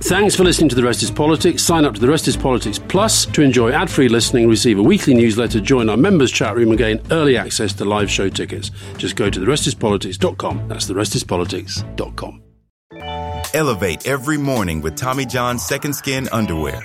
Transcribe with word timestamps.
Thanks 0.00 0.36
for 0.36 0.44
listening 0.44 0.68
to 0.68 0.76
The 0.76 0.82
Rest 0.84 1.02
is 1.02 1.10
Politics. 1.10 1.62
Sign 1.62 1.84
up 1.84 1.94
to 1.94 2.00
The 2.00 2.08
Rest 2.08 2.28
is 2.28 2.36
Politics 2.36 2.78
Plus 2.78 3.26
to 3.26 3.42
enjoy 3.42 3.72
ad 3.72 3.90
free 3.90 4.08
listening, 4.08 4.48
receive 4.48 4.78
a 4.78 4.82
weekly 4.82 5.12
newsletter, 5.12 5.60
join 5.60 5.88
our 5.90 5.96
members' 5.96 6.30
chat 6.30 6.54
room, 6.54 6.68
and 6.68 6.78
gain 6.78 7.00
early 7.10 7.36
access 7.36 7.72
to 7.74 7.84
live 7.84 8.08
show 8.10 8.28
tickets. 8.28 8.70
Just 8.96 9.16
go 9.16 9.28
to 9.28 9.40
TheRestisPolitics.com. 9.40 10.68
That's 10.68 10.88
TheRestisPolitics.com. 10.88 12.42
Elevate 13.54 14.06
every 14.06 14.36
morning 14.38 14.82
with 14.82 14.94
Tommy 14.94 15.26
John's 15.26 15.66
Second 15.66 15.94
Skin 15.94 16.28
Underwear. 16.30 16.84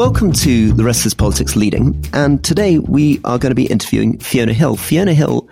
Welcome 0.00 0.32
to 0.32 0.72
The 0.72 0.82
Rest 0.82 1.04
is 1.04 1.12
Politics 1.12 1.56
Leading, 1.56 2.02
and 2.14 2.42
today 2.42 2.78
we 2.78 3.20
are 3.24 3.38
going 3.38 3.50
to 3.50 3.54
be 3.54 3.66
interviewing 3.66 4.18
Fiona 4.18 4.54
Hill. 4.54 4.78
Fiona 4.78 5.12
Hill 5.12 5.46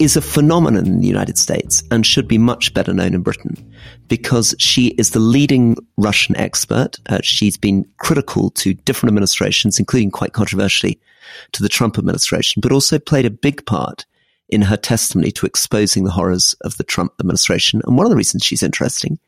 is 0.00 0.16
a 0.16 0.20
phenomenon 0.20 0.84
in 0.84 1.00
the 1.00 1.06
United 1.06 1.38
States 1.38 1.84
and 1.92 2.04
should 2.04 2.26
be 2.26 2.36
much 2.36 2.74
better 2.74 2.92
known 2.92 3.14
in 3.14 3.22
Britain 3.22 3.54
because 4.08 4.52
she 4.58 4.88
is 4.98 5.10
the 5.10 5.20
leading 5.20 5.76
Russian 5.96 6.36
expert. 6.36 6.98
Uh, 7.08 7.20
she's 7.22 7.56
been 7.56 7.88
critical 7.98 8.50
to 8.50 8.74
different 8.74 9.12
administrations, 9.12 9.78
including 9.78 10.10
quite 10.10 10.32
controversially 10.32 11.00
to 11.52 11.62
the 11.62 11.68
Trump 11.68 11.96
administration, 11.96 12.60
but 12.60 12.72
also 12.72 12.98
played 12.98 13.26
a 13.26 13.30
big 13.30 13.64
part 13.64 14.06
in 14.48 14.60
her 14.60 14.76
testimony 14.76 15.30
to 15.30 15.46
exposing 15.46 16.02
the 16.02 16.10
horrors 16.10 16.56
of 16.62 16.76
the 16.78 16.84
Trump 16.84 17.12
administration. 17.20 17.80
And 17.86 17.96
one 17.96 18.06
of 18.06 18.10
the 18.10 18.16
reasons 18.16 18.44
she's 18.44 18.64
interesting 18.64 19.20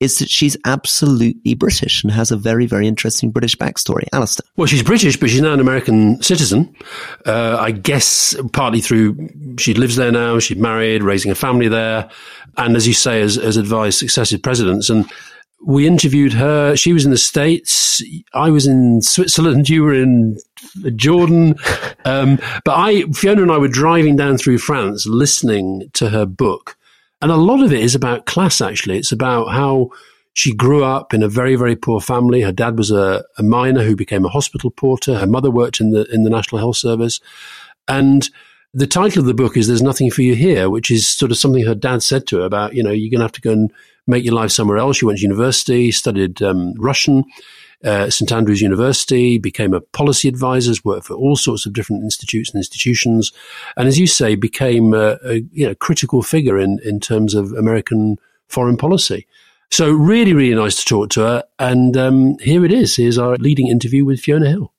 is 0.00 0.18
that 0.18 0.28
she's 0.28 0.56
absolutely 0.64 1.54
British 1.54 2.04
and 2.04 2.12
has 2.12 2.30
a 2.30 2.36
very, 2.36 2.66
very 2.66 2.86
interesting 2.86 3.30
British 3.30 3.56
backstory. 3.56 4.04
Alastair. 4.12 4.46
Well, 4.56 4.66
she's 4.66 4.82
British, 4.82 5.16
but 5.16 5.30
she's 5.30 5.40
now 5.40 5.52
an 5.52 5.60
American 5.60 6.22
citizen. 6.22 6.74
Uh, 7.26 7.56
I 7.58 7.72
guess 7.72 8.36
partly 8.52 8.80
through 8.80 9.28
she 9.58 9.74
lives 9.74 9.96
there 9.96 10.12
now, 10.12 10.38
she's 10.38 10.58
married, 10.58 11.02
raising 11.02 11.32
a 11.32 11.34
family 11.34 11.68
there, 11.68 12.08
and 12.56 12.76
as 12.76 12.86
you 12.86 12.94
say, 12.94 13.20
has, 13.20 13.36
has 13.36 13.56
advised 13.56 13.98
successive 13.98 14.42
presidents. 14.42 14.88
And 14.88 15.10
we 15.66 15.86
interviewed 15.86 16.32
her. 16.34 16.76
She 16.76 16.92
was 16.92 17.04
in 17.04 17.10
the 17.10 17.18
States. 17.18 18.00
I 18.34 18.50
was 18.50 18.66
in 18.66 19.02
Switzerland. 19.02 19.68
You 19.68 19.82
were 19.82 19.94
in 19.94 20.38
Jordan. 20.94 21.56
Um, 22.04 22.38
but 22.64 22.74
I, 22.76 23.02
Fiona 23.12 23.42
and 23.42 23.50
I 23.50 23.58
were 23.58 23.68
driving 23.68 24.14
down 24.14 24.38
through 24.38 24.58
France 24.58 25.06
listening 25.06 25.90
to 25.94 26.10
her 26.10 26.26
book 26.26 26.77
and 27.20 27.30
a 27.30 27.36
lot 27.36 27.62
of 27.62 27.72
it 27.72 27.80
is 27.80 27.94
about 27.94 28.26
class, 28.26 28.60
actually. 28.60 28.98
It's 28.98 29.12
about 29.12 29.48
how 29.48 29.90
she 30.34 30.54
grew 30.54 30.84
up 30.84 31.12
in 31.12 31.22
a 31.22 31.28
very, 31.28 31.56
very 31.56 31.74
poor 31.74 32.00
family. 32.00 32.42
Her 32.42 32.52
dad 32.52 32.78
was 32.78 32.90
a, 32.90 33.24
a 33.38 33.42
miner 33.42 33.82
who 33.82 33.96
became 33.96 34.24
a 34.24 34.28
hospital 34.28 34.70
porter. 34.70 35.18
Her 35.18 35.26
mother 35.26 35.50
worked 35.50 35.80
in 35.80 35.90
the, 35.90 36.04
in 36.14 36.22
the 36.22 36.30
National 36.30 36.60
Health 36.60 36.76
Service. 36.76 37.20
And 37.88 38.30
the 38.72 38.86
title 38.86 39.20
of 39.20 39.26
the 39.26 39.34
book 39.34 39.56
is 39.56 39.66
There's 39.66 39.82
Nothing 39.82 40.10
for 40.10 40.22
You 40.22 40.36
Here, 40.36 40.70
which 40.70 40.90
is 40.90 41.08
sort 41.08 41.32
of 41.32 41.38
something 41.38 41.64
her 41.64 41.74
dad 41.74 42.02
said 42.02 42.26
to 42.28 42.38
her 42.38 42.44
about, 42.44 42.74
you 42.74 42.82
know, 42.82 42.92
you're 42.92 43.10
going 43.10 43.18
to 43.18 43.24
have 43.24 43.32
to 43.32 43.40
go 43.40 43.52
and 43.52 43.72
make 44.06 44.24
your 44.24 44.34
life 44.34 44.52
somewhere 44.52 44.78
else. 44.78 44.98
She 44.98 45.04
went 45.04 45.18
to 45.18 45.22
university, 45.22 45.90
studied 45.90 46.40
um, 46.42 46.74
Russian 46.74 47.24
uh, 47.84 48.10
St 48.10 48.32
Andrews 48.32 48.60
University, 48.60 49.38
became 49.38 49.74
a 49.74 49.80
policy 49.80 50.28
advisor, 50.28 50.72
worked 50.84 51.06
for 51.06 51.14
all 51.14 51.36
sorts 51.36 51.66
of 51.66 51.72
different 51.72 52.02
institutes 52.02 52.50
and 52.50 52.58
institutions, 52.58 53.32
and 53.76 53.88
as 53.88 53.98
you 53.98 54.06
say, 54.06 54.34
became 54.34 54.94
a, 54.94 55.18
a 55.24 55.44
you 55.52 55.66
know, 55.66 55.74
critical 55.74 56.22
figure 56.22 56.58
in, 56.58 56.80
in 56.84 57.00
terms 57.00 57.34
of 57.34 57.52
American 57.52 58.18
foreign 58.48 58.76
policy. 58.76 59.26
So 59.70 59.90
really, 59.90 60.32
really 60.32 60.54
nice 60.54 60.76
to 60.76 60.84
talk 60.84 61.10
to 61.10 61.20
her. 61.20 61.44
And 61.58 61.96
um, 61.96 62.38
here 62.38 62.64
it 62.64 62.72
is. 62.72 62.96
Here's 62.96 63.18
our 63.18 63.36
leading 63.36 63.68
interview 63.68 64.04
with 64.04 64.20
Fiona 64.20 64.48
Hill. 64.48 64.72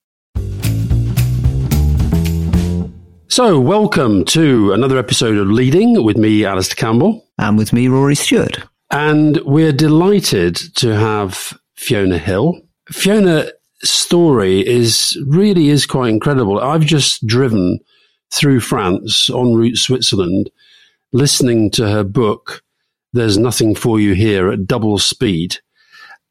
So, 3.27 3.59
welcome 3.59 4.25
to 4.25 4.73
another 4.73 4.97
episode 4.97 5.37
of 5.37 5.47
Leading 5.47 6.03
with 6.03 6.17
me, 6.17 6.43
Alastair 6.43 6.75
Campbell. 6.75 7.25
And 7.37 7.59
with 7.59 7.71
me, 7.71 7.87
Rory 7.87 8.15
Stewart. 8.15 8.57
And 8.89 9.37
we're 9.45 9.71
delighted 9.71 10.55
to 10.77 10.95
have 10.95 11.53
Fiona 11.75 12.17
Hill. 12.17 12.59
Fiona's 12.91 13.51
story 13.83 14.67
is 14.67 15.17
really 15.27 15.69
is 15.69 15.85
quite 15.85 16.09
incredible. 16.09 16.59
I've 16.59 16.85
just 16.85 17.25
driven 17.25 17.79
through 18.31 18.59
France 18.59 19.29
en 19.29 19.53
route 19.53 19.77
Switzerland, 19.77 20.49
listening 21.13 21.71
to 21.71 21.87
her 21.87 22.03
book. 22.03 22.63
There's 23.13 23.37
nothing 23.37 23.75
for 23.75 23.99
you 23.99 24.13
here 24.13 24.49
at 24.49 24.67
double 24.67 24.97
speed, 24.97 25.57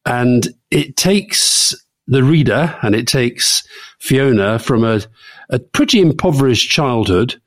and 0.04 0.48
it 0.70 0.96
takes 0.96 1.74
the 2.06 2.24
reader 2.24 2.76
and 2.82 2.94
it 2.94 3.06
takes 3.06 3.62
Fiona 4.00 4.58
from 4.58 4.82
a, 4.82 5.00
a 5.50 5.58
pretty 5.58 6.00
impoverished 6.00 6.70
childhood 6.70 7.40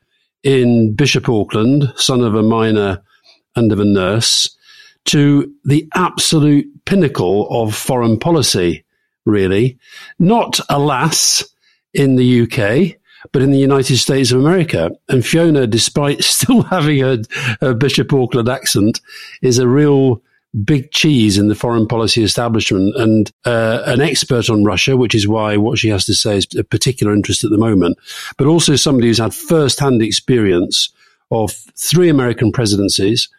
in 0.43 0.93
Bishop 0.93 1.27
Auckland, 1.27 1.91
son 1.95 2.21
of 2.21 2.35
a 2.35 2.43
miner 2.43 3.01
and 3.55 3.71
of 3.71 3.79
a 3.79 3.85
nurse, 3.85 4.55
to 5.05 5.51
the 5.65 5.87
absolute 5.95 6.67
pinnacle 6.85 7.47
of 7.49 7.75
foreign 7.75 8.19
policy 8.19 8.83
really. 9.25 9.77
Not, 10.19 10.59
alas, 10.69 11.43
in 11.93 12.15
the 12.15 12.41
UK, 12.43 12.97
but 13.31 13.41
in 13.41 13.51
the 13.51 13.59
United 13.59 13.97
States 13.97 14.31
of 14.31 14.39
America. 14.39 14.91
And 15.09 15.25
Fiona, 15.25 15.67
despite 15.67 16.23
still 16.23 16.63
having 16.63 17.03
a, 17.03 17.19
a 17.61 17.73
Bishop 17.73 18.13
Auckland 18.13 18.49
accent, 18.49 19.01
is 19.41 19.59
a 19.59 19.67
real 19.67 20.21
big 20.65 20.91
cheese 20.91 21.37
in 21.37 21.47
the 21.47 21.55
foreign 21.55 21.87
policy 21.87 22.23
establishment 22.23 22.93
and 22.97 23.31
uh, 23.45 23.83
an 23.85 24.01
expert 24.01 24.49
on 24.49 24.65
Russia, 24.65 24.97
which 24.97 25.15
is 25.15 25.27
why 25.27 25.55
what 25.55 25.77
she 25.77 25.87
has 25.87 26.05
to 26.05 26.13
say 26.13 26.37
is 26.37 26.47
a 26.57 26.63
particular 26.63 27.13
interest 27.13 27.45
at 27.45 27.51
the 27.51 27.57
moment, 27.57 27.97
but 28.37 28.47
also 28.47 28.75
somebody 28.75 29.07
who's 29.07 29.17
had 29.17 29.33
first-hand 29.33 30.01
experience 30.01 30.89
of 31.31 31.53
three 31.77 32.09
American 32.09 32.51
presidencies, 32.51 33.29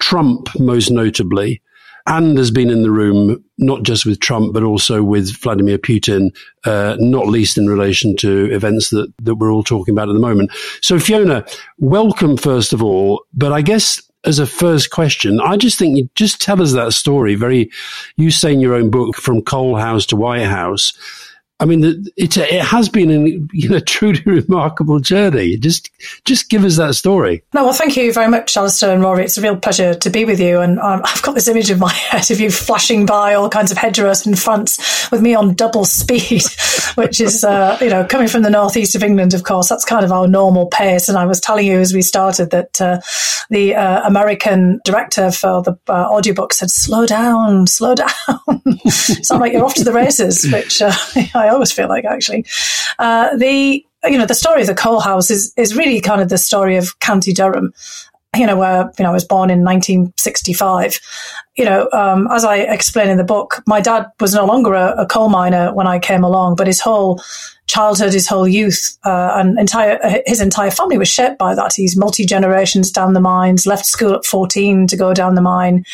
Trump 0.00 0.48
most 0.58 0.90
notably, 0.90 1.62
and 2.06 2.36
has 2.38 2.50
been 2.50 2.70
in 2.70 2.82
the 2.82 2.90
room 2.90 3.42
not 3.58 3.82
just 3.82 4.06
with 4.06 4.20
Trump 4.20 4.54
but 4.54 4.62
also 4.62 5.02
with 5.02 5.36
Vladimir 5.40 5.78
Putin, 5.78 6.30
uh, 6.64 6.96
not 6.98 7.26
least 7.26 7.58
in 7.58 7.68
relation 7.68 8.16
to 8.16 8.52
events 8.52 8.90
that 8.90 9.12
that 9.22 9.36
we're 9.36 9.52
all 9.52 9.64
talking 9.64 9.92
about 9.92 10.08
at 10.08 10.12
the 10.12 10.20
moment. 10.20 10.50
So, 10.80 10.98
Fiona, 10.98 11.44
welcome 11.78 12.36
first 12.36 12.72
of 12.72 12.82
all. 12.82 13.24
But 13.32 13.52
I 13.52 13.62
guess 13.62 14.00
as 14.24 14.38
a 14.38 14.46
first 14.46 14.90
question, 14.90 15.40
I 15.40 15.56
just 15.56 15.78
think 15.78 15.96
you 15.96 16.08
just 16.14 16.40
tell 16.40 16.60
us 16.60 16.72
that 16.72 16.92
story. 16.92 17.34
Very, 17.34 17.70
you 18.16 18.30
say 18.30 18.52
in 18.52 18.60
your 18.60 18.74
own 18.74 18.90
book, 18.90 19.16
from 19.16 19.42
Coal 19.42 19.76
House 19.76 20.06
to 20.06 20.16
White 20.16 20.46
House. 20.46 20.92
I 21.60 21.66
mean, 21.66 21.84
it, 22.16 22.38
it 22.38 22.62
has 22.62 22.88
been 22.88 23.10
a 23.10 23.28
you 23.52 23.68
know, 23.68 23.80
truly 23.86 24.22
remarkable 24.24 24.98
journey. 24.98 25.58
Just, 25.58 25.90
just 26.24 26.48
give 26.48 26.64
us 26.64 26.78
that 26.78 26.94
story. 26.94 27.42
No, 27.52 27.64
well, 27.64 27.74
thank 27.74 27.98
you 27.98 28.12
very 28.14 28.28
much, 28.28 28.56
Alastair 28.56 28.94
and 28.94 29.02
Rory. 29.02 29.24
It's 29.24 29.36
a 29.36 29.42
real 29.42 29.56
pleasure 29.56 29.92
to 29.92 30.10
be 30.10 30.24
with 30.24 30.40
you. 30.40 30.60
And 30.60 30.78
um, 30.80 31.02
I've 31.04 31.22
got 31.22 31.34
this 31.34 31.48
image 31.48 31.70
in 31.70 31.78
my 31.78 31.92
head 31.92 32.30
of 32.30 32.40
you 32.40 32.50
flashing 32.50 33.04
by 33.04 33.34
all 33.34 33.50
kinds 33.50 33.70
of 33.70 33.76
hedgerows 33.76 34.26
in 34.26 34.34
France 34.36 35.10
with 35.12 35.20
me 35.20 35.34
on 35.34 35.54
double 35.54 35.84
speed, 35.84 36.42
which 36.94 37.20
is, 37.20 37.44
uh, 37.44 37.76
you 37.80 37.90
know, 37.90 38.06
coming 38.06 38.28
from 38.28 38.42
the 38.42 38.50
northeast 38.50 38.94
of 38.94 39.02
England, 39.02 39.34
of 39.34 39.44
course, 39.44 39.68
that's 39.68 39.84
kind 39.84 40.04
of 40.04 40.12
our 40.12 40.26
normal 40.26 40.66
pace. 40.68 41.10
And 41.10 41.18
I 41.18 41.26
was 41.26 41.40
telling 41.40 41.66
you 41.66 41.78
as 41.78 41.92
we 41.92 42.00
started 42.00 42.50
that 42.52 42.80
uh, 42.80 43.00
the 43.50 43.74
uh, 43.74 44.06
American 44.06 44.80
director 44.84 45.30
for 45.30 45.62
the 45.62 45.78
uh, 45.88 46.08
audiobook 46.10 46.54
said, 46.54 46.70
slow 46.70 47.04
down, 47.04 47.66
slow 47.66 47.94
down. 47.94 48.08
Sound 48.88 49.40
like 49.40 49.52
you're 49.52 49.64
off 49.64 49.74
to 49.74 49.84
the 49.84 49.92
races, 49.92 50.50
which 50.50 50.80
uh, 50.80 50.92
I 51.34 51.49
always 51.50 51.72
feel 51.72 51.88
like 51.88 52.04
actually. 52.04 52.44
Uh, 52.98 53.36
the 53.36 53.84
you 54.04 54.18
know 54.18 54.26
the 54.26 54.34
story 54.34 54.62
of 54.62 54.66
the 54.66 54.74
coal 54.74 55.00
house 55.00 55.30
is 55.30 55.52
is 55.56 55.76
really 55.76 56.00
kind 56.00 56.20
of 56.20 56.28
the 56.28 56.38
story 56.38 56.76
of 56.76 56.98
County 57.00 57.32
Durham. 57.32 57.72
You 58.36 58.46
know, 58.46 58.56
where 58.56 58.92
you 58.96 59.02
know 59.02 59.10
I 59.10 59.12
was 59.12 59.24
born 59.24 59.50
in 59.50 59.64
1965. 59.64 61.00
You 61.56 61.64
know, 61.64 61.88
um, 61.92 62.28
as 62.30 62.44
I 62.44 62.58
explain 62.58 63.08
in 63.08 63.16
the 63.16 63.24
book, 63.24 63.62
my 63.66 63.80
dad 63.80 64.06
was 64.20 64.34
no 64.34 64.46
longer 64.46 64.72
a, 64.74 65.02
a 65.02 65.06
coal 65.06 65.28
miner 65.28 65.74
when 65.74 65.88
I 65.88 65.98
came 65.98 66.22
along, 66.22 66.54
but 66.54 66.68
his 66.68 66.80
whole 66.80 67.20
childhood, 67.70 68.12
his 68.12 68.26
whole 68.26 68.48
youth, 68.48 68.98
uh, 69.04 69.32
and 69.36 69.58
entire 69.58 69.98
his 70.26 70.40
entire 70.40 70.70
family 70.70 70.98
was 70.98 71.08
shaped 71.08 71.38
by 71.38 71.54
that. 71.54 71.72
He's 71.74 71.96
multi 71.96 72.26
generations 72.26 72.90
down 72.90 73.14
the 73.14 73.20
mines. 73.20 73.66
Left 73.66 73.86
school 73.86 74.14
at 74.14 74.24
fourteen 74.24 74.88
to 74.88 74.96
go 74.96 75.14
down 75.14 75.36
the 75.36 75.40
mine. 75.40 75.84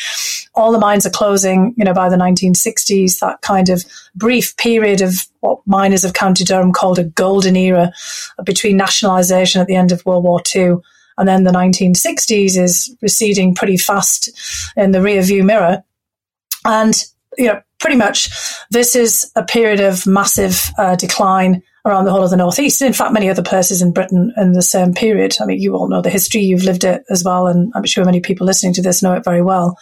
All 0.55 0.71
the 0.71 0.79
mines 0.79 1.05
are 1.05 1.11
closing. 1.11 1.75
You 1.77 1.85
know, 1.85 1.93
by 1.93 2.09
the 2.09 2.15
1960s, 2.15 3.19
that 3.19 3.41
kind 3.41 3.69
of 3.69 3.85
brief 4.15 4.57
period 4.57 5.01
of 5.01 5.13
what 5.41 5.59
miners 5.67 6.03
of 6.03 6.13
County 6.13 6.43
Durham 6.43 6.73
called 6.73 6.97
a 6.97 7.03
golden 7.03 7.55
era 7.55 7.91
between 8.43 8.75
nationalisation 8.75 9.61
at 9.61 9.67
the 9.67 9.75
end 9.75 9.91
of 9.91 10.05
World 10.05 10.23
War 10.23 10.41
II. 10.55 10.77
And 11.19 11.27
then 11.27 11.43
the 11.43 11.51
1960s 11.51 12.57
is 12.57 12.95
receding 13.01 13.53
pretty 13.53 13.77
fast 13.77 14.31
in 14.75 14.91
the 14.91 15.01
rear 15.01 15.21
view 15.21 15.43
mirror. 15.43 15.83
And 16.65 16.95
you 17.37 17.47
know, 17.47 17.61
pretty 17.79 17.95
much 17.95 18.29
this 18.69 18.95
is 18.95 19.31
a 19.35 19.43
period 19.43 19.79
of 19.79 20.05
massive 20.07 20.71
uh, 20.77 20.95
decline 20.95 21.61
around 21.85 22.05
the 22.05 22.11
whole 22.11 22.23
of 22.23 22.29
the 22.29 22.37
Northeast. 22.37 22.81
In 22.81 22.93
fact, 22.93 23.13
many 23.13 23.29
other 23.29 23.43
places 23.43 23.81
in 23.81 23.93
Britain 23.93 24.33
in 24.35 24.51
the 24.51 24.61
same 24.61 24.93
period. 24.93 25.37
I 25.39 25.45
mean, 25.45 25.61
you 25.61 25.75
all 25.75 25.87
know 25.87 26.01
the 26.01 26.09
history, 26.09 26.41
you've 26.41 26.65
lived 26.65 26.83
it 26.83 27.03
as 27.09 27.23
well, 27.23 27.47
and 27.47 27.71
I'm 27.75 27.85
sure 27.85 28.03
many 28.03 28.19
people 28.19 28.45
listening 28.45 28.73
to 28.73 28.81
this 28.81 29.01
know 29.01 29.13
it 29.13 29.23
very 29.23 29.41
well. 29.41 29.77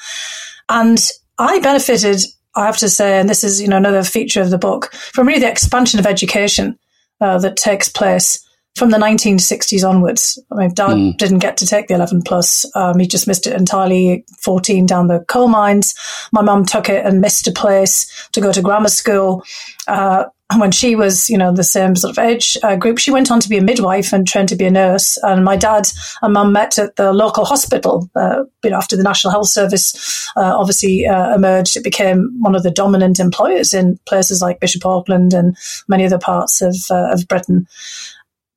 And 0.69 1.00
I 1.39 1.59
benefited, 1.59 2.21
I 2.56 2.65
have 2.65 2.77
to 2.77 2.89
say, 2.89 3.19
and 3.19 3.27
this 3.27 3.44
is, 3.44 3.62
you 3.62 3.68
know, 3.68 3.77
another 3.77 4.03
feature 4.03 4.41
of 4.41 4.51
the 4.51 4.57
book, 4.57 4.94
from 4.94 5.27
really 5.27 5.39
the 5.39 5.50
expansion 5.50 6.00
of 6.00 6.06
education 6.06 6.77
uh, 7.21 7.39
that 7.39 7.57
takes 7.57 7.89
place 7.89 8.44
from 8.75 8.89
the 8.89 8.98
1960s 8.98 9.88
onwards. 9.88 10.38
I 10.51 10.56
mean, 10.56 10.74
Dad 10.74 10.89
mm. 10.89 11.18
didn't 11.18 11.39
get 11.39 11.57
to 11.57 11.66
take 11.66 11.88
the 11.88 11.95
11 11.95 12.24
plus. 12.24 12.66
Um, 12.75 13.00
he 13.00 13.07
just 13.07 13.27
missed 13.27 13.48
it 13.48 13.54
entirely, 13.54 14.25
14 14.42 14.86
down 14.86 15.07
the 15.07 15.19
coal 15.27 15.48
mines. 15.48 15.95
My 16.33 16.42
mum 16.42 16.66
took 16.66 16.89
it 16.89 17.06
and 17.06 17.22
missed 17.22 17.48
a 17.48 17.51
place 17.51 18.30
to 18.33 18.42
go 18.42 18.51
to 18.51 18.62
grammar 18.62 18.89
school. 18.89 19.44
Uh, 19.88 20.25
when 20.57 20.72
she 20.72 20.95
was, 20.95 21.27
you 21.27 21.38
know, 21.38 21.51
the 21.51 21.63
same 21.63 21.95
sort 21.95 22.16
of 22.16 22.24
age 22.24 22.56
uh, 22.62 22.75
group, 22.75 23.00
she 23.00 23.10
went 23.10 23.31
on 23.31 23.39
to 23.39 23.50
be 23.50 23.57
a 23.57 23.63
midwife 23.63 24.13
and 24.13 24.27
trained 24.27 24.50
to 24.50 24.56
be 24.56 24.66
a 24.66 24.72
nurse. 24.72 25.18
And 25.24 25.44
my 25.44 25.56
dad 25.56 25.88
and 26.22 26.33
mum 26.33 26.51
met 26.51 26.77
at 26.77 26.98
the 26.98 27.13
local 27.13 27.45
hospital. 27.45 28.10
Uh, 28.16 28.44
you 28.63 28.69
know, 28.69 28.77
after 28.77 28.95
the 28.95 29.04
National 29.04 29.31
Health 29.31 29.48
Service 29.48 30.30
uh, 30.36 30.56
obviously 30.56 31.07
uh, 31.07 31.33
emerged, 31.33 31.77
it 31.77 31.83
became 31.83 32.36
one 32.39 32.56
of 32.56 32.62
the 32.62 32.72
dominant 32.72 33.19
employers 33.19 33.74
in 33.74 34.00
places 34.06 34.42
like 34.42 34.60
Bishop 34.60 34.86
Auckland 34.86 35.33
and 35.33 35.57
many 35.88 36.06
other 36.06 36.19
parts 36.19 36.62
of 36.62 36.75
uh, 36.92 37.12
of 37.12 37.27
Britain. 37.27 37.68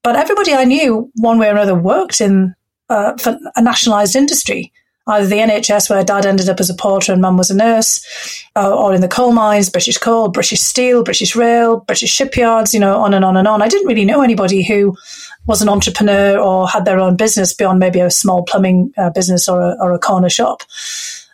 But 0.09 0.17
everybody 0.17 0.55
I 0.55 0.65
knew, 0.65 1.13
one 1.17 1.39
way 1.39 1.49
or 1.49 1.51
another, 1.51 1.75
worked 1.75 2.23
in 2.23 2.55
uh, 2.89 3.13
a 3.55 3.61
nationalised 3.61 4.17
industry. 4.17 4.73
Either 5.07 5.27
the 5.27 5.37
NHS, 5.37 5.91
where 5.91 6.03
dad 6.03 6.25
ended 6.25 6.49
up 6.49 6.61
as 6.61 6.71
a 6.71 6.75
porter 6.75 7.13
and 7.13 7.21
mum 7.21 7.37
was 7.37 7.51
a 7.51 7.55
nurse, 7.55 8.03
uh, 8.57 8.75
or 8.75 8.95
in 8.95 9.03
the 9.03 9.07
coal 9.07 9.33
mines, 9.33 9.69
British 9.69 9.99
Coal, 9.99 10.31
British 10.31 10.61
Steel, 10.61 11.05
British 11.05 11.37
Rail, 11.37 11.81
British 11.81 12.11
shipyards, 12.11 12.73
you 12.73 12.81
know, 12.81 12.97
on 12.99 13.13
and 13.13 13.23
on 13.23 13.37
and 13.37 13.47
on. 13.47 13.61
I 13.61 13.69
didn't 13.69 13.87
really 13.87 14.07
know 14.07 14.23
anybody 14.23 14.65
who 14.65 14.97
was 15.47 15.61
an 15.61 15.69
entrepreneur 15.69 16.39
or 16.39 16.67
had 16.67 16.87
their 16.87 17.01
own 17.01 17.15
business 17.15 17.53
beyond 17.53 17.79
maybe 17.79 18.01
a 18.01 18.11
small 18.11 18.45
plumbing 18.45 18.95
uh, 18.97 19.11
business 19.11 19.47
or 19.47 19.61
a, 19.61 19.77
or 19.79 19.93
a 19.93 19.99
corner 19.99 20.31
shop. 20.31 20.63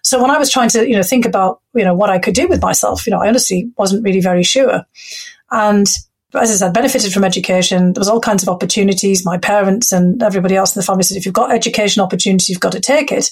So 0.03 0.21
when 0.21 0.33
I 0.33 0.39
was 0.39 0.51
trying 0.51 0.71
to, 0.71 0.85
you 0.85 0.97
know, 0.97 1.05
think 1.05 1.27
about, 1.27 1.61
you 1.77 1.85
know, 1.85 1.95
what 1.95 2.11
I 2.11 2.19
could 2.19 2.35
do 2.35 2.49
with 2.49 2.61
myself, 2.61 3.07
you 3.07 3.13
know, 3.13 3.23
I 3.23 3.29
honestly 3.29 3.71
wasn't 3.79 4.03
really 4.03 4.21
very 4.21 4.43
sure. 4.43 4.85
And 5.53 5.87
as 6.35 6.51
I 6.51 6.55
said, 6.55 6.75
benefited 6.75 7.13
from 7.13 7.25
education. 7.25 7.93
There 7.93 8.01
was 8.01 8.09
all 8.09 8.21
kinds 8.21 8.43
of 8.43 8.49
opportunities. 8.49 9.25
My 9.25 9.39
parents 9.39 9.93
and 9.93 10.23
everybody 10.23 10.57
else 10.57 10.75
in 10.75 10.81
the 10.81 10.87
family 10.87 11.03
said, 11.03 11.17
if 11.17 11.25
you've 11.25 11.35
got 11.35 11.53
education 11.53 12.03
opportunity, 12.03 12.53
you've 12.53 12.61
got 12.61 12.73
to 12.73 12.81
take 12.81 13.13
it. 13.13 13.31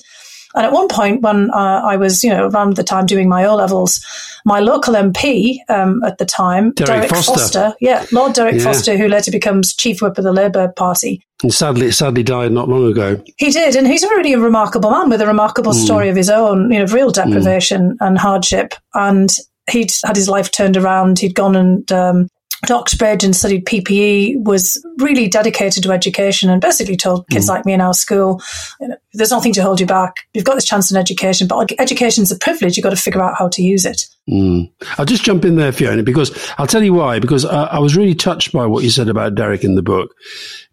And 0.55 0.67
at 0.67 0.73
one 0.73 0.89
point, 0.89 1.23
when 1.23 1.51
uh, 1.51 1.81
I 1.83 1.97
was, 1.97 2.23
you 2.23 2.31
know, 2.31 2.49
around 2.49 2.77
the 2.77 2.85
time 2.85 3.07
doing 3.07 3.29
my 3.29 3.45
O 3.47 3.57
levels, 3.57 4.05
my 4.45 4.61
local 4.61 4.95
MP 4.95 5.59
um, 5.69 6.03
at 6.05 6.19
the 6.19 6.27
time, 6.27 6.73
Derek, 6.73 6.89
Derek 6.89 7.11
Foster. 7.11 7.33
Foster. 7.33 7.75
yeah, 7.81 8.05
Lord 8.13 8.35
Derek 8.35 8.57
yeah. 8.57 8.65
Foster, 8.65 8.97
who 8.97 9.09
later 9.09 9.31
becomes 9.31 9.75
chief 9.75 10.03
whip 10.03 10.19
of 10.19 10.25
the 10.25 10.33
Labour 10.33 10.69
Party, 10.77 11.25
and 11.43 11.53
sadly, 11.53 11.91
sadly 11.91 12.23
died 12.23 12.53
not 12.53 12.69
long 12.69 12.87
ago. 12.87 13.23
He 13.39 13.51
did, 13.51 13.77
and 13.77 13.87
he's 13.87 14.03
really 14.03 14.35
a 14.35 14.39
remarkable 14.39 14.91
man 14.91 15.09
with 15.09 15.21
a 15.21 15.27
remarkable 15.27 15.73
mm. 15.73 15.85
story 15.85 16.09
of 16.09 16.17
his 16.17 16.29
own, 16.31 16.71
you 16.71 16.79
know, 16.79 16.85
of 16.85 16.93
real 16.93 17.11
deprivation 17.11 17.93
mm. 17.93 18.07
and 18.07 18.19
hardship. 18.19 18.75
And 18.95 19.31
he'd 19.71 19.93
had 20.05 20.17
his 20.17 20.29
life 20.29 20.51
turned 20.51 20.77
around. 20.77 21.19
He'd 21.19 21.35
gone 21.35 21.57
and 21.57 21.91
um, 21.91 22.29
Oxbridge 22.71 23.25
and 23.25 23.35
studied 23.35 23.67
PPE, 23.67 24.45
was 24.45 24.85
really 24.99 25.29
dedicated 25.29 25.83
to 25.83 25.91
education 25.91 26.49
and 26.49 26.61
basically 26.61 26.97
told 26.97 27.27
kids 27.29 27.47
mm. 27.47 27.51
like 27.51 27.67
me 27.67 27.73
in 27.73 27.81
our 27.81 27.95
school, 27.95 28.41
you 28.81 28.89
know, 28.89 28.97
there's 29.15 29.31
nothing 29.31 29.53
to 29.55 29.63
hold 29.63 29.81
you 29.81 29.87
back. 29.87 30.15
You've 30.33 30.45
got 30.45 30.55
this 30.55 30.65
chance 30.65 30.91
in 30.91 30.97
education, 30.97 31.49
but 31.49 31.73
education 31.79 32.23
is 32.23 32.31
a 32.31 32.39
privilege. 32.39 32.77
You've 32.77 32.85
got 32.85 32.91
to 32.91 32.97
figure 32.97 33.23
out 33.23 33.37
how 33.37 33.49
to 33.49 33.63
use 33.63 33.85
it. 33.85 34.07
Mm. 34.31 34.71
I'll 34.97 35.05
just 35.05 35.25
jump 35.25 35.45
in 35.45 35.57
there, 35.57 35.73
Fiona, 35.73 36.03
because 36.03 36.31
I'll 36.57 36.69
tell 36.69 36.83
you 36.83 36.95
why, 36.95 37.19
because 37.19 37.45
I, 37.45 37.65
I 37.65 37.79
was 37.81 37.97
really 37.97 38.15
touched 38.15 38.53
by 38.53 38.67
what 38.67 38.85
you 38.85 38.91
said 38.91 39.09
about 39.09 39.35
Derek 39.35 39.65
in 39.65 39.75
the 39.75 39.83
book. 39.83 40.15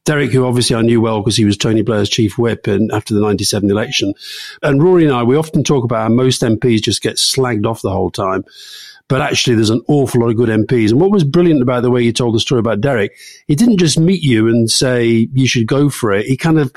Derek, 0.06 0.32
who 0.32 0.46
obviously 0.46 0.76
I 0.76 0.82
knew 0.82 1.02
well 1.02 1.22
because 1.22 1.38
he 1.38 1.46
was 1.46 1.58
Tony 1.58 1.82
Blair's 1.82 2.10
chief 2.10 2.38
whip 2.38 2.68
and 2.68 2.92
after 2.92 3.14
the 3.14 3.22
97 3.22 3.70
election. 3.70 4.14
And 4.64 4.82
Rory 4.82 5.06
and 5.06 5.14
I, 5.14 5.24
we 5.24 5.36
often 5.36 5.64
talk 5.64 5.84
about 5.84 6.04
how 6.04 6.10
most 6.10 6.42
MPs 6.42 6.82
just 6.82 7.02
get 7.02 7.18
slagged 7.18 7.66
off 7.66 7.82
the 7.82 7.92
whole 7.92 8.10
time 8.10 8.44
but 9.10 9.22
actually 9.22 9.56
there's 9.56 9.72
an 9.72 9.84
awful 9.88 10.22
lot 10.22 10.30
of 10.30 10.38
good 10.38 10.48
MPs. 10.48 10.92
And 10.92 11.02
what 11.02 11.12
was 11.12 11.26
brilliant 11.26 11.62
about 11.62 11.82
the 11.82 11.92
way 11.92 12.02
you 12.02 12.14
told 12.14 12.36
the 12.36 12.40
story 12.40 12.60
about 12.60 12.80
Derek, 12.80 13.12
he 13.48 13.56
didn't 13.56 13.80
just 13.80 14.00
meet 14.00 14.24
you 14.24 14.48
and 14.48 14.70
say 14.72 15.28
you 15.34 15.48
should 15.48 15.68
go 15.68 15.90
for 15.90 16.14
it. 16.14 16.28
He 16.28 16.38
kind 16.38 16.60
of 16.60 16.72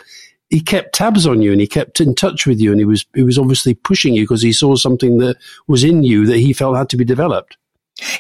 he 0.51 0.61
kept 0.61 0.95
tabs 0.95 1.27
on 1.27 1.41
you 1.41 1.53
and 1.53 1.61
he 1.61 1.67
kept 1.67 2.01
in 2.01 2.15
touch 2.15 2.47
with 2.47 2.61
you 2.61 2.73
and 2.73 2.81
he 2.81 2.85
was 2.85 3.07
he 3.15 3.23
was 3.23 3.39
obviously 3.39 3.75
pushing 3.75 4.15
you 4.15 4.25
because 4.25 4.43
he 4.43 4.53
saw 4.53 4.75
something 4.75 5.19
that 5.19 5.37
was 5.69 5.85
in 5.85 6.03
you 6.03 6.27
that 6.27 6.39
he 6.39 6.53
felt 6.53 6.77
had 6.77 6.89
to 6.91 6.97
be 6.97 7.05
developed. 7.05 7.57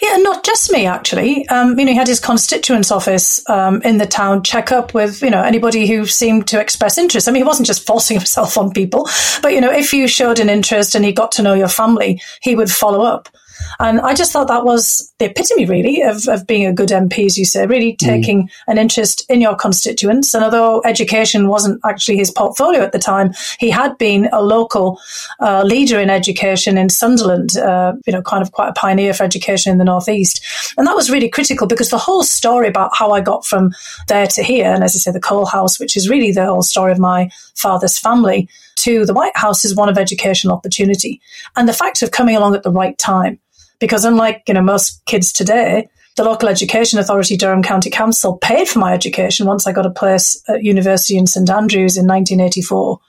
Yeah, 0.03 0.19
not 0.19 0.44
just 0.44 0.70
me 0.70 0.87
actually. 0.87 1.49
Um, 1.49 1.79
you 1.79 1.87
know, 1.87 1.93
he 1.93 1.97
had 1.97 2.06
his 2.06 2.20
constituents 2.20 2.91
office 2.91 3.49
um, 3.49 3.81
in 3.82 3.97
the 3.97 4.06
town 4.06 4.43
check 4.43 4.70
up 4.70 4.93
with 4.93 5.22
you 5.22 5.31
know 5.31 5.43
anybody 5.43 5.86
who 5.86 6.05
seemed 6.05 6.46
to 6.48 6.60
express 6.60 6.98
interest. 6.98 7.29
I 7.29 7.32
mean, 7.32 7.43
he 7.43 7.46
wasn't 7.46 7.67
just 7.67 7.86
forcing 7.86 8.17
himself 8.19 8.58
on 8.58 8.72
people, 8.72 9.08
but 9.43 9.53
you 9.53 9.60
know, 9.60 9.72
if 9.72 9.94
you 9.94 10.06
showed 10.06 10.39
an 10.39 10.51
interest 10.51 10.94
and 10.94 11.05
he 11.05 11.13
got 11.13 11.32
to 11.32 11.43
know 11.43 11.55
your 11.55 11.69
family, 11.69 12.20
he 12.43 12.55
would 12.55 12.70
follow 12.70 13.03
up. 13.03 13.29
And 13.78 14.00
I 14.00 14.14
just 14.14 14.32
thought 14.32 14.48
that 14.48 14.64
was 14.64 15.12
the 15.19 15.26
epitome, 15.26 15.66
really, 15.66 16.02
of, 16.02 16.28
of 16.28 16.46
being 16.46 16.66
a 16.66 16.72
good 16.72 16.90
MP, 16.90 17.26
as 17.26 17.38
you 17.38 17.44
say, 17.44 17.66
really 17.66 17.92
mm. 17.92 17.98
taking 17.98 18.44
mm. 18.44 18.50
an 18.66 18.78
interest 18.78 19.24
in 19.28 19.40
your 19.40 19.56
constituents. 19.56 20.34
And 20.34 20.44
although 20.44 20.82
education 20.84 21.48
wasn't 21.48 21.81
actually 21.84 22.16
his 22.16 22.31
portfolio 22.31 22.82
at 22.82 22.92
the 22.92 22.98
time, 22.98 23.32
he 23.58 23.70
had 23.70 23.96
been 23.98 24.28
a 24.32 24.42
local 24.42 25.00
uh, 25.40 25.62
leader 25.62 25.98
in 25.98 26.10
education 26.10 26.78
in 26.78 26.88
Sunderland, 26.88 27.56
uh, 27.56 27.94
you 28.06 28.12
know, 28.12 28.22
kind 28.22 28.42
of 28.42 28.52
quite 28.52 28.69
a 28.69 28.72
pioneer 28.72 29.14
for 29.14 29.24
education 29.24 29.72
in 29.72 29.78
the 29.78 29.84
Northeast. 29.84 30.44
And 30.76 30.86
that 30.86 30.96
was 30.96 31.10
really 31.10 31.28
critical 31.28 31.66
because 31.66 31.90
the 31.90 31.98
whole 31.98 32.24
story 32.24 32.69
about 32.69 32.96
how 32.96 33.10
I 33.10 33.20
got 33.20 33.44
from 33.44 33.72
there 34.08 34.26
to 34.28 34.42
here, 34.42 34.72
and 34.72 34.84
as 34.84 34.94
I 34.96 34.98
say, 34.98 35.12
the 35.12 35.20
coal 35.20 35.46
house, 35.46 35.78
which 35.78 35.96
is 35.96 36.08
really 36.08 36.32
the 36.32 36.46
whole 36.46 36.62
story 36.62 36.92
of 36.92 36.98
my 36.98 37.31
father's 37.54 37.98
family, 37.98 38.48
to 38.76 39.04
the 39.06 39.14
White 39.14 39.36
House 39.36 39.64
is 39.64 39.76
one 39.76 39.88
of 39.88 39.98
educational 39.98 40.56
opportunity. 40.56 41.20
And 41.56 41.69
the 41.69 41.72
fact 41.72 42.02
of 42.02 42.10
coming 42.10 42.36
along 42.36 42.54
at 42.54 42.62
the 42.62 42.70
right 42.70 42.96
time. 42.98 43.38
Because 43.82 44.05
unlike, 44.05 44.44
you 44.46 44.55
know, 44.55 44.62
most 44.62 45.05
kids 45.06 45.32
today, 45.32 45.89
the 46.15 46.22
local 46.22 46.48
education 46.48 47.01
authority, 47.01 47.36
Durham 47.36 47.65
County 47.65 47.91
Council, 47.91 48.36
paid 48.36 48.69
for 48.69 48.79
my 48.79 48.93
education 48.93 49.44
once 49.44 49.67
I 49.67 49.72
got 49.72 49.86
a 49.86 49.91
place 49.91 50.41
at 50.48 50.62
university 50.62 51.17
in 51.17 51.27
St 51.27 51.51
Andrews 51.51 51.96
in 51.96 52.06
1984. 52.06 53.01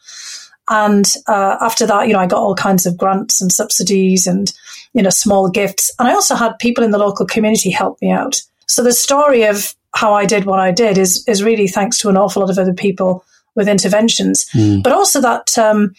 And 0.71 1.05
uh, 1.27 1.57
after 1.61 1.85
that, 1.85 2.07
you 2.07 2.13
know, 2.13 2.19
I 2.19 2.25
got 2.25 2.41
all 2.41 2.55
kinds 2.55 2.87
of 2.87 2.97
grants 2.97 3.39
and 3.39 3.51
subsidies 3.51 4.25
and, 4.25 4.51
you 4.95 5.03
know, 5.03 5.11
small 5.11 5.47
gifts. 5.47 5.91
And 5.99 6.07
I 6.07 6.13
also 6.15 6.33
had 6.33 6.57
people 6.57 6.83
in 6.83 6.89
the 6.89 6.97
local 6.97 7.27
community 7.27 7.69
help 7.69 8.01
me 8.01 8.09
out. 8.09 8.41
So 8.65 8.81
the 8.81 8.93
story 8.93 9.43
of 9.43 9.75
how 9.93 10.15
I 10.15 10.25
did 10.25 10.45
what 10.45 10.59
I 10.59 10.71
did 10.71 10.97
is, 10.97 11.23
is 11.27 11.43
really 11.43 11.67
thanks 11.67 11.99
to 11.99 12.09
an 12.09 12.17
awful 12.17 12.41
lot 12.41 12.49
of 12.49 12.57
other 12.57 12.73
people 12.73 13.23
with 13.53 13.69
interventions. 13.69 14.47
Mm. 14.55 14.81
But 14.81 14.93
also 14.93 15.21
that 15.21 15.55
um, 15.55 15.93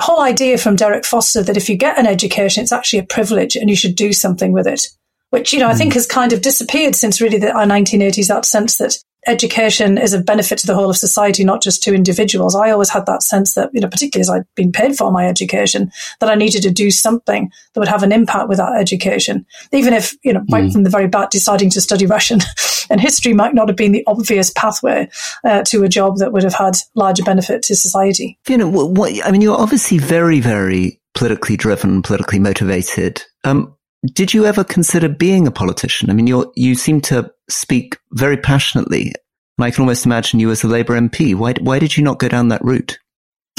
whole 0.00 0.20
idea 0.20 0.58
from 0.58 0.76
Derek 0.76 1.04
Foster 1.04 1.42
that 1.42 1.56
if 1.56 1.68
you 1.68 1.76
get 1.76 1.98
an 1.98 2.06
education, 2.06 2.62
it's 2.62 2.72
actually 2.72 3.00
a 3.00 3.04
privilege 3.04 3.56
and 3.56 3.68
you 3.68 3.76
should 3.76 3.96
do 3.96 4.12
something 4.12 4.52
with 4.52 4.66
it. 4.66 4.86
which, 5.30 5.52
you 5.52 5.58
know, 5.58 5.68
I 5.68 5.72
hmm. 5.72 5.78
think 5.78 5.94
has 5.94 6.06
kind 6.06 6.32
of 6.32 6.40
disappeared 6.40 6.94
since 6.94 7.20
really 7.20 7.38
the 7.38 7.48
1980s, 7.48 8.28
that 8.28 8.46
sense 8.46 8.78
that 8.78 8.96
education 9.28 9.98
is 9.98 10.12
a 10.12 10.20
benefit 10.20 10.58
to 10.58 10.66
the 10.66 10.74
whole 10.74 10.90
of 10.90 10.96
society, 10.96 11.44
not 11.44 11.62
just 11.62 11.82
to 11.82 11.94
individuals. 11.94 12.54
I 12.54 12.70
always 12.70 12.88
had 12.88 13.06
that 13.06 13.22
sense 13.22 13.54
that, 13.54 13.70
you 13.72 13.80
know, 13.80 13.88
particularly 13.88 14.22
as 14.22 14.30
I'd 14.30 14.54
been 14.54 14.72
paid 14.72 14.96
for 14.96 15.12
my 15.12 15.26
education, 15.26 15.90
that 16.20 16.30
I 16.30 16.34
needed 16.34 16.62
to 16.62 16.70
do 16.70 16.90
something 16.90 17.50
that 17.74 17.80
would 17.80 17.88
have 17.88 18.02
an 18.02 18.12
impact 18.12 18.48
with 18.48 18.58
that 18.58 18.76
education. 18.76 19.46
Even 19.72 19.94
if, 19.94 20.14
you 20.24 20.32
know, 20.32 20.44
right 20.50 20.64
mm. 20.64 20.72
from 20.72 20.82
the 20.82 20.90
very 20.90 21.06
back, 21.06 21.30
deciding 21.30 21.70
to 21.70 21.80
study 21.80 22.06
Russian 22.06 22.40
and 22.90 23.00
history 23.00 23.34
might 23.34 23.54
not 23.54 23.68
have 23.68 23.76
been 23.76 23.92
the 23.92 24.04
obvious 24.06 24.50
pathway 24.50 25.08
uh, 25.44 25.62
to 25.64 25.84
a 25.84 25.88
job 25.88 26.16
that 26.16 26.32
would 26.32 26.42
have 26.42 26.54
had 26.54 26.76
larger 26.94 27.22
benefit 27.22 27.62
to 27.64 27.76
society. 27.76 28.38
You 28.48 28.58
know, 28.58 28.68
what, 28.68 29.24
I 29.24 29.30
mean, 29.30 29.42
you're 29.42 29.60
obviously 29.60 29.98
very, 29.98 30.40
very 30.40 31.00
politically 31.14 31.56
driven, 31.56 32.02
politically 32.02 32.38
motivated. 32.38 33.22
Um, 33.44 33.74
did 34.06 34.32
you 34.32 34.46
ever 34.46 34.64
consider 34.64 35.08
being 35.08 35.46
a 35.46 35.50
politician? 35.50 36.10
I 36.10 36.14
mean, 36.14 36.26
you 36.26 36.52
you 36.54 36.74
seem 36.74 37.00
to 37.02 37.30
speak 37.48 37.98
very 38.12 38.36
passionately, 38.36 39.12
and 39.56 39.64
I 39.64 39.70
can 39.70 39.82
almost 39.82 40.06
imagine 40.06 40.40
you 40.40 40.50
as 40.50 40.62
a 40.62 40.68
Labour 40.68 40.98
MP. 40.98 41.34
Why 41.34 41.54
why 41.60 41.78
did 41.78 41.96
you 41.96 42.04
not 42.04 42.18
go 42.18 42.28
down 42.28 42.48
that 42.48 42.64
route? 42.64 42.98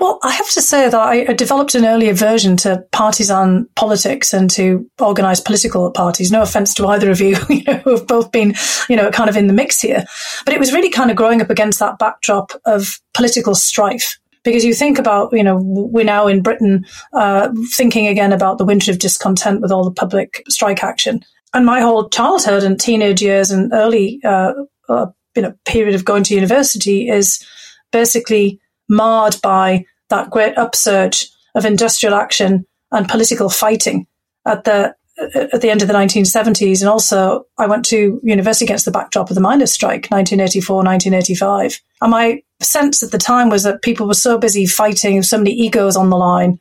well, 0.00 0.18
I 0.22 0.32
have 0.32 0.50
to 0.50 0.60
say 0.60 0.88
that 0.88 1.00
I 1.00 1.32
developed 1.34 1.76
an 1.76 1.86
early 1.86 2.08
aversion 2.08 2.56
to 2.58 2.84
partisan 2.90 3.68
politics 3.76 4.32
and 4.32 4.50
to 4.50 4.90
organised 5.00 5.44
political 5.44 5.90
parties. 5.92 6.32
No 6.32 6.42
offence 6.42 6.74
to 6.74 6.88
either 6.88 7.12
of 7.12 7.20
you, 7.20 7.36
you 7.48 7.62
know, 7.64 7.78
who 7.78 7.90
have 7.90 8.08
both 8.08 8.32
been, 8.32 8.54
you 8.88 8.96
know, 8.96 9.10
kind 9.10 9.30
of 9.30 9.36
in 9.36 9.46
the 9.46 9.52
mix 9.52 9.80
here. 9.80 10.04
But 10.44 10.54
it 10.54 10.60
was 10.60 10.72
really 10.72 10.90
kind 10.90 11.10
of 11.10 11.16
growing 11.16 11.40
up 11.40 11.50
against 11.50 11.78
that 11.78 11.98
backdrop 11.98 12.52
of 12.64 12.98
political 13.14 13.54
strife 13.54 14.18
because 14.44 14.64
you 14.64 14.74
think 14.74 14.98
about, 14.98 15.32
you 15.32 15.42
know, 15.42 15.60
we're 15.62 16.04
now 16.04 16.26
in 16.26 16.42
Britain 16.42 16.84
uh, 17.12 17.50
thinking 17.72 18.06
again 18.06 18.32
about 18.32 18.58
the 18.58 18.64
winter 18.64 18.90
of 18.90 18.98
discontent 18.98 19.60
with 19.60 19.72
all 19.72 19.84
the 19.84 19.92
public 19.92 20.42
strike 20.48 20.82
action. 20.82 21.20
And 21.52 21.66
my 21.66 21.80
whole 21.80 22.08
childhood 22.08 22.62
and 22.62 22.78
teenage 22.78 23.20
years 23.20 23.50
and 23.50 23.72
early, 23.72 24.20
uh, 24.24 24.52
uh, 24.88 25.06
you 25.34 25.42
know, 25.42 25.54
period 25.66 25.94
of 25.94 26.04
going 26.04 26.22
to 26.24 26.34
university 26.34 27.08
is 27.08 27.44
basically 27.92 28.60
marred 28.88 29.36
by 29.42 29.84
that 30.08 30.30
great 30.30 30.56
upsurge 30.56 31.28
of 31.54 31.64
industrial 31.64 32.14
action 32.14 32.66
and 32.92 33.08
political 33.08 33.48
fighting 33.48 34.06
at 34.46 34.64
the 34.64 34.94
at 35.20 35.60
the 35.60 35.70
end 35.70 35.82
of 35.82 35.88
the 35.88 35.94
1970s. 35.94 36.80
And 36.80 36.88
also, 36.88 37.46
I 37.58 37.66
went 37.66 37.84
to 37.86 38.20
university 38.22 38.64
against 38.64 38.84
the 38.84 38.90
backdrop 38.90 39.30
of 39.30 39.34
the 39.34 39.40
miners' 39.40 39.72
strike, 39.72 40.08
1984, 40.08 40.76
1985. 40.76 41.80
And 42.00 42.10
my 42.10 42.42
sense 42.60 43.02
at 43.02 43.10
the 43.10 43.18
time 43.18 43.50
was 43.50 43.62
that 43.64 43.82
people 43.82 44.06
were 44.06 44.14
so 44.14 44.38
busy 44.38 44.66
fighting, 44.66 45.22
so 45.22 45.38
many 45.38 45.52
egos 45.52 45.96
on 45.96 46.10
the 46.10 46.16
line, 46.16 46.58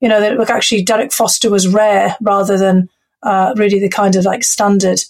you 0.00 0.08
know, 0.08 0.20
that 0.20 0.50
actually, 0.50 0.82
Derek 0.82 1.12
Foster 1.12 1.50
was 1.50 1.68
rare 1.68 2.16
rather 2.20 2.58
than 2.58 2.88
uh, 3.22 3.54
really 3.56 3.78
the 3.78 3.88
kind 3.88 4.16
of 4.16 4.24
like 4.24 4.44
standard 4.44 5.00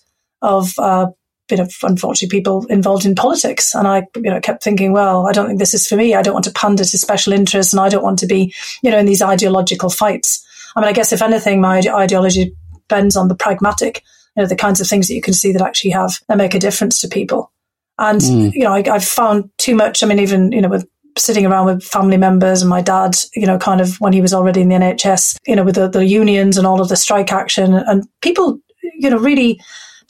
of, 0.42 0.78
uh, 0.78 1.06
you 1.50 1.56
know, 1.56 1.66
unfortunately, 1.82 2.36
people 2.36 2.66
involved 2.66 3.04
in 3.04 3.14
politics. 3.14 3.74
And 3.74 3.88
I, 3.88 4.06
you 4.16 4.30
know, 4.30 4.40
kept 4.40 4.62
thinking, 4.62 4.92
well, 4.92 5.26
I 5.26 5.32
don't 5.32 5.46
think 5.46 5.58
this 5.58 5.74
is 5.74 5.88
for 5.88 5.96
me. 5.96 6.14
I 6.14 6.22
don't 6.22 6.34
want 6.34 6.44
to 6.44 6.52
pander 6.52 6.84
to 6.84 6.98
special 6.98 7.32
interests 7.32 7.72
and 7.72 7.80
I 7.80 7.88
don't 7.88 8.02
want 8.02 8.18
to 8.20 8.26
be, 8.26 8.54
you 8.82 8.90
know, 8.90 8.98
in 8.98 9.06
these 9.06 9.22
ideological 9.22 9.90
fights. 9.90 10.46
I 10.76 10.80
mean, 10.80 10.88
I 10.88 10.92
guess 10.92 11.12
if 11.12 11.22
anything, 11.22 11.60
my 11.60 11.78
ideology 11.78 12.54
bends 12.92 13.16
on 13.16 13.28
the 13.28 13.34
pragmatic, 13.34 14.02
you 14.36 14.42
know, 14.42 14.46
the 14.46 14.54
kinds 14.54 14.78
of 14.78 14.86
things 14.86 15.08
that 15.08 15.14
you 15.14 15.22
can 15.22 15.32
see 15.32 15.50
that 15.52 15.62
actually 15.62 15.92
have 15.92 16.20
and 16.28 16.36
make 16.36 16.52
a 16.52 16.58
difference 16.58 17.00
to 17.00 17.08
people. 17.08 17.50
And, 17.98 18.20
mm. 18.20 18.52
you 18.52 18.64
know, 18.64 18.74
I, 18.74 18.84
I've 18.92 19.04
found 19.04 19.48
too 19.56 19.74
much. 19.74 20.02
I 20.02 20.06
mean, 20.06 20.18
even, 20.18 20.52
you 20.52 20.60
know, 20.60 20.68
with 20.68 20.86
sitting 21.16 21.46
around 21.46 21.66
with 21.66 21.82
family 21.82 22.18
members 22.18 22.60
and 22.60 22.68
my 22.68 22.82
dad, 22.82 23.16
you 23.34 23.46
know, 23.46 23.56
kind 23.56 23.80
of 23.80 23.96
when 23.96 24.12
he 24.12 24.20
was 24.20 24.34
already 24.34 24.60
in 24.60 24.68
the 24.68 24.74
NHS, 24.74 25.38
you 25.46 25.56
know, 25.56 25.64
with 25.64 25.76
the, 25.76 25.88
the 25.88 26.06
unions 26.06 26.58
and 26.58 26.66
all 26.66 26.82
of 26.82 26.90
the 26.90 26.96
strike 26.96 27.32
action 27.32 27.74
and 27.74 28.04
people, 28.20 28.58
you 28.98 29.08
know, 29.08 29.18
really 29.18 29.58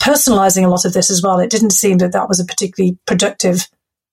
personalizing 0.01 0.65
a 0.65 0.69
lot 0.69 0.83
of 0.83 0.91
this 0.91 1.09
as 1.09 1.23
well. 1.23 1.39
It 1.39 1.49
didn't 1.49 1.71
seem 1.71 1.99
that 1.99 2.11
that 2.11 2.27
was 2.27 2.41
a 2.41 2.45
particularly 2.45 2.97
productive 3.05 3.67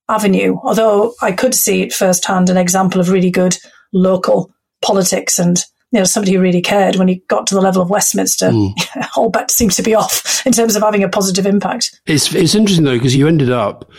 avenue, 0.08 0.56
although 0.62 1.14
I 1.20 1.32
could 1.32 1.54
see 1.54 1.82
it 1.82 1.92
firsthand 1.92 2.50
an 2.50 2.56
example 2.56 3.00
of 3.00 3.10
really 3.10 3.30
good 3.30 3.56
local 3.92 4.52
politics 4.80 5.38
and 5.40 5.64
you 5.92 5.98
know, 5.98 6.04
somebody 6.04 6.32
who 6.32 6.40
really 6.40 6.62
cared 6.62 6.96
when 6.96 7.08
he 7.08 7.16
got 7.28 7.46
to 7.48 7.54
the 7.54 7.60
level 7.60 7.82
of 7.82 7.90
Westminster, 7.90 8.50
mm. 8.50 8.72
all 9.16 9.30
bet 9.30 9.50
seemed 9.50 9.72
to 9.72 9.82
be 9.82 9.94
off 9.94 10.44
in 10.46 10.52
terms 10.52 10.76
of 10.76 10.82
having 10.82 11.02
a 11.02 11.08
positive 11.08 11.46
impact. 11.46 12.00
It's, 12.06 12.34
it's 12.34 12.54
interesting 12.54 12.84
though, 12.84 12.96
because 12.96 13.16
you 13.16 13.26
ended 13.26 13.50
up 13.50 13.90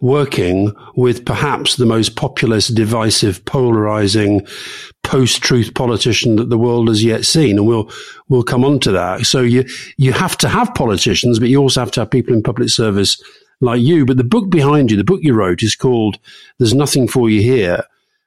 working 0.00 0.72
with 0.96 1.26
perhaps 1.26 1.76
the 1.76 1.86
most 1.86 2.16
populist, 2.16 2.74
divisive, 2.74 3.44
polarizing, 3.44 4.46
post-truth 5.02 5.74
politician 5.74 6.36
that 6.36 6.48
the 6.48 6.58
world 6.58 6.88
has 6.88 7.04
yet 7.04 7.24
seen. 7.24 7.58
And 7.58 7.66
we'll, 7.66 7.90
we'll 8.28 8.42
come 8.42 8.64
on 8.64 8.80
to 8.80 8.92
that. 8.92 9.26
So 9.26 9.42
you, 9.42 9.66
you 9.98 10.12
have 10.12 10.38
to 10.38 10.48
have 10.48 10.74
politicians, 10.74 11.38
but 11.38 11.48
you 11.48 11.60
also 11.60 11.80
have 11.80 11.90
to 11.92 12.00
have 12.00 12.10
people 12.10 12.34
in 12.34 12.42
public 12.42 12.70
service 12.70 13.22
like 13.60 13.80
you. 13.82 14.06
But 14.06 14.16
the 14.16 14.24
book 14.24 14.48
behind 14.48 14.90
you, 14.90 14.96
the 14.96 15.04
book 15.04 15.20
you 15.22 15.34
wrote 15.34 15.62
is 15.62 15.74
called 15.74 16.18
There's 16.58 16.74
Nothing 16.74 17.06
for 17.06 17.28
You 17.28 17.42
Here. 17.42 17.84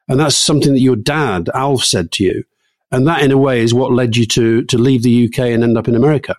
And 0.07 0.19
that's 0.19 0.37
something 0.37 0.73
that 0.73 0.79
your 0.79 0.97
dad, 0.97 1.49
Alf, 1.55 1.83
said 1.83 2.11
to 2.13 2.23
you. 2.23 2.43
And 2.93 3.07
that, 3.07 3.23
in 3.23 3.31
a 3.31 3.37
way, 3.37 3.61
is 3.61 3.73
what 3.73 3.91
led 3.91 4.15
you 4.15 4.25
to, 4.27 4.63
to 4.65 4.77
leave 4.77 5.01
the 5.01 5.25
UK 5.25 5.39
and 5.39 5.63
end 5.63 5.77
up 5.77 5.87
in 5.87 5.95
America. 5.95 6.35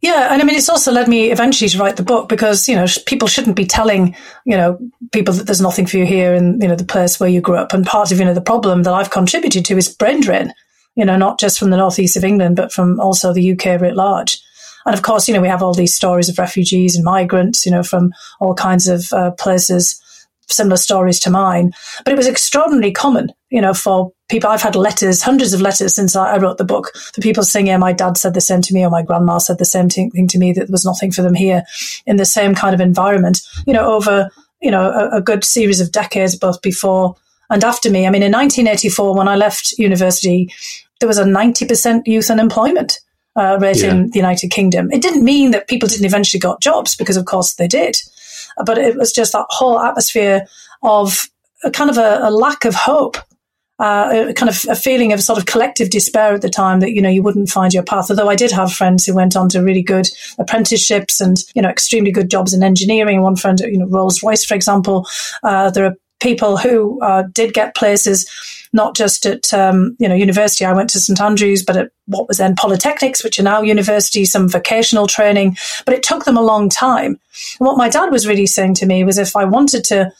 Yeah, 0.00 0.32
and 0.32 0.42
I 0.42 0.44
mean, 0.44 0.56
it's 0.56 0.68
also 0.68 0.90
led 0.90 1.06
me 1.06 1.30
eventually 1.30 1.68
to 1.68 1.78
write 1.78 1.96
the 1.96 2.02
book 2.02 2.28
because 2.28 2.68
you 2.68 2.74
know 2.74 2.86
people 3.06 3.28
shouldn't 3.28 3.56
be 3.56 3.64
telling 3.64 4.14
you 4.44 4.54
know 4.54 4.78
people 5.12 5.32
that 5.32 5.44
there's 5.46 5.62
nothing 5.62 5.86
for 5.86 5.96
you 5.96 6.04
here 6.04 6.34
in 6.34 6.60
you 6.60 6.68
know 6.68 6.76
the 6.76 6.84
place 6.84 7.18
where 7.18 7.28
you 7.28 7.40
grew 7.40 7.56
up. 7.56 7.72
And 7.72 7.86
part 7.86 8.12
of 8.12 8.18
you 8.18 8.24
know 8.24 8.34
the 8.34 8.42
problem 8.42 8.82
that 8.82 8.92
I've 8.92 9.10
contributed 9.10 9.64
to 9.66 9.78
is 9.78 9.88
brain 9.88 10.20
drain. 10.20 10.52
You 10.94 11.04
know, 11.06 11.16
not 11.16 11.40
just 11.40 11.58
from 11.58 11.70
the 11.70 11.78
northeast 11.78 12.16
of 12.16 12.24
England, 12.24 12.56
but 12.56 12.70
from 12.70 13.00
also 13.00 13.32
the 13.32 13.52
UK 13.52 13.80
writ 13.80 13.96
large. 13.96 14.40
And 14.86 14.94
of 14.94 15.02
course, 15.02 15.26
you 15.26 15.34
know, 15.34 15.40
we 15.40 15.48
have 15.48 15.62
all 15.62 15.74
these 15.74 15.94
stories 15.94 16.28
of 16.28 16.38
refugees 16.38 16.96
and 16.96 17.04
migrants, 17.04 17.64
you 17.64 17.72
know, 17.72 17.82
from 17.82 18.12
all 18.40 18.54
kinds 18.54 18.88
of 18.88 19.10
uh, 19.12 19.30
places 19.32 20.00
similar 20.48 20.76
stories 20.76 21.18
to 21.20 21.30
mine. 21.30 21.72
But 22.04 22.12
it 22.12 22.16
was 22.16 22.28
extraordinarily 22.28 22.92
common, 22.92 23.32
you 23.50 23.60
know, 23.60 23.74
for 23.74 24.12
people. 24.28 24.50
I've 24.50 24.62
had 24.62 24.76
letters, 24.76 25.22
hundreds 25.22 25.52
of 25.52 25.60
letters 25.60 25.94
since 25.94 26.16
I, 26.16 26.38
wrote 26.38 26.58
the 26.58 26.64
book, 26.64 26.92
for 27.14 27.20
people 27.20 27.42
saying, 27.42 27.66
yeah, 27.66 27.76
my 27.76 27.92
dad 27.92 28.16
said 28.16 28.34
the 28.34 28.40
same 28.40 28.62
to 28.62 28.74
me, 28.74 28.84
or 28.84 28.90
my 28.90 29.02
grandma 29.02 29.38
said 29.38 29.58
the 29.58 29.64
same 29.64 29.88
thing, 29.88 30.10
to 30.28 30.38
me, 30.38 30.52
that 30.52 30.66
there 30.66 30.72
was 30.72 30.84
nothing 30.84 31.12
for 31.12 31.22
them 31.22 31.34
here 31.34 31.64
in 32.06 32.16
the 32.16 32.24
same 32.24 32.54
kind 32.54 32.74
of 32.74 32.80
environment, 32.80 33.42
you 33.66 33.72
know, 33.72 33.92
over, 33.92 34.30
you 34.60 34.70
know, 34.70 34.90
a, 34.90 35.16
a 35.16 35.20
good 35.20 35.44
series 35.44 35.80
of 35.80 35.92
decades, 35.92 36.36
both 36.36 36.60
before 36.62 37.16
and 37.50 37.64
after 37.64 37.90
me. 37.90 38.06
I 38.06 38.10
mean, 38.10 38.22
in 38.22 38.32
1984, 38.32 39.16
when 39.16 39.28
I 39.28 39.36
left 39.36 39.72
university, 39.78 40.52
there 41.00 41.08
was 41.08 41.18
a 41.18 41.24
90% 41.24 42.06
youth 42.06 42.30
unemployment. 42.30 43.00
Uh, 43.36 43.58
rate 43.60 43.82
yeah. 43.82 43.90
in 43.90 44.10
the 44.10 44.16
United 44.20 44.52
Kingdom. 44.52 44.88
It 44.92 45.02
didn't 45.02 45.24
mean 45.24 45.50
that 45.50 45.66
people 45.66 45.88
didn't 45.88 46.06
eventually 46.06 46.38
got 46.38 46.60
jobs 46.60 46.94
because, 46.94 47.16
of 47.16 47.24
course, 47.24 47.54
they 47.54 47.66
did 47.66 47.96
but 48.64 48.78
it 48.78 48.96
was 48.96 49.12
just 49.12 49.32
that 49.32 49.46
whole 49.48 49.80
atmosphere 49.80 50.46
of 50.82 51.28
a 51.64 51.70
kind 51.70 51.90
of 51.90 51.98
a, 51.98 52.20
a 52.22 52.30
lack 52.30 52.64
of 52.64 52.74
hope. 52.74 53.16
Uh, 53.80 54.26
a 54.28 54.34
kind 54.34 54.48
of 54.48 54.64
a 54.68 54.76
feeling 54.76 55.12
of 55.12 55.20
sort 55.20 55.36
of 55.36 55.46
collective 55.46 55.90
despair 55.90 56.32
at 56.32 56.42
the 56.42 56.48
time 56.48 56.78
that 56.78 56.92
you 56.92 57.02
know 57.02 57.08
you 57.08 57.24
wouldn't 57.24 57.48
find 57.48 57.74
your 57.74 57.82
path. 57.82 58.08
Although 58.08 58.28
I 58.28 58.36
did 58.36 58.52
have 58.52 58.72
friends 58.72 59.04
who 59.04 59.14
went 59.14 59.34
on 59.34 59.48
to 59.48 59.62
really 59.62 59.82
good 59.82 60.08
apprenticeships 60.38 61.20
and 61.20 61.38
you 61.56 61.62
know 61.62 61.68
extremely 61.68 62.12
good 62.12 62.30
jobs 62.30 62.54
in 62.54 62.62
engineering. 62.62 63.22
One 63.22 63.34
friend, 63.34 63.58
you 63.58 63.78
know 63.78 63.86
Rolls 63.86 64.22
Royce, 64.22 64.44
for 64.44 64.54
example. 64.54 65.08
Uh, 65.42 65.70
there 65.70 65.86
are 65.86 65.96
people 66.20 66.56
who 66.56 67.00
uh, 67.02 67.24
did 67.32 67.52
get 67.52 67.74
places 67.74 68.30
not 68.74 68.96
just 68.96 69.24
at 69.24 69.54
um, 69.54 69.96
you 69.98 70.08
know 70.08 70.14
university. 70.14 70.64
I 70.64 70.72
went 70.72 70.90
to 70.90 71.00
St 71.00 71.20
Andrews, 71.20 71.62
but 71.62 71.76
at 71.76 71.90
what 72.06 72.28
was 72.28 72.38
then 72.38 72.56
polytechnics, 72.56 73.24
which 73.24 73.38
are 73.38 73.44
now 73.44 73.62
universities, 73.62 74.32
some 74.32 74.48
vocational 74.48 75.06
training. 75.06 75.56
But 75.86 75.94
it 75.94 76.02
took 76.02 76.24
them 76.24 76.36
a 76.36 76.42
long 76.42 76.68
time. 76.68 77.18
And 77.58 77.66
what 77.66 77.78
my 77.78 77.88
dad 77.88 78.10
was 78.10 78.26
really 78.26 78.46
saying 78.46 78.74
to 78.74 78.86
me 78.86 79.04
was, 79.04 79.16
if 79.16 79.36
I 79.36 79.44
wanted 79.44 79.84
to 79.84 80.12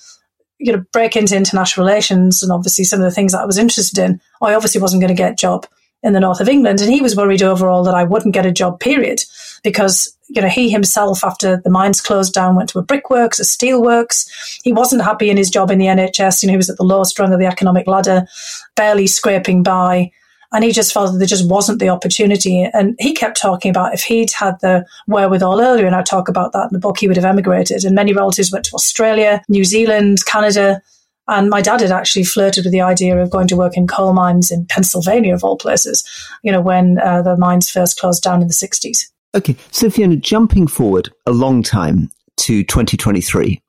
you 0.64 0.73
know, 0.73 0.83
break 0.94 1.14
into 1.14 1.37
international 1.37 1.85
relations 1.85 2.42
and 2.42 2.50
obviously 2.50 2.85
some 2.85 2.99
of 2.99 3.04
the 3.04 3.14
things 3.14 3.33
that 3.33 3.42
I 3.42 3.44
was 3.44 3.59
interested 3.59 3.99
in, 3.99 4.18
I 4.40 4.54
obviously 4.54 4.80
wasn't 4.80 5.02
going 5.02 5.14
to 5.14 5.23
get 5.23 5.33
a 5.33 5.37
job 5.37 5.66
in 6.02 6.14
the 6.14 6.21
north 6.21 6.40
of 6.40 6.49
England. 6.49 6.80
And 6.80 6.90
he 6.90 7.02
was 7.02 7.14
worried 7.14 7.42
overall 7.42 7.85
that 7.85 7.94
I 7.94 8.04
wouldn't 8.04 8.33
get 8.33 8.47
a 8.47 8.52
job, 8.52 8.80
period, 8.80 9.23
because, 9.62 10.16
you 10.28 10.40
know, 10.40 10.49
he 10.49 10.71
himself, 10.71 11.23
after 11.23 11.61
the 11.62 11.68
mines 11.68 12.00
closed 12.00 12.33
down, 12.33 12.56
went 12.56 12.71
to 12.71 12.78
a 12.78 12.83
brickworks, 12.83 13.38
a 13.38 13.42
steelworks. 13.42 14.26
He 14.64 14.73
wasn't 14.73 15.02
happy 15.02 15.28
in 15.28 15.37
his 15.37 15.50
job 15.50 15.71
in 15.71 15.78
the 15.78 15.85
NHS. 15.85 16.42
You 16.42 16.47
know, 16.47 16.52
he 16.52 16.56
was 16.56 16.71
at 16.71 16.78
the 16.78 16.83
lowest 16.83 17.18
rung 17.18 17.35
of 17.35 17.38
the 17.38 17.47
economic 17.47 17.87
ladder, 17.87 18.26
barely 18.75 19.06
scraping 19.06 19.62
by. 19.62 20.12
And 20.54 20.62
he 20.62 20.70
just 20.70 20.92
felt 20.92 21.11
that 21.11 21.18
there 21.18 21.26
just 21.26 21.50
wasn't 21.50 21.80
the 21.80 21.88
opportunity. 21.88 22.62
And 22.62 22.94
he 23.00 23.12
kept 23.12 23.40
talking 23.40 23.70
about 23.70 23.92
if 23.92 24.04
he'd 24.04 24.30
had 24.30 24.54
the 24.61 24.87
wherewithal 25.08 25.61
earlier, 25.61 25.84
and 25.84 25.96
I 25.96 26.02
talk 26.02 26.28
about 26.28 26.52
that 26.52 26.68
in 26.70 26.73
the 26.73 26.78
book, 26.78 26.99
he 26.99 27.08
would 27.08 27.16
have 27.16 27.25
emigrated. 27.25 27.84
And 27.84 27.92
many 27.92 28.12
relatives 28.12 28.52
went 28.52 28.64
to 28.66 28.75
Australia, 28.75 29.42
New 29.49 29.64
Zealand, 29.64 30.25
Canada. 30.26 30.80
And 31.26 31.50
my 31.50 31.61
dad 31.61 31.80
had 31.80 31.90
actually 31.90 32.23
flirted 32.23 32.64
with 32.64 32.73
the 32.73 32.82
idea 32.82 33.20
of 33.20 33.30
going 33.30 33.49
to 33.49 33.56
work 33.56 33.76
in 33.76 33.88
coal 33.88 34.12
mines 34.12 34.52
in 34.52 34.64
Pennsylvania, 34.66 35.34
of 35.34 35.42
all 35.42 35.56
places, 35.56 36.04
you 36.44 36.52
know, 36.52 36.61
when 36.61 37.00
uh, 37.00 37.23
the 37.23 37.37
mines 37.37 37.68
first 37.68 37.99
closed 37.99 38.23
down 38.23 38.40
in 38.40 38.46
the 38.46 38.54
60s. 38.54 39.11
Okay. 39.34 39.56
So, 39.73 39.90
Fiona, 39.90 40.16
jumping 40.16 40.68
forward 40.68 41.12
a 41.26 41.32
long 41.32 41.64
time 41.64 42.11
to 42.37 42.62
2023, 42.62 43.61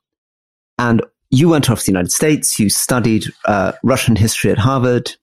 and 0.78 1.02
you 1.32 1.50
went 1.50 1.72
off 1.72 1.80
to 1.80 1.86
the 1.86 1.92
United 1.92 2.12
States, 2.12 2.60
you 2.60 2.70
studied 2.70 3.26
uh, 3.46 3.72
Russian 3.82 4.16
history 4.16 4.52
at 4.52 4.60
Harvard, 4.60 5.16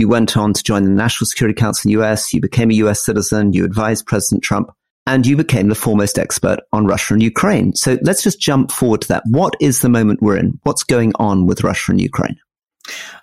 You 0.00 0.08
went 0.08 0.34
on 0.34 0.54
to 0.54 0.62
join 0.62 0.84
the 0.84 0.90
National 0.90 1.26
Security 1.26 1.54
Council 1.54 1.90
in 1.90 1.94
the 1.94 2.02
US. 2.02 2.32
You 2.32 2.40
became 2.40 2.70
a 2.70 2.74
US 2.74 3.04
citizen. 3.04 3.52
You 3.52 3.66
advised 3.66 4.06
President 4.06 4.42
Trump 4.42 4.70
and 5.06 5.26
you 5.26 5.36
became 5.36 5.68
the 5.68 5.74
foremost 5.74 6.18
expert 6.18 6.60
on 6.72 6.86
Russia 6.86 7.12
and 7.12 7.22
Ukraine. 7.22 7.74
So 7.74 7.98
let's 8.00 8.22
just 8.22 8.40
jump 8.40 8.72
forward 8.72 9.02
to 9.02 9.08
that. 9.08 9.24
What 9.26 9.56
is 9.60 9.82
the 9.82 9.90
moment 9.90 10.22
we're 10.22 10.38
in? 10.38 10.58
What's 10.62 10.84
going 10.84 11.12
on 11.16 11.44
with 11.44 11.62
Russia 11.62 11.92
and 11.92 12.00
Ukraine? 12.00 12.38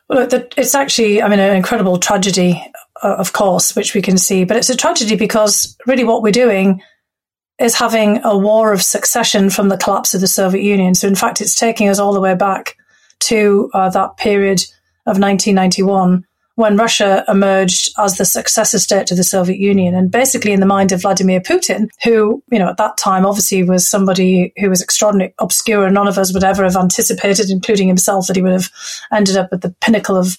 Well, 0.08 0.28
it's 0.32 0.76
actually, 0.76 1.24
I 1.24 1.30
mean, 1.30 1.40
an 1.40 1.56
incredible 1.56 1.98
tragedy, 1.98 2.64
uh, 3.02 3.16
of 3.16 3.34
course, 3.34 3.76
which 3.76 3.96
we 3.96 4.04
can 4.04 4.20
see, 4.20 4.44
but 4.44 4.56
it's 4.56 4.70
a 4.70 4.78
tragedy 4.78 5.16
because 5.16 5.76
really 5.88 6.04
what 6.04 6.22
we're 6.22 6.32
doing 6.32 6.84
is 7.60 7.74
having 7.74 8.24
a 8.24 8.38
war 8.38 8.72
of 8.72 8.84
succession 8.84 9.50
from 9.50 9.70
the 9.70 9.78
collapse 9.78 10.14
of 10.14 10.22
the 10.22 10.28
Soviet 10.28 10.62
Union. 10.62 10.94
So, 10.94 11.08
in 11.08 11.16
fact, 11.16 11.42
it's 11.42 11.56
taking 11.56 11.90
us 11.90 11.98
all 11.98 12.14
the 12.14 12.22
way 12.22 12.36
back 12.36 12.78
to 13.22 13.72
uh, 13.74 13.90
that 13.90 14.18
period 14.18 14.62
of 15.08 15.18
1991 15.18 16.27
when 16.58 16.76
Russia 16.76 17.24
emerged 17.28 17.92
as 18.00 18.18
the 18.18 18.26
successor 18.26 18.80
state 18.80 19.06
to 19.06 19.14
the 19.14 19.24
Soviet 19.24 19.60
Union. 19.60 19.94
And 19.94 20.10
basically, 20.10 20.54
in 20.54 20.60
the 20.60 20.66
mind 20.66 20.92
of 20.92 21.04
Vladimir 21.04 21.40
Putin, 21.40 21.88
who, 22.04 22.44
you 22.52 22.58
know, 22.58 22.68
at 22.68 22.78
that 22.78 22.98
time 22.98 23.28
obviously 23.28 23.62
was 23.62 23.88
somebody 23.88 24.54
who 24.58 24.68
was 24.68 24.82
extraordinarily 24.82 25.36
obscure 25.38 25.86
and 25.86 25.94
none 25.94 26.08
of 26.08 26.18
us 26.18 26.34
would 26.34 26.44
ever 26.44 26.64
have 26.64 26.76
anticipated, 26.76 27.52
including 27.52 27.88
himself, 27.88 28.26
that 28.26 28.36
he 28.36 28.42
would 28.42 28.54
have 28.54 28.72
ended 29.14 29.38
up 29.38 29.50
at 29.52 29.62
the 29.62 29.70
pinnacle 29.82 30.18
of 30.18 30.36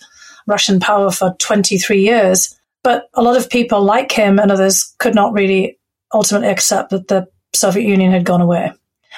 Russian 0.49 0.81
power 0.81 1.13
for 1.13 1.37
23 1.39 2.01
years. 2.01 2.53
But 2.83 3.09
a 3.15 3.23
lot 3.23 3.37
of 3.37 3.49
people 3.49 3.85
like 3.85 4.11
him 4.11 4.41
and 4.41 4.51
others 4.51 4.93
could 4.99 5.15
not 5.15 5.33
really 5.33 5.79
ultimately 6.13 6.49
accept 6.49 6.91
that 6.91 7.07
the 7.07 7.29
Soviet 7.55 7.89
Union 7.89 8.11
had 8.11 8.25
gone 8.25 8.41
away. 8.41 8.73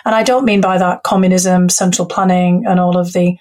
And 0.04 0.14
I 0.14 0.22
don't 0.22 0.44
mean 0.44 0.60
by 0.60 0.76
that 0.76 1.02
communism, 1.02 1.70
central 1.70 2.06
planning, 2.06 2.66
and 2.66 2.78
all 2.78 2.98
of 2.98 3.14
the 3.14 3.38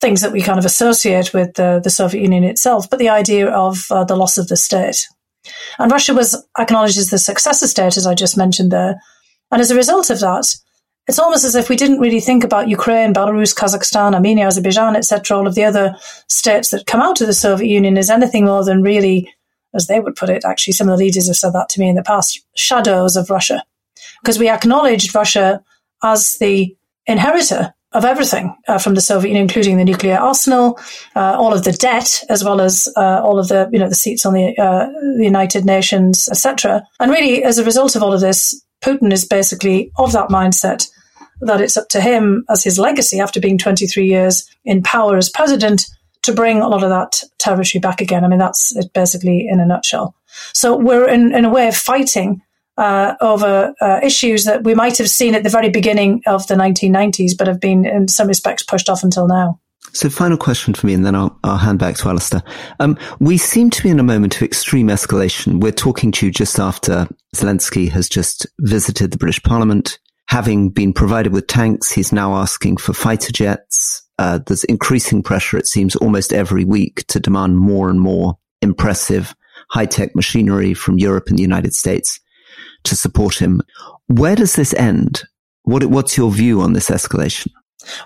things 0.00 0.20
that 0.20 0.32
we 0.32 0.40
kind 0.40 0.58
of 0.58 0.64
associate 0.64 1.32
with 1.34 1.54
the, 1.54 1.80
the 1.82 1.90
Soviet 1.90 2.22
Union 2.22 2.44
itself, 2.44 2.88
but 2.88 2.98
the 2.98 3.08
idea 3.08 3.48
of 3.48 3.86
uh, 3.90 4.04
the 4.04 4.16
loss 4.16 4.38
of 4.38 4.48
the 4.48 4.56
state. 4.56 5.06
And 5.78 5.90
Russia 5.90 6.14
was 6.14 6.46
acknowledged 6.58 6.98
as 6.98 7.10
the 7.10 7.18
successor 7.18 7.66
state, 7.66 7.96
as 7.96 8.06
I 8.06 8.14
just 8.14 8.36
mentioned 8.36 8.70
there. 8.70 9.00
And 9.50 9.60
as 9.60 9.70
a 9.70 9.76
result 9.76 10.10
of 10.10 10.20
that, 10.20 10.54
it's 11.06 11.18
almost 11.18 11.44
as 11.44 11.54
if 11.54 11.70
we 11.70 11.76
didn't 11.76 12.00
really 12.00 12.20
think 12.20 12.44
about 12.44 12.68
Ukraine, 12.68 13.14
Belarus, 13.14 13.56
Kazakhstan, 13.56 14.14
Armenia, 14.14 14.46
Azerbaijan, 14.46 14.94
etc., 14.94 15.38
all 15.38 15.46
of 15.46 15.54
the 15.54 15.64
other 15.64 15.96
states 16.28 16.70
that 16.70 16.86
come 16.86 17.00
out 17.00 17.20
of 17.20 17.26
the 17.26 17.32
Soviet 17.32 17.68
Union 17.68 17.96
as 17.96 18.10
anything 18.10 18.44
more 18.44 18.62
than 18.62 18.82
really, 18.82 19.32
as 19.74 19.86
they 19.86 20.00
would 20.00 20.16
put 20.16 20.28
it, 20.28 20.44
actually, 20.44 20.74
some 20.74 20.88
of 20.88 20.98
the 20.98 21.04
leaders 21.04 21.26
have 21.26 21.36
said 21.36 21.54
that 21.54 21.70
to 21.70 21.80
me 21.80 21.88
in 21.88 21.94
the 21.94 22.02
past, 22.02 22.44
shadows 22.56 23.16
of 23.16 23.30
Russia. 23.30 23.64
Because 24.22 24.38
we 24.38 24.50
acknowledged 24.50 25.14
Russia 25.14 25.62
as 26.02 26.36
the 26.38 26.76
inheritor 27.06 27.72
of 27.92 28.04
everything 28.04 28.54
uh, 28.68 28.78
from 28.78 28.94
the 28.94 29.00
Soviet 29.00 29.30
Union, 29.30 29.44
including 29.44 29.78
the 29.78 29.84
nuclear 29.84 30.18
arsenal, 30.18 30.78
uh, 31.16 31.36
all 31.38 31.54
of 31.54 31.64
the 31.64 31.72
debt, 31.72 32.22
as 32.28 32.44
well 32.44 32.60
as 32.60 32.88
uh, 32.96 33.22
all 33.22 33.38
of 33.38 33.48
the 33.48 33.68
you 33.72 33.78
know 33.78 33.88
the 33.88 33.94
seats 33.94 34.26
on 34.26 34.34
the, 34.34 34.54
uh, 34.58 34.86
the 35.16 35.24
United 35.24 35.64
Nations, 35.64 36.28
etc. 36.28 36.82
And 37.00 37.10
really, 37.10 37.44
as 37.44 37.58
a 37.58 37.64
result 37.64 37.96
of 37.96 38.02
all 38.02 38.12
of 38.12 38.20
this, 38.20 38.62
Putin 38.82 39.12
is 39.12 39.24
basically 39.24 39.90
of 39.96 40.12
that 40.12 40.28
mindset 40.28 40.88
that 41.40 41.60
it's 41.60 41.76
up 41.76 41.88
to 41.88 42.00
him 42.00 42.44
as 42.50 42.64
his 42.64 42.78
legacy 42.78 43.20
after 43.20 43.40
being 43.40 43.58
23 43.58 44.04
years 44.04 44.48
in 44.64 44.82
power 44.82 45.16
as 45.16 45.30
president 45.30 45.86
to 46.22 46.32
bring 46.32 46.60
a 46.60 46.68
lot 46.68 46.82
of 46.82 46.90
that 46.90 47.22
territory 47.38 47.80
back 47.80 48.00
again. 48.00 48.24
I 48.24 48.28
mean, 48.28 48.40
that's 48.40 48.74
it 48.76 48.92
basically 48.92 49.46
in 49.48 49.60
a 49.60 49.66
nutshell. 49.66 50.14
So 50.52 50.76
we're 50.76 51.08
in, 51.08 51.34
in 51.34 51.44
a 51.44 51.50
way 51.50 51.70
fighting 51.70 52.42
uh, 52.78 53.16
over 53.20 53.74
uh, 53.80 54.00
issues 54.02 54.44
that 54.44 54.62
we 54.62 54.74
might 54.74 54.96
have 54.98 55.10
seen 55.10 55.34
at 55.34 55.42
the 55.42 55.50
very 55.50 55.68
beginning 55.68 56.22
of 56.26 56.46
the 56.46 56.54
1990s, 56.54 57.36
but 57.36 57.48
have 57.48 57.60
been 57.60 57.84
in 57.84 58.08
some 58.08 58.28
respects 58.28 58.62
pushed 58.62 58.88
off 58.88 59.02
until 59.02 59.26
now. 59.26 59.60
So, 59.92 60.08
final 60.08 60.36
question 60.36 60.74
for 60.74 60.86
me, 60.86 60.94
and 60.94 61.04
then 61.04 61.14
I'll, 61.14 61.36
I'll 61.42 61.56
hand 61.56 61.78
back 61.78 61.96
to 61.96 62.08
Alastair. 62.08 62.42
Um, 62.78 62.96
we 63.18 63.36
seem 63.36 63.70
to 63.70 63.82
be 63.82 63.88
in 63.88 63.98
a 63.98 64.04
moment 64.04 64.36
of 64.36 64.42
extreme 64.42 64.88
escalation. 64.88 65.60
We're 65.60 65.72
talking 65.72 66.12
to 66.12 66.26
you 66.26 66.32
just 66.32 66.60
after 66.60 67.08
Zelensky 67.34 67.90
has 67.90 68.08
just 68.08 68.46
visited 68.60 69.10
the 69.10 69.18
British 69.18 69.42
Parliament. 69.42 69.98
Having 70.26 70.70
been 70.70 70.92
provided 70.92 71.32
with 71.32 71.46
tanks, 71.46 71.90
he's 71.90 72.12
now 72.12 72.34
asking 72.34 72.76
for 72.76 72.92
fighter 72.92 73.32
jets. 73.32 74.02
Uh, 74.18 74.38
there's 74.46 74.64
increasing 74.64 75.22
pressure, 75.22 75.56
it 75.56 75.66
seems, 75.66 75.96
almost 75.96 76.32
every 76.32 76.64
week 76.64 77.06
to 77.06 77.18
demand 77.18 77.56
more 77.56 77.88
and 77.88 78.00
more 78.00 78.38
impressive 78.60 79.34
high 79.70 79.86
tech 79.86 80.14
machinery 80.14 80.74
from 80.74 80.98
Europe 80.98 81.28
and 81.28 81.38
the 81.38 81.42
United 81.42 81.74
States 81.74 82.20
to 82.88 82.96
support 82.96 83.40
him. 83.40 83.62
Where 84.06 84.36
does 84.36 84.54
this 84.54 84.74
end? 84.74 85.22
What, 85.62 85.84
what's 85.86 86.16
your 86.16 86.30
view 86.30 86.60
on 86.60 86.72
this 86.72 86.90
escalation? 86.90 87.48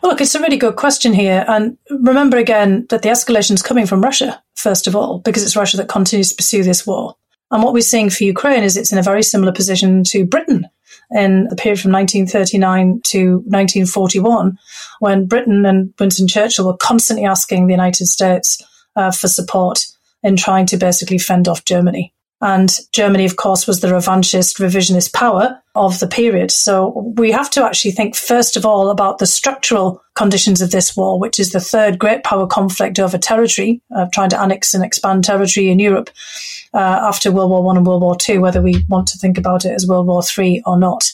Well, 0.02 0.12
look, 0.12 0.20
it's 0.20 0.34
a 0.34 0.40
really 0.40 0.56
good 0.56 0.76
question 0.76 1.12
here. 1.12 1.44
And 1.48 1.78
remember 1.90 2.36
again 2.36 2.86
that 2.90 3.02
the 3.02 3.08
escalation 3.08 3.52
is 3.52 3.62
coming 3.62 3.86
from 3.86 4.02
Russia, 4.02 4.42
first 4.54 4.86
of 4.86 4.94
all, 4.94 5.20
because 5.20 5.42
it's 5.42 5.56
Russia 5.56 5.76
that 5.78 5.88
continues 5.88 6.30
to 6.30 6.36
pursue 6.36 6.62
this 6.62 6.86
war. 6.86 7.16
And 7.50 7.62
what 7.62 7.72
we're 7.72 7.80
seeing 7.80 8.10
for 8.10 8.24
Ukraine 8.24 8.62
is 8.62 8.76
it's 8.76 8.92
in 8.92 8.98
a 8.98 9.02
very 9.02 9.22
similar 9.22 9.52
position 9.52 10.04
to 10.04 10.24
Britain 10.24 10.66
in 11.10 11.46
the 11.48 11.56
period 11.56 11.80
from 11.80 11.92
1939 11.92 13.00
to 13.04 13.36
1941, 13.46 14.58
when 15.00 15.26
Britain 15.26 15.66
and 15.66 15.92
Winston 15.98 16.28
Churchill 16.28 16.66
were 16.66 16.76
constantly 16.76 17.26
asking 17.26 17.66
the 17.66 17.72
United 17.72 18.06
States 18.06 18.62
uh, 18.96 19.10
for 19.10 19.28
support 19.28 19.86
in 20.22 20.36
trying 20.36 20.66
to 20.66 20.76
basically 20.76 21.18
fend 21.18 21.48
off 21.48 21.64
Germany. 21.64 22.11
And 22.42 22.76
Germany, 22.90 23.24
of 23.24 23.36
course, 23.36 23.68
was 23.68 23.80
the 23.80 23.86
revanchist, 23.86 24.58
revisionist 24.58 25.12
power 25.12 25.62
of 25.76 26.00
the 26.00 26.08
period. 26.08 26.50
So 26.50 27.12
we 27.16 27.30
have 27.30 27.48
to 27.50 27.64
actually 27.64 27.92
think, 27.92 28.16
first 28.16 28.56
of 28.56 28.66
all, 28.66 28.90
about 28.90 29.18
the 29.18 29.26
structural 29.26 30.02
conditions 30.16 30.60
of 30.60 30.72
this 30.72 30.96
war, 30.96 31.20
which 31.20 31.38
is 31.38 31.52
the 31.52 31.60
third 31.60 32.00
great 32.00 32.24
power 32.24 32.48
conflict 32.48 32.98
over 32.98 33.16
territory, 33.16 33.80
uh, 33.94 34.06
trying 34.12 34.30
to 34.30 34.40
annex 34.40 34.74
and 34.74 34.84
expand 34.84 35.22
territory 35.22 35.68
in 35.68 35.78
Europe 35.78 36.10
uh, 36.74 36.78
after 36.78 37.30
World 37.30 37.50
War 37.50 37.62
One 37.62 37.76
and 37.76 37.86
World 37.86 38.02
War 38.02 38.16
Two, 38.16 38.40
whether 38.40 38.60
we 38.60 38.84
want 38.88 39.06
to 39.08 39.18
think 39.18 39.38
about 39.38 39.64
it 39.64 39.70
as 39.70 39.86
World 39.86 40.08
War 40.08 40.20
Three 40.20 40.60
or 40.66 40.76
not. 40.76 41.12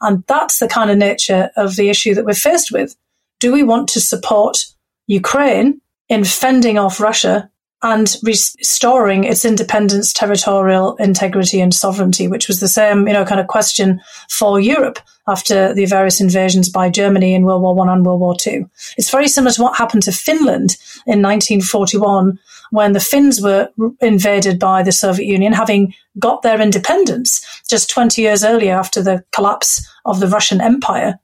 And 0.00 0.22
that's 0.28 0.60
the 0.60 0.68
kind 0.68 0.88
of 0.88 0.98
nature 0.98 1.50
of 1.56 1.74
the 1.74 1.90
issue 1.90 2.14
that 2.14 2.24
we're 2.24 2.34
faced 2.34 2.70
with. 2.70 2.94
Do 3.40 3.52
we 3.52 3.64
want 3.64 3.88
to 3.88 4.00
support 4.00 4.66
Ukraine 5.08 5.80
in 6.08 6.22
fending 6.24 6.78
off 6.78 7.00
Russia 7.00 7.49
and 7.82 8.16
restoring 8.22 9.24
its 9.24 9.44
independence, 9.44 10.12
territorial 10.12 10.96
integrity, 10.96 11.60
and 11.60 11.74
sovereignty, 11.74 12.28
which 12.28 12.46
was 12.46 12.60
the 12.60 12.68
same, 12.68 13.06
you 13.08 13.14
know, 13.14 13.24
kind 13.24 13.40
of 13.40 13.46
question 13.46 14.00
for 14.28 14.60
Europe 14.60 14.98
after 15.26 15.72
the 15.72 15.86
various 15.86 16.20
invasions 16.20 16.68
by 16.68 16.90
Germany 16.90 17.34
in 17.34 17.44
World 17.44 17.62
War 17.62 17.74
One 17.74 17.88
and 17.88 18.04
World 18.04 18.20
War 18.20 18.36
Two. 18.36 18.68
It's 18.98 19.10
very 19.10 19.28
similar 19.28 19.52
to 19.52 19.62
what 19.62 19.78
happened 19.78 20.02
to 20.04 20.12
Finland 20.12 20.76
in 21.06 21.22
1941 21.22 22.38
when 22.70 22.92
the 22.92 23.00
Finns 23.00 23.40
were 23.40 23.68
invaded 24.00 24.58
by 24.58 24.82
the 24.82 24.92
Soviet 24.92 25.26
Union, 25.26 25.52
having 25.52 25.94
got 26.18 26.42
their 26.42 26.60
independence 26.60 27.44
just 27.68 27.90
20 27.90 28.22
years 28.22 28.44
earlier 28.44 28.74
after 28.74 29.02
the 29.02 29.24
collapse 29.32 29.88
of 30.04 30.20
the 30.20 30.28
Russian 30.28 30.60
Empire. 30.60 31.18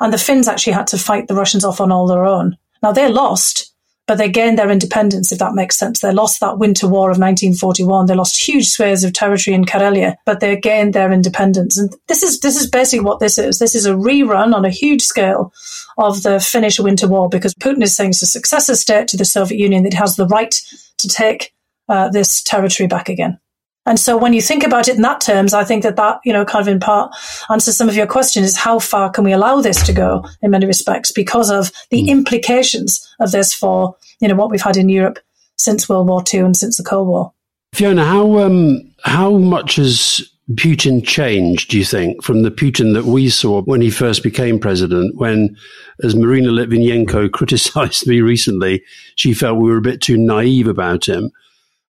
And 0.00 0.12
the 0.12 0.18
Finns 0.18 0.48
actually 0.48 0.72
had 0.74 0.86
to 0.88 0.98
fight 0.98 1.28
the 1.28 1.34
Russians 1.34 1.64
off 1.64 1.80
on 1.80 1.92
all 1.92 2.06
their 2.06 2.24
own. 2.24 2.56
Now 2.82 2.92
they 2.92 3.08
lost, 3.08 3.67
but 4.08 4.16
they 4.16 4.28
gained 4.30 4.58
their 4.58 4.70
independence, 4.70 5.30
if 5.30 5.38
that 5.38 5.54
makes 5.54 5.78
sense. 5.78 6.00
They 6.00 6.12
lost 6.12 6.40
that 6.40 6.58
winter 6.58 6.88
war 6.88 7.10
of 7.10 7.18
1941. 7.18 8.06
They 8.06 8.14
lost 8.14 8.42
huge 8.42 8.66
swathes 8.68 9.04
of 9.04 9.12
territory 9.12 9.54
in 9.54 9.66
Karelia, 9.66 10.16
but 10.24 10.40
they 10.40 10.56
gained 10.56 10.94
their 10.94 11.12
independence. 11.12 11.76
And 11.76 11.94
this 12.08 12.22
is, 12.22 12.40
this 12.40 12.58
is 12.58 12.68
basically 12.68 13.04
what 13.04 13.20
this 13.20 13.36
is. 13.36 13.58
This 13.58 13.74
is 13.74 13.84
a 13.84 13.92
rerun 13.92 14.54
on 14.54 14.64
a 14.64 14.70
huge 14.70 15.02
scale 15.02 15.52
of 15.98 16.22
the 16.22 16.40
Finnish 16.40 16.80
winter 16.80 17.06
war 17.06 17.28
because 17.28 17.52
Putin 17.54 17.82
is 17.82 17.94
saying 17.94 18.10
it's 18.10 18.22
a 18.22 18.26
successor 18.26 18.74
state 18.74 19.08
to 19.08 19.18
the 19.18 19.26
Soviet 19.26 19.58
Union 19.58 19.82
that 19.82 19.92
has 19.92 20.16
the 20.16 20.26
right 20.26 20.54
to 20.96 21.08
take 21.08 21.52
uh, 21.90 22.08
this 22.08 22.42
territory 22.42 22.86
back 22.86 23.10
again. 23.10 23.38
And 23.88 23.98
so 23.98 24.18
when 24.18 24.34
you 24.34 24.42
think 24.42 24.64
about 24.64 24.86
it 24.86 24.96
in 24.96 25.02
that 25.02 25.22
terms, 25.22 25.54
I 25.54 25.64
think 25.64 25.82
that 25.82 25.96
that, 25.96 26.20
you 26.22 26.30
know, 26.30 26.44
kind 26.44 26.60
of 26.60 26.68
in 26.68 26.78
part 26.78 27.10
answers 27.48 27.74
some 27.74 27.88
of 27.88 27.96
your 27.96 28.06
question 28.06 28.44
is 28.44 28.54
how 28.54 28.78
far 28.78 29.08
can 29.08 29.24
we 29.24 29.32
allow 29.32 29.62
this 29.62 29.82
to 29.86 29.94
go 29.94 30.26
in 30.42 30.50
many 30.50 30.66
respects 30.66 31.10
because 31.10 31.50
of 31.50 31.72
the 31.88 32.02
mm. 32.02 32.08
implications 32.08 33.08
of 33.18 33.32
this 33.32 33.54
for, 33.54 33.96
you 34.20 34.28
know, 34.28 34.34
what 34.34 34.50
we've 34.50 34.60
had 34.60 34.76
in 34.76 34.90
Europe 34.90 35.18
since 35.56 35.88
World 35.88 36.06
War 36.06 36.22
II 36.32 36.40
and 36.40 36.56
since 36.56 36.76
the 36.76 36.84
Cold 36.84 37.08
War. 37.08 37.32
Fiona, 37.72 38.04
how, 38.04 38.38
um, 38.40 38.82
how 39.04 39.38
much 39.38 39.76
has 39.76 40.20
Putin 40.52 41.02
changed, 41.02 41.70
do 41.70 41.78
you 41.78 41.84
think, 41.84 42.22
from 42.22 42.42
the 42.42 42.50
Putin 42.50 42.92
that 42.92 43.06
we 43.06 43.30
saw 43.30 43.62
when 43.62 43.80
he 43.80 43.90
first 43.90 44.22
became 44.22 44.58
president, 44.58 45.16
when, 45.16 45.56
as 46.02 46.14
Marina 46.14 46.50
Litvinenko 46.50 47.30
criticized 47.32 48.06
me 48.06 48.20
recently, 48.20 48.82
she 49.16 49.32
felt 49.32 49.58
we 49.58 49.70
were 49.70 49.78
a 49.78 49.82
bit 49.82 50.02
too 50.02 50.18
naive 50.18 50.68
about 50.68 51.08
him. 51.08 51.30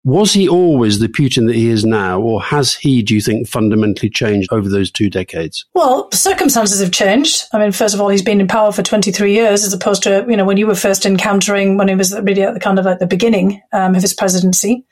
Was 0.06 0.34
he 0.34 0.50
always 0.50 1.00
the 1.00 1.08
Putin 1.08 1.48
that 1.48 1.56
he 1.56 1.70
is 1.70 1.86
now, 1.86 2.20
or 2.20 2.42
has 2.42 2.76
he, 2.76 3.02
do 3.02 3.16
you 3.16 3.22
think, 3.22 3.48
fundamentally 3.48 4.10
changed 4.10 4.52
over 4.52 4.68
those 4.68 4.92
two 4.92 5.10
decades? 5.10 5.66
Well, 5.74 6.12
circumstances 6.12 6.82
have 6.82 6.92
changed. 6.92 7.46
I 7.54 7.60
mean, 7.60 7.72
first 7.72 7.96
of 7.96 8.02
all, 8.02 8.10
he's 8.10 8.22
been 8.22 8.42
in 8.42 8.48
power 8.50 8.74
for 8.74 8.84
23 8.84 9.34
years, 9.34 9.64
as 9.64 9.72
opposed 9.72 10.04
to, 10.04 10.26
you 10.28 10.36
know, 10.36 10.44
when 10.44 10.58
you 10.58 10.68
were 10.68 10.76
first 10.76 11.06
encountering, 11.06 11.78
when 11.78 11.88
he 11.88 11.96
was 11.96 12.14
really 12.20 12.44
at 12.44 12.54
the 12.54 12.60
kind 12.60 12.80
of 12.80 12.86
at 12.86 13.00
the 13.00 13.08
beginning 13.08 13.62
um, 13.72 13.96
of 13.96 14.02
his 14.02 14.14
presidency. 14.14 14.84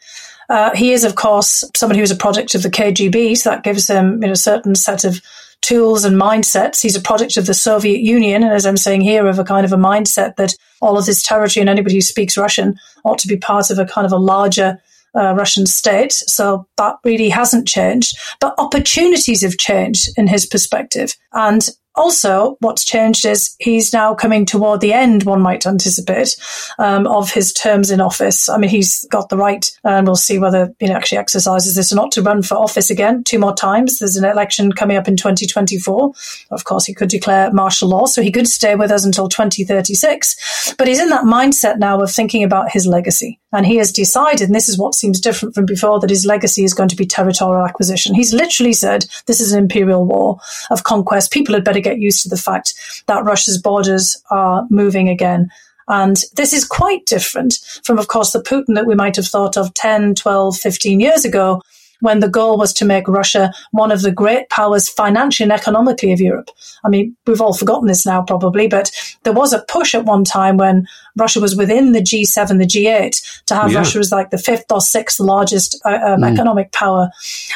Uh, 0.50 0.74
he 0.76 0.94
is, 0.94 1.04
of 1.04 1.16
course, 1.16 1.66
someone 1.76 1.98
who 1.98 2.04
is 2.04 2.12
a 2.12 2.16
product 2.16 2.56
of 2.56 2.64
the 2.64 2.70
KGB, 2.70 3.38
so 3.38 3.50
that 3.50 3.64
gives 3.64 3.90
him 3.90 4.22
you 4.22 4.28
know, 4.28 4.32
a 4.32 4.38
certain 4.38 4.76
set 4.76 5.04
of 5.04 5.22
tools 5.60 6.06
and 6.06 6.20
mindsets. 6.20 6.82
He's 6.82 6.96
a 6.96 7.02
product 7.02 7.36
of 7.36 7.48
the 7.48 7.54
Soviet 7.54 8.00
Union, 8.00 8.44
and 8.44 8.54
as 8.54 8.66
I'm 8.66 8.78
saying 8.78 9.02
here, 9.02 9.28
of 9.28 9.40
a 9.40 9.44
kind 9.44 9.66
of 9.66 9.74
a 9.74 9.78
mindset 9.78 10.38
that 10.38 10.56
all 10.82 10.98
of 10.98 11.06
this 11.06 11.22
territory 11.22 11.62
and 11.62 11.70
anybody 11.70 11.96
who 11.96 12.02
speaks 12.02 12.38
Russian 12.38 12.80
ought 13.04 13.20
to 13.20 13.28
be 13.28 13.36
part 13.36 13.70
of 13.70 13.78
a 13.78 13.86
kind 13.86 14.06
of 14.06 14.14
a 14.14 14.18
larger 14.18 14.80
uh, 15.16 15.34
Russian 15.34 15.66
state. 15.66 16.14
So 16.14 16.68
that 16.78 16.96
really 17.04 17.30
hasn't 17.30 17.68
changed, 17.68 18.18
but 18.40 18.56
opportunities 18.58 19.42
have 19.42 19.58
changed 19.58 20.10
in 20.18 20.28
his 20.28 20.46
perspective. 20.46 21.16
And 21.34 21.70
also, 21.96 22.56
what's 22.62 22.86
changed 22.86 23.26
is 23.26 23.54
he's 23.60 23.92
now 23.92 24.16
coming 24.16 24.46
toward 24.46 24.80
the 24.80 24.94
end, 24.94 25.24
one 25.24 25.42
might 25.42 25.66
anticipate, 25.66 26.38
um, 26.80 27.06
of 27.06 27.32
his 27.32 27.52
terms 27.52 27.92
in 27.92 28.00
office. 28.00 28.48
I 28.48 28.58
mean, 28.58 28.70
he's 28.70 29.06
got 29.10 29.28
the 29.28 29.36
right, 29.36 29.70
and 29.84 30.08
we'll 30.08 30.16
see 30.16 30.40
whether 30.40 30.74
he 30.80 30.88
actually 30.88 31.18
exercises 31.18 31.76
this 31.76 31.92
or 31.92 31.98
not, 31.98 32.14
to 32.14 32.22
run 32.22 32.44
for 32.44 32.56
office 32.56 32.90
again 32.90 33.26
two 33.26 33.40
more 33.40 33.54
times. 33.54 34.00
There's 34.00 34.16
an 34.16 34.24
election 34.24 34.72
coming 34.72 34.96
up 34.96 35.10
in 35.10 35.18
2024. 35.18 36.14
Of 36.52 36.64
course, 36.64 36.86
he 36.86 36.94
could 36.94 37.10
declare 37.10 37.52
martial 37.52 37.90
law, 37.90 38.06
so 38.06 38.22
he 38.22 38.32
could 38.32 38.48
stay 38.48 38.76
with 38.76 38.90
us 38.90 39.04
until 39.04 39.28
2036. 39.28 40.76
But 40.78 40.88
he's 40.88 41.00
in 41.00 41.10
that 41.10 41.26
mindset 41.26 41.78
now 41.78 42.00
of 42.00 42.10
thinking 42.10 42.46
about 42.46 42.72
his 42.72 42.88
legacy. 42.88 43.41
And 43.54 43.66
he 43.66 43.76
has 43.78 43.92
decided, 43.92 44.48
and 44.48 44.56
this 44.56 44.70
is 44.70 44.78
what 44.78 44.96
seems 44.96 45.20
different 45.20 45.56
from 45.56 45.66
before, 45.66 46.00
that 46.00 46.10
his 46.10 46.26
legacy 46.26 46.64
is 46.64 46.74
going 46.74 46.90
to 46.90 46.96
be 46.96 47.06
territorial 47.06 47.66
acquisition. 47.66 48.16
He's 48.16 48.34
literally 48.34 48.74
said 48.74 49.06
this 49.26 49.42
is 49.42 49.52
an 49.52 49.64
imperial 49.64 50.06
war 50.06 50.40
of 50.70 50.84
conquest. 50.84 51.32
People 51.32 51.56
had 51.56 51.66
better 51.66 51.82
get 51.82 52.00
used 52.00 52.22
to 52.22 52.30
the 52.30 52.38
fact 52.38 52.74
that 53.08 53.26
Russia's 53.26 53.62
borders 53.62 54.22
are 54.30 54.66
moving 54.70 55.10
again. 55.10 55.50
And 55.88 56.18
this 56.36 56.54
is 56.54 56.64
quite 56.64 57.06
different 57.06 57.56
from, 57.84 58.00
of 58.00 58.08
course, 58.08 58.32
the 58.32 58.42
Putin 58.42 58.76
that 58.76 58.86
we 58.86 58.96
might 58.96 59.18
have 59.18 59.28
thought 59.28 59.58
of 59.58 59.74
10, 59.74 60.16
12, 60.16 60.56
15 60.56 61.00
years 61.02 61.26
ago, 61.26 61.62
when 62.02 62.20
the 62.20 62.30
goal 62.30 62.58
was 62.58 62.74
to 62.74 62.86
make 62.86 63.08
Russia 63.08 63.52
one 63.72 63.92
of 63.92 64.02
the 64.02 64.12
great 64.12 64.50
powers 64.50 64.90
financially 64.90 65.46
and 65.46 65.54
economically 65.54 66.12
of 66.12 66.20
Europe. 66.20 66.50
I 66.84 66.90
mean, 66.90 67.16
we've 67.26 67.42
all 67.42 67.54
forgotten 67.54 67.88
this 67.88 68.06
now 68.06 68.22
probably, 68.22 68.68
but 68.68 68.92
there 69.24 69.34
was 69.34 69.54
a 69.54 69.64
push 69.68 69.96
at 69.96 70.06
one 70.06 70.24
time 70.24 70.58
when 70.58 70.88
Russia 71.16 71.40
was 71.40 71.56
within 71.56 71.92
the 71.92 72.02
G7, 72.02 72.58
the 72.58 72.66
G8, 72.66 73.44
to 73.46 73.56
have 73.56 73.72
yeah. 73.72 73.80
Russia 73.80 74.00
as 74.00 74.12
like 74.12 74.30
the 74.30 74.38
fifth 74.38 74.72
or 74.72 74.82
sixth 74.82 75.20
largest 75.20 75.80
uh, 75.86 75.90
um, 75.90 76.22
mm. 76.22 76.32
economic 76.32 76.72
power. 76.72 77.10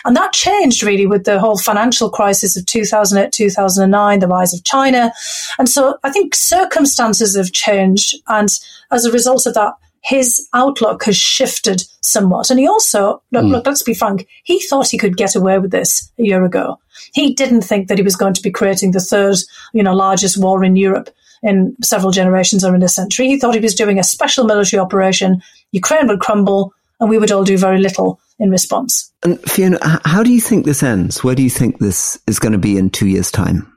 And 0.04 0.16
that 0.16 0.34
changed 0.34 0.84
really 0.84 1.06
with 1.06 1.26
the 1.26 1.40
whole 1.40 1.58
financial 1.58 2.10
crisis 2.10 2.58
of 2.58 2.66
2008, 2.66 3.32
2009, 3.32 4.20
the 4.20 4.28
rise 4.28 4.54
of 4.54 4.64
China. 4.64 5.12
And 5.58 5.70
so 5.70 5.98
I 6.04 6.12
think 6.12 6.36
circumstances 6.36 7.36
have 7.36 7.52
changed. 7.52 8.16
And 8.28 8.50
as 8.92 9.06
a 9.06 9.12
result 9.12 9.46
of 9.46 9.54
that, 9.56 9.74
his 10.06 10.48
outlook 10.54 11.04
has 11.06 11.18
shifted 11.18 11.84
somewhat. 12.02 12.52
And 12.52 12.60
he 12.60 12.68
also, 12.68 13.24
look, 13.32 13.44
mm. 13.44 13.50
look, 13.50 13.66
let's 13.66 13.82
be 13.82 13.96
frank, 13.96 14.28
he 14.44 14.60
thought 14.60 14.88
he 14.88 15.00
could 15.00 15.18
get 15.18 15.36
away 15.36 15.58
with 15.58 15.72
this 15.72 16.12
a 16.20 16.24
year 16.24 16.46
ago. 16.46 16.80
He 17.14 17.34
didn't 17.34 17.64
think 17.64 17.88
that 17.88 17.98
he 17.98 18.04
was 18.04 18.16
going 18.16 18.36
to 18.36 18.42
be 18.42 18.52
creating 18.52 18.92
the 18.92 19.00
third, 19.00 19.38
you 19.74 19.82
know, 19.82 19.96
largest 19.96 20.38
war 20.38 20.64
in 20.64 20.76
Europe 20.76 21.10
in 21.42 21.76
several 21.82 22.12
generations 22.12 22.64
or 22.64 22.76
in 22.76 22.84
a 22.84 22.88
century. 22.88 23.28
He 23.28 23.40
thought 23.40 23.56
he 23.56 23.60
was 23.60 23.74
doing 23.74 23.98
a 23.98 24.04
special 24.04 24.46
military 24.46 24.80
operation. 24.80 25.42
Ukraine 25.72 26.08
would 26.08 26.20
crumble 26.20 26.72
and 27.00 27.10
we 27.10 27.18
would 27.18 27.32
all 27.32 27.44
do 27.44 27.58
very 27.58 27.80
little 27.80 28.20
in 28.38 28.52
response. 28.52 29.12
And 29.24 29.42
Fiona, 29.42 29.80
how 30.06 30.22
do 30.22 30.32
you 30.32 30.40
think 30.40 30.66
this 30.66 30.84
ends? 30.84 31.24
Where 31.24 31.36
do 31.36 31.42
you 31.42 31.50
think 31.50 31.80
this 31.80 32.20
is 32.28 32.38
going 32.38 32.54
to 32.54 32.60
be 32.60 32.78
in 32.78 32.92
two 32.92 33.08
years' 33.08 33.32
time? 33.32 33.76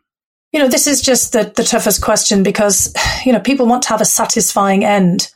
You 0.53 0.61
know, 0.61 0.69
this 0.69 0.87
is 0.87 1.01
just 1.01 1.33
the, 1.33 1.53
the 1.57 1.65
toughest 1.65 2.03
question 2.03 2.43
because, 2.43 2.95
you 3.25 3.33
know, 3.33 3.41
people 3.41 3.67
want 3.67 3.83
to 3.85 3.89
have 3.89 4.03
a 4.03 4.07
satisfying 4.07 4.85
end 4.85 5.31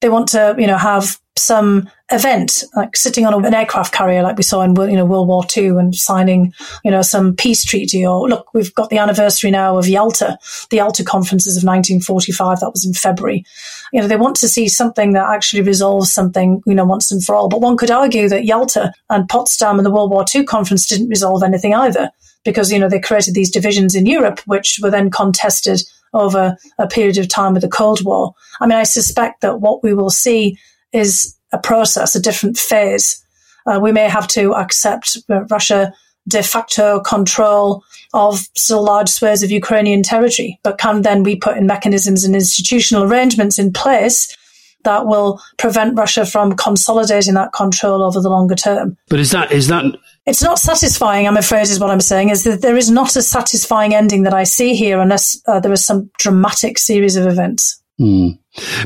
they 0.00 0.08
want 0.08 0.28
to, 0.28 0.54
you 0.58 0.66
know, 0.66 0.76
have 0.76 1.18
some 1.36 1.88
event 2.10 2.64
like 2.74 2.96
sitting 2.96 3.26
on 3.26 3.44
an 3.44 3.54
aircraft 3.54 3.92
carrier, 3.92 4.22
like 4.22 4.36
we 4.36 4.42
saw 4.42 4.62
in 4.62 4.74
you 4.74 4.96
know 4.96 5.04
World 5.04 5.28
War 5.28 5.44
II, 5.56 5.68
and 5.68 5.94
signing, 5.94 6.52
you 6.84 6.90
know, 6.90 7.02
some 7.02 7.34
peace 7.34 7.64
treaty. 7.64 8.04
Or 8.06 8.28
look, 8.28 8.52
we've 8.54 8.74
got 8.74 8.90
the 8.90 8.98
anniversary 8.98 9.50
now 9.50 9.78
of 9.78 9.88
Yalta, 9.88 10.38
the 10.70 10.76
Yalta 10.78 11.04
conferences 11.04 11.56
of 11.56 11.62
1945. 11.62 12.60
That 12.60 12.72
was 12.72 12.84
in 12.84 12.94
February. 12.94 13.44
You 13.92 14.00
know, 14.00 14.08
they 14.08 14.16
want 14.16 14.36
to 14.36 14.48
see 14.48 14.68
something 14.68 15.12
that 15.12 15.30
actually 15.30 15.62
resolves 15.62 16.12
something, 16.12 16.62
you 16.66 16.74
know, 16.74 16.84
once 16.84 17.10
and 17.10 17.24
for 17.24 17.34
all. 17.34 17.48
But 17.48 17.60
one 17.60 17.76
could 17.76 17.90
argue 17.90 18.28
that 18.28 18.44
Yalta 18.44 18.92
and 19.10 19.28
Potsdam 19.28 19.78
and 19.78 19.86
the 19.86 19.90
World 19.90 20.10
War 20.10 20.24
II 20.32 20.44
conference 20.44 20.86
didn't 20.86 21.08
resolve 21.08 21.42
anything 21.42 21.74
either, 21.74 22.10
because 22.44 22.72
you 22.72 22.78
know 22.78 22.88
they 22.88 23.00
created 23.00 23.34
these 23.34 23.50
divisions 23.50 23.94
in 23.94 24.06
Europe, 24.06 24.40
which 24.46 24.78
were 24.82 24.90
then 24.90 25.10
contested 25.10 25.82
over 26.14 26.56
a 26.78 26.86
period 26.86 27.18
of 27.18 27.28
time 27.28 27.54
with 27.54 27.62
the 27.62 27.68
Cold 27.68 28.04
War. 28.04 28.34
I 28.60 28.66
mean, 28.66 28.78
I 28.78 28.84
suspect 28.84 29.40
that 29.40 29.60
what 29.60 29.82
we 29.82 29.94
will 29.94 30.10
see 30.10 30.58
is 30.92 31.36
a 31.52 31.58
process, 31.58 32.14
a 32.14 32.20
different 32.20 32.58
phase. 32.58 33.24
Uh, 33.66 33.78
we 33.80 33.92
may 33.92 34.08
have 34.08 34.28
to 34.28 34.54
accept 34.54 35.16
Russia 35.28 35.92
de 36.26 36.42
facto 36.42 37.00
control 37.00 37.82
of 38.12 38.40
still 38.54 38.84
large 38.84 39.08
swathes 39.08 39.42
of 39.42 39.50
Ukrainian 39.50 40.02
territory, 40.02 40.58
but 40.62 40.78
can 40.78 41.02
then 41.02 41.22
we 41.22 41.36
put 41.36 41.56
in 41.56 41.66
mechanisms 41.66 42.24
and 42.24 42.34
institutional 42.34 43.04
arrangements 43.04 43.58
in 43.58 43.72
place 43.72 44.36
that 44.84 45.06
will 45.06 45.40
prevent 45.58 45.98
Russia 45.98 46.24
from 46.24 46.54
consolidating 46.54 47.34
that 47.34 47.52
control 47.52 48.02
over 48.02 48.20
the 48.20 48.30
longer 48.30 48.54
term. 48.54 48.96
But 49.08 49.20
is 49.20 49.30
that 49.32 49.50
is 49.52 49.68
that 49.68 49.84
it's 50.28 50.42
not 50.42 50.58
satisfying, 50.58 51.26
I'm 51.26 51.38
afraid, 51.38 51.62
is 51.62 51.80
what 51.80 51.90
I'm 51.90 52.02
saying, 52.02 52.28
is 52.28 52.44
that 52.44 52.60
there 52.60 52.76
is 52.76 52.90
not 52.90 53.16
a 53.16 53.22
satisfying 53.22 53.94
ending 53.94 54.24
that 54.24 54.34
I 54.34 54.44
see 54.44 54.74
here 54.74 55.00
unless 55.00 55.40
uh, 55.46 55.58
there 55.58 55.72
is 55.72 55.86
some 55.86 56.10
dramatic 56.18 56.76
series 56.76 57.16
of 57.16 57.26
events. 57.26 57.82
Mm. 57.98 58.38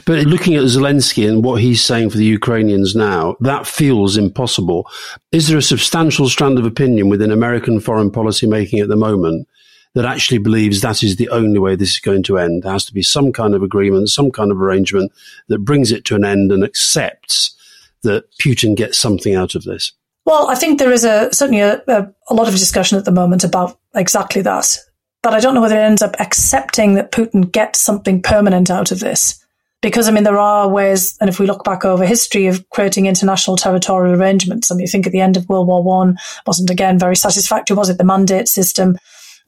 But 0.07 0.27
looking 0.27 0.55
at 0.55 0.63
Zelensky 0.63 1.29
and 1.29 1.43
what 1.43 1.61
he's 1.61 1.85
saying 1.85 2.11
for 2.11 2.17
the 2.17 2.25
Ukrainians 2.25 2.95
now, 2.95 3.37
that 3.41 3.67
feels 3.67 4.17
impossible. 4.17 4.89
Is 5.33 5.49
there 5.49 5.59
a 5.59 5.63
substantial 5.63 6.29
strand 6.29 6.59
of 6.59 6.65
opinion 6.65 7.09
within 7.09 7.33
American 7.33 7.81
foreign 7.81 8.13
policy 8.13 8.47
making 8.47 8.79
at 8.79 8.89
the 8.89 8.97
moment 8.97 9.49
that 9.95 10.05
actually 10.05 10.39
believes 10.39 10.81
that 10.81 11.03
is 11.03 11.17
the 11.17 11.29
only 11.31 11.59
way 11.59 11.75
this 11.75 11.91
is 11.91 12.01
going 12.01 12.23
to 12.25 12.39
end? 12.39 12.63
There 12.63 12.73
has 12.73 12.85
to 12.85 12.95
be 12.95 13.03
some 13.03 13.33
kind 13.33 13.57
of 13.57 13.65
agreement, 13.65 14.11
some 14.11 14.31
kind 14.31 14.53
of 14.53 14.63
arrangement 14.63 15.11
that 15.49 15.59
brings 15.59 15.91
it 15.91 16.05
to 16.07 16.15
an 16.15 16.25
end 16.25 16.53
and 16.53 16.63
accepts 16.63 17.57
that 18.03 18.31
Putin 18.41 18.77
gets 18.77 18.97
something 18.97 19.35
out 19.35 19.57
of 19.57 19.65
this. 19.65 19.93
Well, 20.25 20.49
I 20.49 20.55
think 20.55 20.79
there 20.79 20.93
is 20.93 21.05
a 21.05 21.33
certainly 21.33 21.61
a, 21.61 21.83
a, 21.89 22.09
a, 22.29 22.35
lot 22.35 22.49
of 22.49 22.55
discussion 22.55 22.97
at 22.97 23.05
the 23.05 23.11
moment 23.11 23.43
about 23.43 23.79
exactly 23.95 24.43
that. 24.43 24.79
But 25.23 25.35
I 25.35 25.41
don't 25.41 25.55
know 25.55 25.61
whether 25.61 25.79
it 25.79 25.83
ends 25.83 26.03
up 26.03 26.17
accepting 26.19 26.95
that 26.95 27.13
Putin 27.13 27.51
gets 27.51 27.81
something 27.81 28.23
permanent 28.23 28.71
out 28.71 28.91
of 28.91 29.01
this. 29.01 29.39
Because, 29.81 30.09
I 30.09 30.13
mean, 30.13 30.23
there 30.23 30.39
are 30.39 30.69
ways, 30.69 31.17
and 31.21 31.29
if 31.29 31.41
we 31.41 31.47
look 31.47 31.65
back 31.65 31.85
over 31.85 32.07
history 32.07 32.47
of 32.47 32.69
creating 32.71 33.07
international 33.07 33.57
territorial 33.57 34.15
arrangements, 34.15 34.71
I 34.71 34.77
mean, 34.77 34.83
you 34.83 34.87
think 34.87 35.07
at 35.07 35.13
the 35.13 35.21
end 35.21 35.37
of 35.37 35.49
World 35.49 35.67
War 35.67 35.83
One 35.83 36.19
wasn't 36.47 36.71
again 36.71 37.01
very 37.01 37.17
satisfactory, 37.17 37.77
was 37.77 37.89
it? 37.89 37.99
The 37.99 38.05
mandate 38.05 38.47
system 38.47 38.97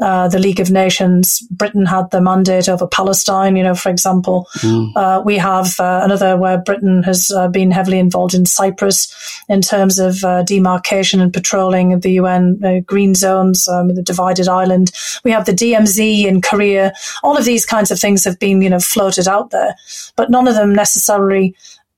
uh, 0.01 0.29
the 0.29 0.39
League 0.39 0.61
of 0.61 0.71
Nations. 0.71 1.41
Britain 1.51 1.87
had 1.87 2.11
the 2.11 2.21
mandate 2.21 2.69
over 2.69 2.87
Palestine, 2.87 3.57
you 3.57 3.63
know, 3.63 3.75
for 3.75 3.91
example. 3.91 4.49
Mm. 4.59 4.93
Uh, 4.97 5.23
we 5.25 5.37
have 5.37 5.79
uh, 5.79 6.01
another 6.03 6.37
where 6.37 6.59
Britain 6.59 7.03
has 7.03 7.31
uh, 7.31 7.49
been 7.49 7.71
heavily 7.71 7.99
involved 7.99 8.35
in 8.35 8.47
Cyprus 8.47 9.43
in 9.49 9.61
terms 9.61 9.99
of 9.99 10.25
uh, 10.25 10.43
demarcation 10.43 11.21
and 11.21 11.33
patrolling 11.33 11.93
of 11.93 12.03
the 12.03 12.13
UN 12.13 12.61
uh, 12.65 12.81
green 12.81 13.15
zones, 13.15 13.69
um, 13.69 13.95
the 13.95 14.03
divided 14.03 14.49
island. 14.49 14.91
We 15.25 15.31
have 15.31 15.47
the 15.47 15.53
DMZ 15.53 16.25
in 16.25 16.41
Korea. 16.41 16.93
All 17.23 17.37
of 17.37 17.45
these 17.45 17.65
kinds 17.65 17.91
of 17.91 18.01
things 18.01 18.25
have 18.25 18.39
been, 18.39 18.63
you 18.63 18.71
know, 18.71 18.81
floated 18.81 19.29
out 19.29 19.51
there, 19.51 19.75
but 20.17 20.31
none 20.31 20.49
of 20.49 20.55
them 20.55 20.75
necessarily 20.75 21.55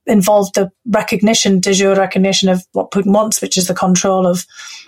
involved 0.07 0.55
the 0.55 0.71
recognition, 0.87 1.59
de 1.59 1.73
jure 1.73 1.95
recognition 1.95 2.49
of 2.49 2.65
what 2.71 2.91
Putin 2.91 3.13
wants, 3.13 3.41
which 3.41 3.57
is 3.57 3.67
the 3.67 3.73
control 3.73 4.25
of 4.25 4.45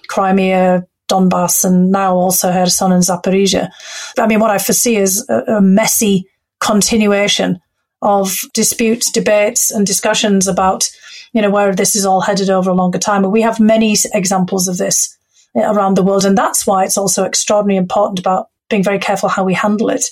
Crimea, 0.08 0.88
Donbass 1.10 1.66
and 1.66 1.92
now 1.92 2.16
also 2.16 2.52
Kherson 2.52 2.92
and 2.92 3.04
Zaporizhia. 3.04 3.70
I 4.18 4.28
mean, 4.28 4.40
what 4.40 4.52
I 4.52 4.58
foresee 4.58 4.96
is 4.98 5.28
a, 5.30 5.56
a 5.58 5.62
messy 5.62 6.28
continuation 6.60 7.60
of 8.02 8.40
disputes, 8.54 9.12
debates, 9.12 9.72
and 9.72 9.86
discussions 9.86 10.48
about, 10.48 10.90
you 11.34 11.42
know, 11.42 11.50
where 11.50 11.76
this 11.76 11.96
is 11.96 12.06
all 12.06 12.22
headed 12.22 12.50
over 12.50 12.70
a 12.70 12.74
longer 12.74 13.00
time. 13.00 13.24
And 13.24 13.34
we 13.34 13.42
have 13.42 13.60
many 13.60 13.96
examples 14.14 14.68
of 14.68 14.78
this 14.78 15.18
around 15.56 15.96
the 15.96 16.04
world. 16.04 16.26
And 16.26 16.38
that's 16.38 16.66
why 16.66 16.86
it's 16.86 16.98
also 16.98 17.26
extraordinarily 17.26 17.78
important 17.78 18.20
about 18.20 18.48
being 18.70 18.84
very 18.84 19.00
careful 19.00 19.30
how 19.30 19.44
we 19.44 19.54
handle 19.54 19.90
it. 19.90 20.06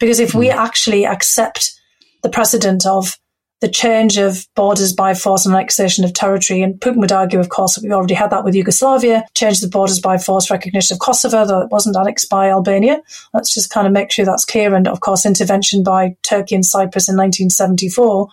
Because 0.00 0.18
if 0.18 0.32
mm. 0.32 0.40
we 0.40 0.50
actually 0.50 1.06
accept 1.06 1.78
the 2.22 2.28
precedent 2.28 2.86
of 2.86 3.16
the 3.60 3.68
change 3.68 4.18
of 4.18 4.46
borders 4.54 4.92
by 4.92 5.14
force 5.14 5.44
and 5.44 5.54
annexation 5.54 6.04
of 6.04 6.12
territory. 6.12 6.62
And 6.62 6.80
Putin 6.80 6.98
would 6.98 7.12
argue, 7.12 7.40
of 7.40 7.48
course, 7.48 7.74
that 7.74 7.84
we 7.84 7.92
already 7.92 8.14
had 8.14 8.30
that 8.30 8.44
with 8.44 8.54
Yugoslavia, 8.54 9.24
change 9.34 9.60
the 9.60 9.68
borders 9.68 10.00
by 10.00 10.16
force 10.16 10.50
recognition 10.50 10.94
of 10.94 11.00
Kosovo, 11.00 11.44
though 11.44 11.60
it 11.60 11.70
wasn't 11.70 11.96
annexed 11.96 12.28
by 12.28 12.50
Albania. 12.50 13.00
Let's 13.34 13.52
just 13.52 13.70
kind 13.70 13.86
of 13.86 13.92
make 13.92 14.12
sure 14.12 14.24
that's 14.24 14.44
clear. 14.44 14.74
And 14.74 14.86
of 14.86 15.00
course, 15.00 15.26
intervention 15.26 15.82
by 15.82 16.16
Turkey 16.22 16.54
and 16.54 16.64
Cyprus 16.64 17.08
in 17.08 17.16
1974. 17.16 18.28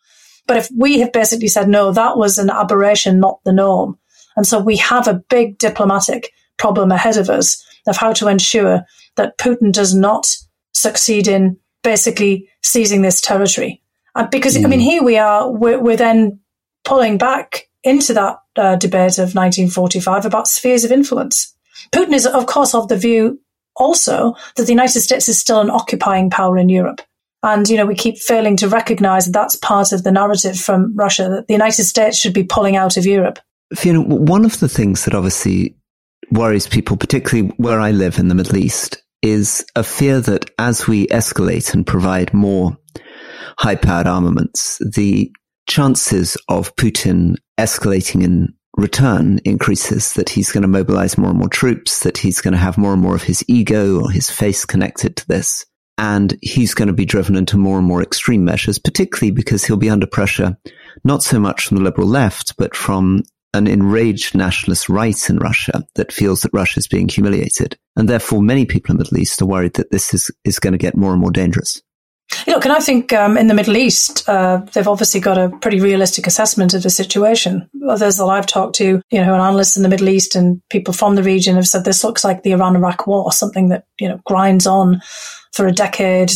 But 0.48 0.58
if 0.58 0.70
we 0.78 1.00
have 1.00 1.12
basically 1.12 1.48
said, 1.48 1.68
no, 1.68 1.92
that 1.92 2.18
was 2.18 2.38
an 2.38 2.52
aberration, 2.52 3.20
not 3.20 3.40
the 3.46 3.54
norm. 3.54 3.98
And 4.36 4.46
so 4.46 4.60
we 4.60 4.78
have 4.78 5.08
a 5.08 5.24
big 5.30 5.58
diplomatic 5.58 6.32
problem 6.58 6.92
ahead 6.92 7.18
of 7.18 7.30
us 7.30 7.64
of 7.88 7.98
how 7.98 8.14
to 8.14 8.28
ensure 8.28 8.84
that 9.16 9.38
Putin 9.38 9.72
does 9.72 9.96
not 9.96 10.36
succeed 10.74 11.28
in 11.28 11.58
basically 11.84 12.50
seizing 12.62 13.02
this 13.02 13.22
territory. 13.22 13.82
Uh, 14.16 14.28
because, 14.28 14.58
mm. 14.58 14.66
I 14.66 14.68
mean, 14.68 14.80
hmm. 14.80 14.86
here 14.86 15.04
we 15.04 15.18
are, 15.18 15.52
we're, 15.52 15.80
we're, 15.80 15.98
then 15.98 16.40
pulling 16.84 17.18
back 17.18 17.68
into 17.84 18.14
that 18.14 18.38
uh, 18.56 18.76
debate 18.76 19.18
of 19.18 19.36
1945 19.36 20.26
about 20.26 20.48
spheres 20.48 20.84
of 20.84 20.92
influence. 20.92 21.54
Putin 21.92 22.14
is, 22.14 22.26
of 22.26 22.46
course, 22.46 22.74
of 22.74 22.88
the 22.88 22.98
view 22.98 23.40
also 23.76 24.36
that 24.56 24.64
the 24.64 24.72
United 24.72 25.02
States 25.02 25.28
is 25.28 25.40
still 25.40 25.60
an 25.60 25.70
occupying 25.70 26.30
power 26.30 26.58
in 26.58 26.70
Europe. 26.70 27.02
And, 27.44 27.70
you 27.70 27.78
know, 27.78 27.86
we 27.86 27.96
keep 27.96 28.18
failing 28.18 28.58
to 28.58 28.68
recognize 28.68 29.26
that 29.26 29.34
that's 29.34 29.56
part 29.56 29.92
of 29.92 30.04
the 30.04 30.12
narrative 30.12 30.58
from 30.58 30.96
Russia, 30.96 31.30
that 31.30 31.48
the 31.48 31.54
United 31.54 31.84
States 31.84 32.18
should 32.18 32.34
be 32.34 32.44
pulling 32.44 32.76
out 32.76 32.98
of 32.98 33.06
Europe. 33.06 33.38
Fiona, 33.76 34.02
one 34.02 34.46
of 34.46 34.60
the 34.60 34.70
things 34.70 35.06
that 35.06 35.14
obviously 35.14 35.76
worries 36.32 36.68
people, 36.68 36.98
particularly 36.98 37.54
where 37.58 37.80
I 37.80 37.92
live 37.92 38.18
in 38.18 38.30
the 38.30 38.36
Middle 38.36 38.58
East, 38.58 39.04
is 39.22 39.66
a 39.76 39.84
fear 39.84 40.22
that 40.22 40.50
as 40.58 40.88
we 40.88 41.08
escalate 41.08 41.74
and 41.74 41.86
provide 41.86 42.34
more 42.34 42.78
high 43.58 43.76
powered 43.76 44.08
armaments, 44.08 44.80
the 44.80 45.32
chances 45.68 46.38
of 46.48 46.76
Putin 46.76 47.36
escalating 47.60 48.24
in 48.24 48.54
return 48.78 49.40
increases, 49.46 50.14
that 50.14 50.30
he's 50.30 50.52
going 50.52 50.62
to 50.62 50.68
mobilize 50.68 51.18
more 51.18 51.30
and 51.30 51.40
more 51.40 51.50
troops, 51.50 52.02
that 52.02 52.18
he's 52.18 52.42
going 52.42 52.54
to 52.54 52.58
have 52.58 52.78
more 52.78 52.94
and 52.94 53.02
more 53.02 53.16
of 53.16 53.24
his 53.24 53.44
ego 53.48 54.02
or 54.02 54.12
his 54.12 54.30
face 54.30 54.66
connected 54.66 55.16
to 55.16 55.28
this. 55.28 55.66
And 55.98 56.38
he's 56.42 56.74
going 56.74 56.90
to 56.90 56.94
be 56.94 57.06
driven 57.06 57.38
into 57.38 57.58
more 57.58 57.78
and 57.78 57.88
more 57.88 58.04
extreme 58.04 58.44
measures, 58.44 58.78
particularly 58.78 59.32
because 59.32 59.64
he'll 59.64 59.78
be 59.78 59.90
under 59.90 60.06
pressure, 60.06 60.58
not 61.06 61.24
so 61.24 61.40
much 61.40 61.68
from 61.68 61.78
the 61.78 61.84
liberal 61.84 62.08
left, 62.08 62.58
but 62.58 62.76
from 62.76 63.24
an 63.54 63.68
enraged 63.68 64.36
nationalist 64.36 64.90
right 64.90 65.30
in 65.30 65.38
Russia 65.38 65.88
that 65.96 66.12
feels 66.12 66.42
that 66.42 66.52
Russia 66.54 66.80
is 66.80 66.88
being 66.90 67.08
humiliated. 67.08 67.78
And 67.96 68.10
therefore, 68.10 68.42
many 68.42 68.66
people 68.66 68.92
in 68.92 68.98
the 68.98 69.06
Middle 69.06 69.20
East 69.20 69.42
are 69.42 69.46
worried 69.46 69.76
that 69.76 69.92
this 69.92 70.14
is, 70.14 70.30
is 70.44 70.60
going 70.60 70.74
to 70.74 70.78
get 70.78 70.98
more 70.98 71.14
and 71.14 71.22
more 71.22 71.32
dangerous. 71.32 71.82
You 72.48 72.56
and 72.56 72.74
I 72.74 72.80
think 72.80 73.14
um, 73.14 73.38
in 73.38 73.48
the 73.48 73.54
Middle 73.54 73.78
East, 73.78 74.28
uh, 74.28 74.58
they've 74.74 74.88
obviously 74.88 75.20
got 75.20 75.38
a 75.38 75.50
pretty 75.62 75.80
realistic 75.80 76.28
assessment 76.28 76.74
of 76.74 76.84
the 76.84 76.90
situation. 76.90 77.70
Others 77.88 78.18
that 78.18 78.26
I've 78.26 78.48
talked 78.48 78.76
to, 78.76 79.02
you 79.10 79.22
know, 79.22 79.36
analysts 79.36 79.78
in 79.78 79.84
the 79.84 79.90
Middle 79.90 80.10
East 80.10 80.36
and 80.36 80.62
people 80.70 80.94
from 80.94 81.16
the 81.16 81.24
region 81.24 81.56
have 81.56 81.68
said 81.68 81.86
this 81.86 82.04
looks 82.04 82.24
like 82.24 82.44
the 82.44 82.52
Iran-Iraq 82.52 83.08
war, 83.08 83.32
something 83.32 83.70
that, 83.70 83.86
you 84.00 84.08
know, 84.08 84.20
grinds 84.26 84.66
on 84.66 85.02
for 85.54 85.68
a 85.68 85.72
decade, 85.72 86.32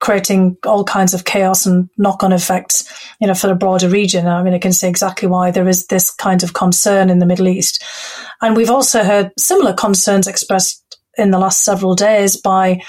creating 0.00 0.56
all 0.64 0.84
kinds 0.84 1.14
of 1.14 1.24
chaos 1.24 1.66
and 1.66 1.88
knock-on 1.96 2.32
effects, 2.32 2.88
you 3.20 3.26
know, 3.26 3.34
for 3.34 3.46
the 3.46 3.54
broader 3.54 3.88
region. 3.88 4.26
I 4.26 4.42
mean, 4.42 4.54
I 4.54 4.58
can 4.58 4.72
see 4.72 4.88
exactly 4.88 5.28
why 5.28 5.50
there 5.50 5.68
is 5.68 5.86
this 5.86 6.12
kind 6.12 6.42
of 6.42 6.54
concern 6.54 7.10
in 7.10 7.18
the 7.18 7.26
Middle 7.26 7.48
East. 7.48 7.84
And 8.40 8.56
we've 8.56 8.70
also 8.70 9.04
heard 9.04 9.32
similar 9.38 9.74
concerns 9.74 10.26
expressed 10.26 10.98
in 11.16 11.30
the 11.30 11.38
last 11.38 11.64
several 11.64 11.94
days 11.94 12.36
by 12.36 12.82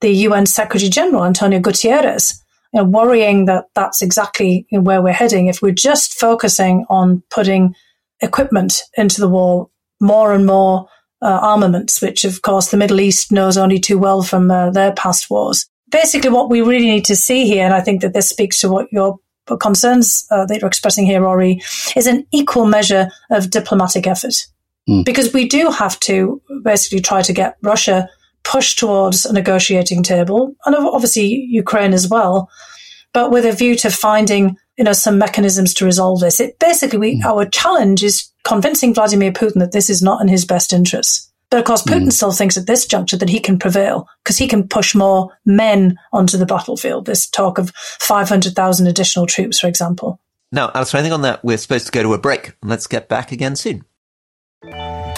the 0.00 0.10
UN 0.10 0.46
Secretary 0.46 0.90
General, 0.90 1.24
Antonio 1.24 1.60
Guterres, 1.60 2.40
you 2.72 2.80
know, 2.80 2.84
worrying 2.84 3.46
that 3.46 3.66
that's 3.74 4.02
exactly 4.02 4.66
where 4.70 5.02
we're 5.02 5.12
heading. 5.12 5.46
If 5.46 5.62
we're 5.62 5.72
just 5.72 6.14
focusing 6.14 6.84
on 6.88 7.22
putting 7.30 7.74
equipment 8.20 8.82
into 8.96 9.20
the 9.20 9.28
war, 9.28 9.68
more 10.00 10.32
and 10.32 10.46
more 10.46 10.86
uh, 11.22 11.38
armaments, 11.42 12.00
which 12.00 12.24
of 12.24 12.42
course 12.42 12.70
the 12.70 12.76
Middle 12.76 13.00
East 13.00 13.32
knows 13.32 13.56
only 13.56 13.78
too 13.78 13.98
well 13.98 14.22
from 14.22 14.50
uh, 14.50 14.70
their 14.70 14.92
past 14.92 15.30
wars. 15.30 15.66
Basically, 15.90 16.30
what 16.30 16.48
we 16.48 16.60
really 16.60 16.86
need 16.86 17.04
to 17.06 17.16
see 17.16 17.46
here, 17.46 17.64
and 17.64 17.74
I 17.74 17.80
think 17.80 18.00
that 18.02 18.14
this 18.14 18.28
speaks 18.28 18.58
to 18.60 18.68
what 18.68 18.86
your 18.92 19.18
concerns 19.58 20.24
uh, 20.30 20.46
that 20.46 20.60
you're 20.60 20.68
expressing 20.68 21.04
here, 21.04 21.22
Rory, 21.22 21.60
is 21.96 22.06
an 22.06 22.26
equal 22.32 22.66
measure 22.66 23.10
of 23.30 23.50
diplomatic 23.50 24.06
effort. 24.06 24.46
Mm. 24.88 25.04
Because 25.04 25.32
we 25.32 25.48
do 25.48 25.70
have 25.70 25.98
to 26.00 26.40
basically 26.62 27.00
try 27.00 27.22
to 27.22 27.32
get 27.32 27.56
Russia 27.62 28.08
push 28.44 28.76
towards 28.76 29.26
a 29.26 29.32
negotiating 29.32 30.02
table, 30.02 30.54
and 30.64 30.74
obviously 30.74 31.26
Ukraine 31.50 31.92
as 31.92 32.08
well, 32.08 32.50
but 33.12 33.30
with 33.30 33.44
a 33.44 33.52
view 33.52 33.76
to 33.76 33.90
finding 33.90 34.56
you 34.80 34.84
know 34.84 34.92
some 34.94 35.18
mechanisms 35.18 35.74
to 35.74 35.84
resolve 35.84 36.20
this. 36.20 36.40
It 36.40 36.58
basically 36.58 36.98
we, 36.98 37.20
mm. 37.20 37.24
our 37.24 37.44
challenge 37.44 38.02
is 38.02 38.30
convincing 38.44 38.94
Vladimir 38.94 39.30
Putin 39.30 39.60
that 39.60 39.72
this 39.72 39.90
is 39.90 40.02
not 40.02 40.22
in 40.22 40.28
his 40.28 40.46
best 40.46 40.72
interests. 40.72 41.30
But 41.50 41.58
of 41.58 41.64
course, 41.64 41.82
Putin 41.82 42.06
mm. 42.06 42.12
still 42.12 42.32
thinks 42.32 42.56
at 42.56 42.66
this 42.66 42.86
juncture 42.86 43.18
that 43.18 43.28
he 43.28 43.40
can 43.40 43.58
prevail 43.58 44.08
because 44.24 44.38
he 44.38 44.48
can 44.48 44.66
push 44.66 44.94
more 44.94 45.36
men 45.44 45.98
onto 46.12 46.38
the 46.38 46.46
battlefield. 46.46 47.04
This 47.04 47.28
talk 47.28 47.58
of 47.58 47.72
500,000 47.74 48.86
additional 48.86 49.26
troops, 49.26 49.58
for 49.58 49.66
example. 49.66 50.18
Now, 50.52 50.70
Alastair, 50.74 51.00
I 51.00 51.02
think 51.02 51.12
on 51.12 51.22
that, 51.22 51.44
we're 51.44 51.58
supposed 51.58 51.86
to 51.86 51.92
go 51.92 52.02
to 52.02 52.14
a 52.14 52.18
break. 52.18 52.54
Let's 52.62 52.86
get 52.86 53.08
back 53.08 53.32
again 53.32 53.56
soon. 53.56 53.84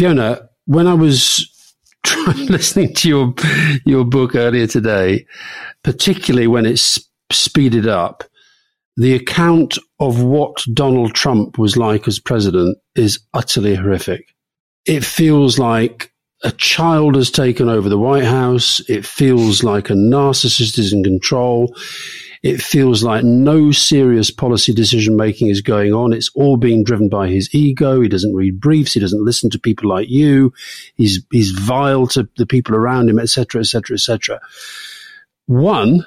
Fiona, 0.00 0.48
when 0.64 0.86
I 0.86 0.94
was 0.94 1.46
listening 2.38 2.94
to 2.94 3.06
your 3.10 3.34
your 3.84 4.02
book 4.02 4.34
earlier 4.34 4.66
today, 4.66 5.26
particularly 5.84 6.46
when 6.46 6.64
it's 6.64 6.98
speeded 7.30 7.86
up, 7.86 8.24
the 8.96 9.12
account 9.12 9.76
of 9.98 10.22
what 10.22 10.64
Donald 10.72 11.14
Trump 11.14 11.58
was 11.58 11.76
like 11.76 12.08
as 12.08 12.18
president 12.18 12.78
is 12.94 13.20
utterly 13.34 13.74
horrific. 13.74 14.34
It 14.86 15.04
feels 15.04 15.58
like 15.58 16.10
a 16.44 16.52
child 16.52 17.14
has 17.14 17.30
taken 17.30 17.68
over 17.68 17.90
the 17.90 17.98
White 17.98 18.24
House. 18.24 18.80
It 18.88 19.04
feels 19.04 19.62
like 19.62 19.90
a 19.90 19.92
narcissist 19.92 20.78
is 20.78 20.94
in 20.94 21.04
control. 21.04 21.76
It 22.42 22.62
feels 22.62 23.02
like 23.02 23.22
no 23.22 23.70
serious 23.70 24.30
policy 24.30 24.72
decision 24.72 25.16
making 25.16 25.48
is 25.48 25.60
going 25.60 25.92
on. 25.92 26.14
It's 26.14 26.30
all 26.34 26.56
being 26.56 26.84
driven 26.84 27.10
by 27.10 27.28
his 27.28 27.54
ego. 27.54 28.00
He 28.00 28.08
doesn't 28.08 28.34
read 28.34 28.60
briefs. 28.60 28.94
He 28.94 29.00
doesn't 29.00 29.24
listen 29.24 29.50
to 29.50 29.58
people 29.58 29.90
like 29.90 30.08
you. 30.08 30.52
He's, 30.94 31.22
he's 31.30 31.50
vile 31.50 32.06
to 32.08 32.28
the 32.38 32.46
people 32.46 32.74
around 32.74 33.10
him, 33.10 33.18
etc., 33.18 33.60
etc., 33.60 33.94
etc. 33.94 34.40
One, 35.46 36.06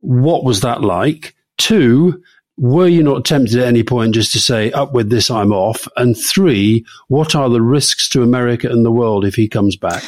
what 0.00 0.44
was 0.44 0.60
that 0.60 0.82
like? 0.82 1.34
Two, 1.58 2.22
were 2.56 2.86
you 2.86 3.02
not 3.02 3.24
tempted 3.24 3.58
at 3.58 3.66
any 3.66 3.82
point 3.82 4.14
just 4.14 4.32
to 4.32 4.40
say, 4.40 4.70
up 4.72 4.92
with 4.92 5.10
this, 5.10 5.30
I'm 5.30 5.52
off? 5.52 5.88
And 5.96 6.16
three, 6.16 6.84
what 7.08 7.34
are 7.34 7.48
the 7.48 7.62
risks 7.62 8.08
to 8.10 8.22
America 8.22 8.68
and 8.68 8.84
the 8.84 8.92
world 8.92 9.24
if 9.24 9.34
he 9.34 9.48
comes 9.48 9.74
back? 9.74 10.04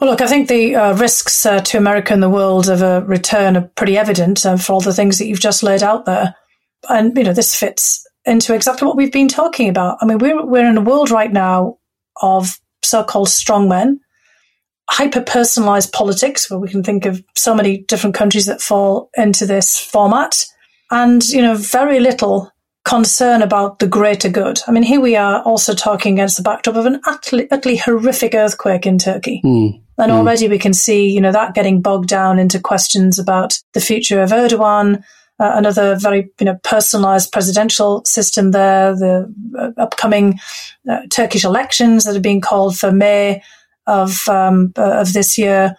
Well, 0.00 0.08
look, 0.08 0.22
I 0.22 0.26
think 0.26 0.48
the 0.48 0.74
uh, 0.76 0.94
risks 0.94 1.44
uh, 1.44 1.60
to 1.60 1.76
America 1.76 2.14
and 2.14 2.22
the 2.22 2.30
world 2.30 2.70
of 2.70 2.80
a 2.80 3.02
return 3.02 3.54
are 3.54 3.70
pretty 3.76 3.98
evident 3.98 4.46
uh, 4.46 4.56
for 4.56 4.72
all 4.72 4.80
the 4.80 4.94
things 4.94 5.18
that 5.18 5.26
you've 5.26 5.40
just 5.40 5.62
laid 5.62 5.82
out 5.82 6.06
there. 6.06 6.34
And, 6.88 7.14
you 7.18 7.22
know, 7.22 7.34
this 7.34 7.54
fits 7.54 8.06
into 8.24 8.54
exactly 8.54 8.86
what 8.86 8.96
we've 8.96 9.12
been 9.12 9.28
talking 9.28 9.68
about. 9.68 9.98
I 10.00 10.06
mean, 10.06 10.16
we're, 10.16 10.42
we're 10.44 10.66
in 10.66 10.78
a 10.78 10.82
world 10.82 11.10
right 11.10 11.30
now 11.30 11.76
of 12.22 12.58
so-called 12.82 13.28
strongmen, 13.28 13.98
hyper-personalized 14.88 15.92
politics, 15.92 16.50
where 16.50 16.58
we 16.58 16.70
can 16.70 16.82
think 16.82 17.04
of 17.04 17.22
so 17.36 17.54
many 17.54 17.82
different 17.82 18.16
countries 18.16 18.46
that 18.46 18.62
fall 18.62 19.10
into 19.18 19.44
this 19.44 19.78
format, 19.78 20.46
and, 20.90 21.28
you 21.28 21.42
know, 21.42 21.54
very 21.54 22.00
little 22.00 22.50
concern 22.86 23.42
about 23.42 23.78
the 23.78 23.86
greater 23.86 24.30
good. 24.30 24.60
I 24.66 24.72
mean, 24.72 24.82
here 24.82 25.00
we 25.00 25.14
are 25.14 25.42
also 25.42 25.74
talking 25.74 26.14
against 26.14 26.38
the 26.38 26.42
backdrop 26.42 26.76
of 26.76 26.86
an 26.86 27.00
utterly, 27.06 27.50
utterly 27.50 27.76
horrific 27.76 28.34
earthquake 28.34 28.86
in 28.86 28.96
Turkey. 28.96 29.42
Mm. 29.44 29.82
And 30.00 30.10
mm. 30.10 30.16
already 30.16 30.48
we 30.48 30.58
can 30.58 30.72
see, 30.72 31.10
you 31.10 31.20
know, 31.20 31.32
that 31.32 31.54
getting 31.54 31.80
bogged 31.82 32.08
down 32.08 32.38
into 32.38 32.58
questions 32.58 33.18
about 33.18 33.60
the 33.74 33.80
future 33.80 34.22
of 34.22 34.30
Erdogan, 34.30 35.02
uh, 35.38 35.52
another 35.54 35.96
very, 35.96 36.30
you 36.38 36.46
know, 36.46 36.58
personalized 36.62 37.32
presidential 37.32 38.04
system 38.04 38.50
there, 38.50 38.94
the 38.94 39.32
uh, 39.58 39.70
upcoming 39.80 40.38
uh, 40.88 41.00
Turkish 41.10 41.44
elections 41.44 42.04
that 42.04 42.16
are 42.16 42.20
being 42.20 42.40
called 42.40 42.76
for 42.76 42.92
May 42.92 43.42
of, 43.86 44.28
um, 44.28 44.72
uh, 44.76 45.00
of 45.00 45.12
this 45.12 45.38
year. 45.38 45.74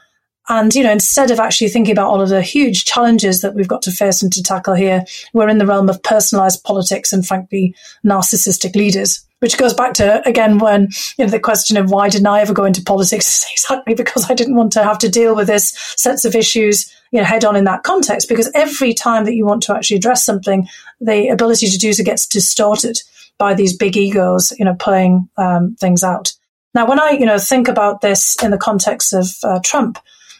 And, 0.49 0.73
you 0.73 0.83
know, 0.83 0.91
instead 0.91 1.31
of 1.31 1.39
actually 1.39 1.69
thinking 1.69 1.91
about 1.91 2.09
all 2.09 2.21
of 2.21 2.29
the 2.29 2.41
huge 2.41 2.85
challenges 2.85 3.41
that 3.41 3.53
we've 3.53 3.67
got 3.67 3.83
to 3.83 3.91
face 3.91 4.21
and 4.21 4.33
to 4.33 4.43
tackle 4.43 4.73
here, 4.73 5.05
we're 5.33 5.47
in 5.47 5.59
the 5.59 5.67
realm 5.67 5.89
of 5.89 6.01
personalized 6.03 6.63
politics 6.63 7.13
and 7.13 7.25
frankly, 7.25 7.75
narcissistic 8.05 8.75
leaders, 8.75 9.25
which 9.41 9.57
goes 9.57 9.73
back 9.73 9.93
to, 9.93 10.25
again, 10.27 10.59
when, 10.59 10.89
you 11.17 11.25
know, 11.25 11.31
the 11.31 11.39
question 11.39 11.75
of 11.75 11.89
why 11.89 12.07
didn't 12.09 12.27
I 12.27 12.41
ever 12.41 12.53
go 12.53 12.63
into 12.63 12.83
politics? 12.83 13.27
is 13.27 13.45
exactly 13.51 13.95
because 13.95 14.29
I 14.29 14.35
didn't 14.35 14.55
want 14.55 14.71
to 14.73 14.83
have 14.83 14.99
to 14.99 15.09
deal 15.09 15.35
with 15.35 15.47
this 15.47 15.71
sets 15.97 16.25
of 16.25 16.35
issues, 16.35 16.93
you 17.11 17.19
know, 17.19 17.25
head 17.25 17.43
on 17.43 17.55
in 17.55 17.63
that 17.63 17.81
context. 17.81 18.29
Because 18.29 18.51
every 18.53 18.93
time 18.93 19.25
that 19.25 19.33
you 19.33 19.45
want 19.45 19.63
to 19.63 19.75
actually 19.75 19.97
address 19.97 20.23
something, 20.23 20.67
the 20.99 21.29
ability 21.29 21.67
to 21.69 21.77
do 21.77 21.91
so 21.91 22.03
gets 22.03 22.27
distorted 22.27 23.01
by 23.39 23.55
these 23.55 23.75
big 23.75 23.97
egos, 23.97 24.53
you 24.59 24.65
know, 24.65 24.75
playing 24.75 25.27
um, 25.37 25.75
things 25.79 26.03
out. 26.03 26.33
Now, 26.75 26.87
when 26.87 26.99
I, 26.99 27.11
you 27.11 27.25
know, 27.25 27.39
think 27.39 27.67
about 27.67 28.01
this 28.01 28.41
in 28.43 28.51
the 28.51 28.57
context 28.59 29.11
of 29.11 29.27
uh, 29.43 29.59
Trump, 29.63 29.97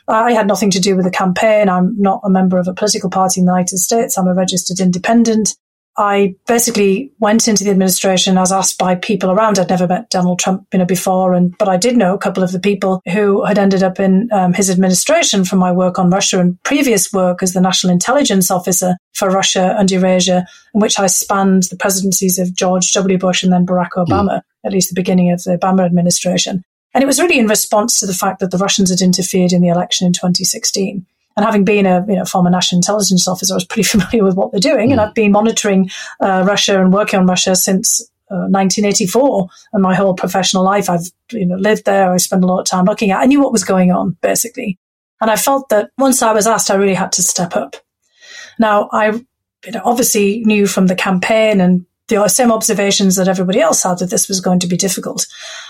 I 0.08 0.34
had 0.34 0.48
nothing 0.48 0.70
to 0.72 0.80
do 0.80 0.96
with 0.96 1.06
the 1.06 1.12
campaign. 1.12 1.70
I'm 1.70 2.00
not 2.00 2.22
a 2.24 2.30
member 2.30 2.60
of 2.60 2.68
a 2.68 2.74
political 2.74 3.10
party 3.10 3.40
in 3.40 3.46
the 3.46 3.52
United 3.52 3.78
States. 3.78 4.18
I'm 4.18 4.28
a 4.28 4.36
registered 4.36 4.80
independent. 4.80 5.56
I 5.98 6.36
basically 6.48 7.12
went 7.20 7.48
into 7.48 7.64
the 7.64 7.70
administration 7.70 8.38
as 8.38 8.52
asked 8.52 8.78
by 8.78 8.96
people 8.96 9.30
around. 9.30 9.60
I'd 9.60 9.70
never 9.70 9.88
met 9.88 10.10
Donald 10.10 10.40
Trump, 10.40 10.66
you 10.72 10.80
know, 10.80 10.86
before, 10.86 11.34
and 11.34 11.58
but 11.58 11.68
I 11.68 11.78
did 11.78 11.98
know 11.98 12.14
a 12.14 12.18
couple 12.18 12.44
of 12.44 12.52
the 12.52 12.60
people 12.60 13.02
who 13.12 13.44
had 13.44 13.58
ended 13.58 13.84
up 13.84 14.00
in 14.00 14.30
um, 14.32 14.54
his 14.54 14.70
administration 14.70 15.44
from 15.44 15.60
my 15.60 15.72
work 15.72 16.00
on 16.00 16.10
Russia 16.10 16.40
and 16.40 16.62
previous 16.64 17.12
work 17.12 17.44
as 17.44 17.54
the 17.54 17.62
national 17.62 17.92
intelligence 17.92 18.50
officer 18.50 18.96
for 19.14 19.30
Russia 19.30 19.76
and 19.78 19.92
Eurasia, 19.92 20.46
in 20.74 20.82
which 20.82 20.98
I 20.98 21.08
spanned 21.08 21.64
the 21.64 21.78
presidencies 21.78 22.40
of 22.40 22.56
George 22.56 22.92
W. 22.94 23.18
Bush 23.18 23.44
and 23.44 23.52
then 23.52 23.66
Barack 23.66 23.92
Obama, 23.98 24.38
mm. 24.38 24.42
at 24.66 24.72
least 24.72 24.90
the 24.90 25.00
beginning 25.00 25.32
of 25.32 25.44
the 25.44 25.58
Obama 25.58 25.86
administration. 25.86 26.64
And 26.94 27.04
it 27.04 27.08
was 27.08 27.20
really 27.20 27.40
in 27.40 27.48
response 27.48 28.00
to 28.00 28.06
the 28.06 28.14
fact 28.14 28.40
that 28.40 28.52
the 28.52 28.58
Russians 28.58 28.90
had 28.90 29.02
interfered 29.02 29.54
in 29.54 29.62
the 29.62 29.70
election 29.70 30.08
in 30.08 30.14
2016. 30.14 31.06
And 31.38 31.46
having 31.46 31.64
been 31.64 31.86
a 31.86 32.06
you 32.08 32.16
know, 32.16 32.26
former 32.26 32.50
national 32.50 32.80
intelligence 32.80 33.28
officer, 33.28 33.54
I 33.54 33.56
was 33.56 33.66
pretty 33.66 33.84
familiar 33.88 34.24
with 34.24 34.36
what 34.36 34.52
they're 34.52 34.60
doing. 34.60 34.90
Mm. 34.90 34.92
And 34.94 35.02
I've 35.02 35.14
been 35.14 35.32
monitoring 35.32 35.90
uh, 36.20 36.44
Russia 36.46 36.82
and 36.82 36.94
working 36.94 37.20
on 37.20 37.28
Russia 37.28 37.56
since 37.56 38.02
uh, 38.30 38.48
1984 38.50 39.48
and 39.74 39.84
my 39.84 39.96
whole 39.96 40.14
professional 40.14 40.64
life. 40.64 40.90
I've 40.90 41.12
you 41.32 41.46
know 41.46 41.56
lived 41.56 41.86
there. 41.86 42.12
I 42.12 42.18
spent 42.18 42.44
a 42.44 42.48
lot 42.48 42.60
of 42.60 42.66
time 42.66 42.86
looking 42.86 43.12
at. 43.12 43.20
I 43.20 43.26
knew 43.26 43.42
what 43.42 43.52
was 43.52 43.64
going 43.64 43.92
on 43.92 44.18
basically, 44.22 44.78
and 45.20 45.30
I 45.30 45.36
felt 45.36 45.70
that 45.70 45.92
once 45.98 46.22
I 46.22 46.32
was 46.32 46.48
asked, 46.48 46.72
I 46.72 46.76
really 46.76 46.94
had 46.94 47.12
to 47.14 47.24
step 47.24 47.56
up. 47.56 47.76
Now 48.58 48.90
I 48.92 49.22
you 49.66 49.72
know, 49.72 49.82
obviously 49.84 50.42
knew 50.46 50.66
from 50.66 50.88
the 50.88 50.96
campaign 50.96 51.62
and 51.62 51.86
the 52.12 52.28
same 52.28 52.52
observations 52.52 53.16
that 53.16 53.28
everybody 53.28 53.60
else 53.60 53.84
had 53.84 54.00
that 54.00 54.10
this 54.10 54.28
was 54.28 54.42
going 54.42 54.60
to 54.60 54.68
be 54.68 54.78
difficult. 54.78 55.26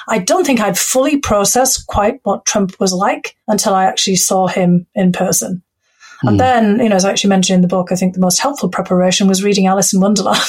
I 0.07 0.19
don't 0.19 0.45
think 0.45 0.59
I'd 0.59 0.77
fully 0.77 1.17
processed 1.17 1.87
quite 1.87 2.19
what 2.23 2.45
Trump 2.45 2.79
was 2.79 2.93
like 2.93 3.37
until 3.47 3.73
I 3.73 3.85
actually 3.85 4.17
saw 4.17 4.47
him 4.47 4.87
in 4.95 5.11
person. 5.11 5.63
And 6.23 6.31
hmm. 6.31 6.37
then, 6.37 6.79
you 6.79 6.89
know, 6.89 6.95
as 6.95 7.05
I 7.05 7.11
actually 7.11 7.29
mentioned 7.29 7.55
in 7.55 7.61
the 7.61 7.67
book, 7.67 7.91
I 7.91 7.95
think 7.95 8.13
the 8.13 8.19
most 8.19 8.39
helpful 8.39 8.69
preparation 8.69 9.27
was 9.27 9.43
reading 9.43 9.67
Alice 9.67 9.93
in 9.93 10.01
Wonderland, 10.01 10.39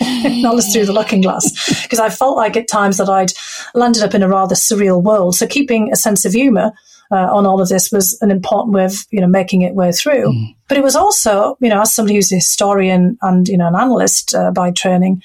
Alice 0.00 0.72
Through 0.72 0.86
the 0.86 0.92
Looking 0.92 1.20
Glass, 1.20 1.82
because 1.82 1.98
I 1.98 2.08
felt 2.08 2.36
like 2.36 2.56
at 2.56 2.68
times 2.68 2.96
that 2.96 3.08
I'd 3.08 3.32
landed 3.74 4.02
up 4.02 4.14
in 4.14 4.22
a 4.22 4.28
rather 4.28 4.54
surreal 4.54 5.02
world. 5.02 5.34
So 5.34 5.46
keeping 5.46 5.92
a 5.92 5.96
sense 5.96 6.24
of 6.24 6.32
humor 6.32 6.72
uh, 7.10 7.28
on 7.32 7.46
all 7.46 7.60
of 7.60 7.68
this 7.68 7.90
was 7.90 8.18
an 8.20 8.30
important 8.30 8.74
way 8.74 8.84
of, 8.84 9.06
you 9.10 9.20
know, 9.20 9.26
making 9.26 9.62
it 9.62 9.74
way 9.74 9.92
through. 9.92 10.32
Mm. 10.32 10.54
But 10.68 10.78
it 10.78 10.84
was 10.84 10.96
also, 10.96 11.56
you 11.60 11.68
know, 11.68 11.80
as 11.80 11.94
somebody 11.94 12.16
who's 12.16 12.32
a 12.32 12.36
historian 12.36 13.18
and, 13.22 13.48
you 13.48 13.56
know, 13.56 13.68
an 13.68 13.74
analyst 13.74 14.34
uh, 14.34 14.50
by 14.50 14.70
training, 14.70 15.22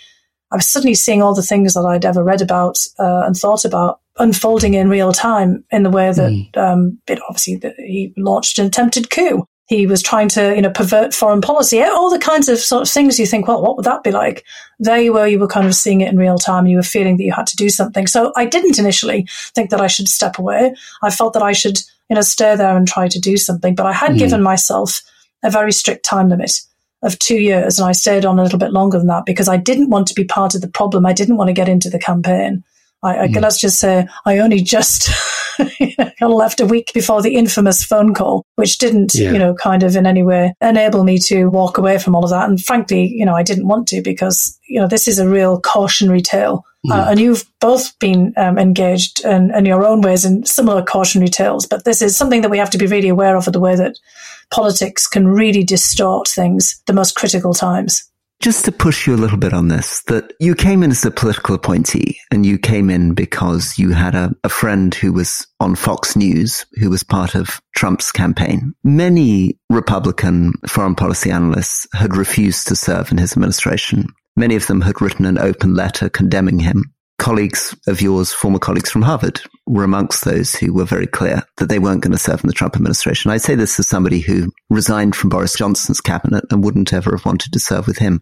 I 0.54 0.58
was 0.58 0.68
suddenly 0.68 0.94
seeing 0.94 1.24
all 1.24 1.34
the 1.34 1.42
things 1.42 1.74
that 1.74 1.84
I'd 1.84 2.06
ever 2.06 2.24
read 2.24 2.42
about 2.42 2.78
uh, 3.00 3.24
and 3.26 3.36
thought 3.36 3.66
about 3.66 4.02
unfolding 4.20 4.76
in 4.76 4.88
real 4.88 5.12
time 5.12 5.64
in 5.72 5.82
the 5.82 5.90
way 5.90 6.14
that 6.14 6.32
mm. 6.32 6.58
um, 6.58 7.00
it 7.08 7.20
obviously 7.28 7.56
that 7.58 7.74
he 7.78 8.14
launched 8.18 8.60
an 8.60 8.68
attempted 8.68 9.10
coup. 9.10 9.48
He 9.66 9.88
was 9.88 10.04
trying 10.04 10.30
to, 10.30 10.54
you 10.56 10.62
know, 10.62 10.70
pervert 10.70 11.16
foreign 11.16 11.42
policy, 11.42 11.82
all 11.82 12.12
the 12.12 12.20
kinds 12.20 12.50
of 12.50 12.60
sort 12.60 12.84
of 12.84 12.90
things 12.90 13.18
you 13.18 13.26
think, 13.26 13.48
well, 13.48 13.64
what 13.64 13.78
would 13.78 13.86
that 13.86 14.04
be 14.04 14.12
like? 14.12 14.46
There 14.78 15.02
you 15.02 15.12
were, 15.14 15.26
you 15.26 15.40
were 15.40 15.48
kind 15.48 15.66
of 15.66 15.74
seeing 15.74 16.02
it 16.02 16.12
in 16.12 16.20
real 16.20 16.38
time 16.38 16.66
and 16.66 16.72
you 16.72 16.78
were 16.78 16.84
feeling 16.84 17.18
that 17.18 17.24
you 17.24 17.34
had 17.34 17.48
to 17.48 17.56
do 17.56 17.70
something. 17.70 18.06
So 18.06 18.32
I 18.36 18.46
didn't 18.46 18.78
initially 18.78 19.26
think 19.56 19.72
that 19.72 19.82
I 19.82 19.88
should 19.88 20.08
step 20.08 20.38
away. 20.38 20.76
I 21.02 21.10
felt 21.10 21.34
that 21.34 21.42
I 21.42 21.54
should, 21.54 21.80
you 22.10 22.16
know, 22.16 22.22
stay 22.22 22.56
there 22.56 22.78
and 22.78 22.88
try 22.88 23.08
to 23.08 23.20
do 23.20 23.38
something. 23.38 23.74
But 23.74 23.88
I 23.88 23.94
had 23.94 24.12
mm. 24.12 24.20
given 24.20 24.44
myself 24.44 25.02
a 25.42 25.50
very 25.50 25.72
strict 25.72 26.06
time 26.06 26.30
limit 26.30 26.62
of 27.04 27.20
two 27.20 27.38
years. 27.38 27.78
And 27.78 27.88
I 27.88 27.92
stayed 27.92 28.26
on 28.26 28.40
a 28.40 28.44
little 28.44 28.60
bit 28.60 28.72
longer 28.72 28.98
than 28.98 29.08
that 29.08 29.26
because 29.26 29.48
I 29.48 29.58
didn't 29.58 29.90
want 29.90 30.08
to 30.08 30.16
be 30.16 30.24
part 30.24 30.56
of 30.56 30.62
the 30.62 30.68
problem. 30.70 31.06
I 31.06 31.14
didn't 31.14 31.38
want 31.38 31.50
to 31.50 31.54
get 31.54 31.70
into 31.70 31.90
the 31.90 32.00
campaign. 32.00 32.64
I, 33.04 33.28
mm. 33.28 33.42
let's 33.42 33.60
just 33.60 33.80
say 33.80 34.08
I 34.26 34.40
only 34.40 34.62
just 34.62 35.10
left 36.22 36.62
a 36.62 36.66
week 36.66 36.92
before 36.94 37.22
the 37.22 37.36
infamous 37.36 37.84
phone 37.84 38.14
call, 38.14 38.46
which 38.56 38.78
didn't, 38.78 39.14
yeah. 39.14 39.32
you 39.32 39.40
know, 39.40 39.54
kind 39.54 39.84
of 39.84 39.96
in 39.96 40.06
any 40.06 40.24
way 40.24 40.54
enable 40.62 41.04
me 41.04 41.20
to 41.20 41.46
walk 41.48 41.78
away 41.78 41.98
from 41.98 42.16
all 42.16 42.24
of 42.24 42.30
that. 42.30 42.50
And 42.50 42.64
frankly, 42.64 43.08
you 43.08 43.26
know, 43.26 43.36
I 43.36 43.44
didn't 43.44 43.68
want 43.68 43.88
to 43.90 44.02
because, 44.02 44.58
you 44.68 44.80
know, 44.80 44.88
this 44.88 45.08
is 45.08 45.20
a 45.20 45.28
real 45.28 45.60
cautionary 45.60 46.22
tale. 46.22 46.66
Mm. 46.86 46.92
Uh, 46.92 47.10
and 47.12 47.20
you've 47.20 47.46
both 47.60 47.98
been 48.00 48.34
um, 48.38 48.58
engaged 48.58 49.24
in, 49.26 49.54
in 49.56 49.66
your 49.66 49.86
own 49.86 50.02
ways 50.02 50.26
in 50.26 50.46
similar 50.46 50.82
cautionary 50.84 51.30
tales, 51.30 51.66
but 51.66 51.86
this 51.86 52.02
is 52.02 52.16
something 52.16 52.42
that 52.42 52.52
we 52.52 52.58
have 52.58 52.70
to 52.72 52.78
be 52.78 52.88
really 52.88 53.10
aware 53.10 53.36
of, 53.36 53.48
of 53.48 53.54
the 53.54 53.60
way 53.60 53.76
that 53.76 53.98
politics 54.52 55.08
can 55.08 55.28
really 55.28 55.64
distort 55.64 56.28
things 56.28 56.82
the 56.86 56.94
most 56.94 57.16
critical 57.16 57.54
times. 57.54 58.10
Just 58.44 58.66
to 58.66 58.74
push 58.74 59.08
you 59.08 59.16
a 59.16 59.24
little 59.24 59.38
bit 59.38 59.54
on 59.54 59.70
this, 59.70 60.04
that 60.08 60.34
you 60.38 60.54
came 60.54 60.84
in 60.84 60.92
as 60.92 61.06
a 61.06 61.12
political 61.12 61.56
appointee 61.56 62.20
and 62.30 62.46
you 62.46 62.58
came 62.58 62.90
in 62.90 63.14
because 63.14 63.80
you 63.80 63.92
had 63.92 64.16
a, 64.16 64.36
a, 64.44 64.50
friend 64.50 64.94
who 64.94 65.14
was 65.14 65.48
on 65.62 65.76
Fox 65.76 66.18
News 66.18 66.66
who 66.74 66.90
was 66.90 67.04
part 67.04 67.36
of 67.36 67.62
Trump's 67.74 68.12
campaign. 68.12 68.74
Many 68.84 69.58
Republican 69.70 70.52
foreign 70.68 70.94
policy 70.94 71.32
analysts 71.32 71.88
had 71.94 72.18
refused 72.18 72.68
to 72.68 72.76
serve 72.76 73.14
in 73.14 73.18
his 73.18 73.32
administration. 73.32 74.08
Many 74.36 74.58
of 74.58 74.68
them 74.68 74.82
had 74.82 75.02
written 75.02 75.26
an 75.26 75.40
open 75.40 75.74
letter 75.74 76.10
condemning 76.10 76.60
him 76.60 76.94
colleagues 77.24 77.74
of 77.88 78.02
yours, 78.02 78.34
former 78.34 78.60
colleagues 78.60 78.92
from 78.92 79.02
Harvard, 79.02 79.40
were 79.66 79.86
amongst 79.86 80.26
those 80.26 80.54
who 80.54 80.74
were 80.74 80.84
very 80.84 81.08
clear 81.08 81.42
that 81.56 81.70
they 81.70 81.80
weren't 81.80 82.02
going 82.02 82.12
to 82.12 82.18
serve 82.18 82.44
in 82.44 82.48
the 82.48 82.54
Trump 82.54 82.76
administration. 82.76 83.32
I 83.32 83.38
say 83.38 83.56
this 83.56 83.80
as 83.80 83.88
somebody 83.88 84.20
who 84.20 84.52
resigned 84.70 85.16
from 85.16 85.30
Boris 85.30 85.56
Johnson's 85.56 86.02
cabinet 86.02 86.44
and 86.52 86.66
wouldn't 86.66 86.92
ever 86.92 87.12
have 87.12 87.26
wanted 87.26 87.54
to 87.54 87.60
serve 87.60 87.88
with 87.88 87.98
him. 87.98 88.22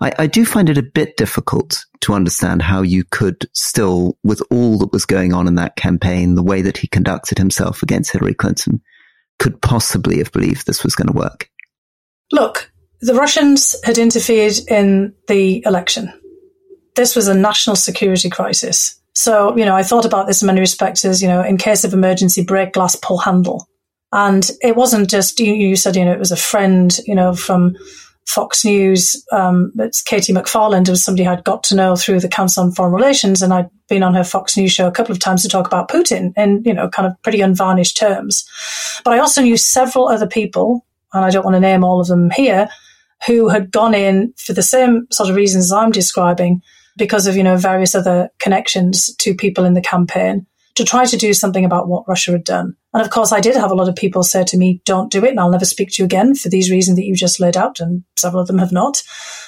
I, 0.00 0.12
I 0.20 0.26
do 0.28 0.44
find 0.44 0.70
it 0.70 0.78
a 0.78 0.84
bit 0.84 1.16
difficult 1.16 1.84
to 2.02 2.14
understand 2.14 2.62
how 2.62 2.82
you 2.82 3.02
could 3.02 3.48
still, 3.54 4.16
with 4.22 4.40
all 4.52 4.78
that 4.78 4.92
was 4.92 5.04
going 5.04 5.32
on 5.32 5.48
in 5.48 5.56
that 5.56 5.74
campaign, 5.74 6.36
the 6.36 6.42
way 6.44 6.62
that 6.62 6.76
he 6.78 6.86
conducted 6.86 7.38
himself 7.38 7.82
against 7.82 8.12
Hillary 8.12 8.34
Clinton, 8.34 8.80
could 9.40 9.60
possibly 9.62 10.18
have 10.18 10.30
believed 10.30 10.64
this 10.64 10.84
was 10.84 10.94
going 10.94 11.08
to 11.08 11.18
work. 11.18 11.50
Look, 12.30 12.70
the 13.00 13.14
Russians 13.14 13.74
had 13.82 13.98
interfered 13.98 14.54
in 14.68 15.14
the 15.26 15.64
election 15.66 16.12
this 16.98 17.14
was 17.14 17.28
a 17.28 17.34
national 17.34 17.76
security 17.76 18.28
crisis. 18.28 19.00
So, 19.14 19.56
you 19.56 19.64
know, 19.64 19.76
I 19.76 19.84
thought 19.84 20.04
about 20.04 20.26
this 20.26 20.42
in 20.42 20.46
many 20.46 20.58
respects 20.58 21.04
as, 21.04 21.22
you 21.22 21.28
know, 21.28 21.42
in 21.42 21.56
case 21.56 21.84
of 21.84 21.94
emergency, 21.94 22.44
break 22.44 22.72
glass, 22.72 22.96
pull 22.96 23.18
handle. 23.18 23.68
And 24.12 24.50
it 24.62 24.74
wasn't 24.74 25.08
just, 25.08 25.38
you, 25.38 25.54
you 25.54 25.76
said, 25.76 25.94
you 25.94 26.04
know, 26.04 26.12
it 26.12 26.18
was 26.18 26.32
a 26.32 26.36
friend, 26.36 26.98
you 27.06 27.14
know, 27.14 27.34
from 27.34 27.76
Fox 28.26 28.64
News. 28.64 29.24
Um, 29.30 29.72
it's 29.78 30.02
K.T. 30.02 30.32
McFarland, 30.32 30.88
was 30.88 31.04
somebody 31.04 31.26
I'd 31.26 31.44
got 31.44 31.62
to 31.64 31.76
know 31.76 31.94
through 31.94 32.18
the 32.18 32.28
Council 32.28 32.64
on 32.64 32.72
Foreign 32.72 32.92
Relations. 32.92 33.42
And 33.42 33.52
I'd 33.52 33.70
been 33.88 34.02
on 34.02 34.14
her 34.14 34.24
Fox 34.24 34.56
News 34.56 34.72
show 34.72 34.88
a 34.88 34.92
couple 34.92 35.12
of 35.12 35.20
times 35.20 35.42
to 35.42 35.48
talk 35.48 35.68
about 35.68 35.88
Putin 35.88 36.32
in, 36.36 36.62
you 36.64 36.74
know, 36.74 36.88
kind 36.88 37.06
of 37.06 37.12
pretty 37.22 37.40
unvarnished 37.40 37.96
terms. 37.96 38.44
But 39.04 39.14
I 39.14 39.18
also 39.20 39.40
knew 39.40 39.56
several 39.56 40.08
other 40.08 40.26
people, 40.26 40.84
and 41.12 41.24
I 41.24 41.30
don't 41.30 41.44
want 41.44 41.54
to 41.54 41.60
name 41.60 41.84
all 41.84 42.00
of 42.00 42.08
them 42.08 42.30
here, 42.30 42.68
who 43.26 43.48
had 43.48 43.70
gone 43.70 43.94
in 43.94 44.32
for 44.36 44.52
the 44.52 44.62
same 44.62 45.06
sort 45.12 45.30
of 45.30 45.36
reasons 45.36 45.70
I'm 45.70 45.92
describing 45.92 46.60
because 46.98 47.26
of, 47.26 47.36
you 47.36 47.42
know, 47.42 47.56
various 47.56 47.94
other 47.94 48.28
connections 48.40 49.14
to 49.16 49.34
people 49.34 49.64
in 49.64 49.74
the 49.74 49.80
campaign 49.80 50.46
to 50.74 50.84
try 50.84 51.04
to 51.04 51.16
do 51.16 51.32
something 51.32 51.64
about 51.64 51.88
what 51.88 52.06
Russia 52.06 52.32
had 52.32 52.44
done. 52.44 52.76
And 52.94 53.02
of 53.02 53.10
course, 53.10 53.32
I 53.32 53.40
did 53.40 53.56
have 53.56 53.70
a 53.70 53.74
lot 53.74 53.88
of 53.88 53.96
people 53.96 54.22
say 54.22 54.44
to 54.44 54.56
me, 54.56 54.80
don't 54.84 55.10
do 55.10 55.24
it 55.24 55.30
and 55.30 55.40
I'll 55.40 55.50
never 55.50 55.64
speak 55.64 55.90
to 55.90 56.02
you 56.02 56.04
again 56.04 56.34
for 56.34 56.48
these 56.48 56.70
reasons 56.70 56.96
that 56.96 57.04
you 57.04 57.16
just 57.16 57.40
laid 57.40 57.56
out. 57.56 57.80
And 57.80 58.04
several 58.16 58.40
of 58.40 58.46
them 58.46 58.58
have 58.58 58.70
not. 58.70 59.02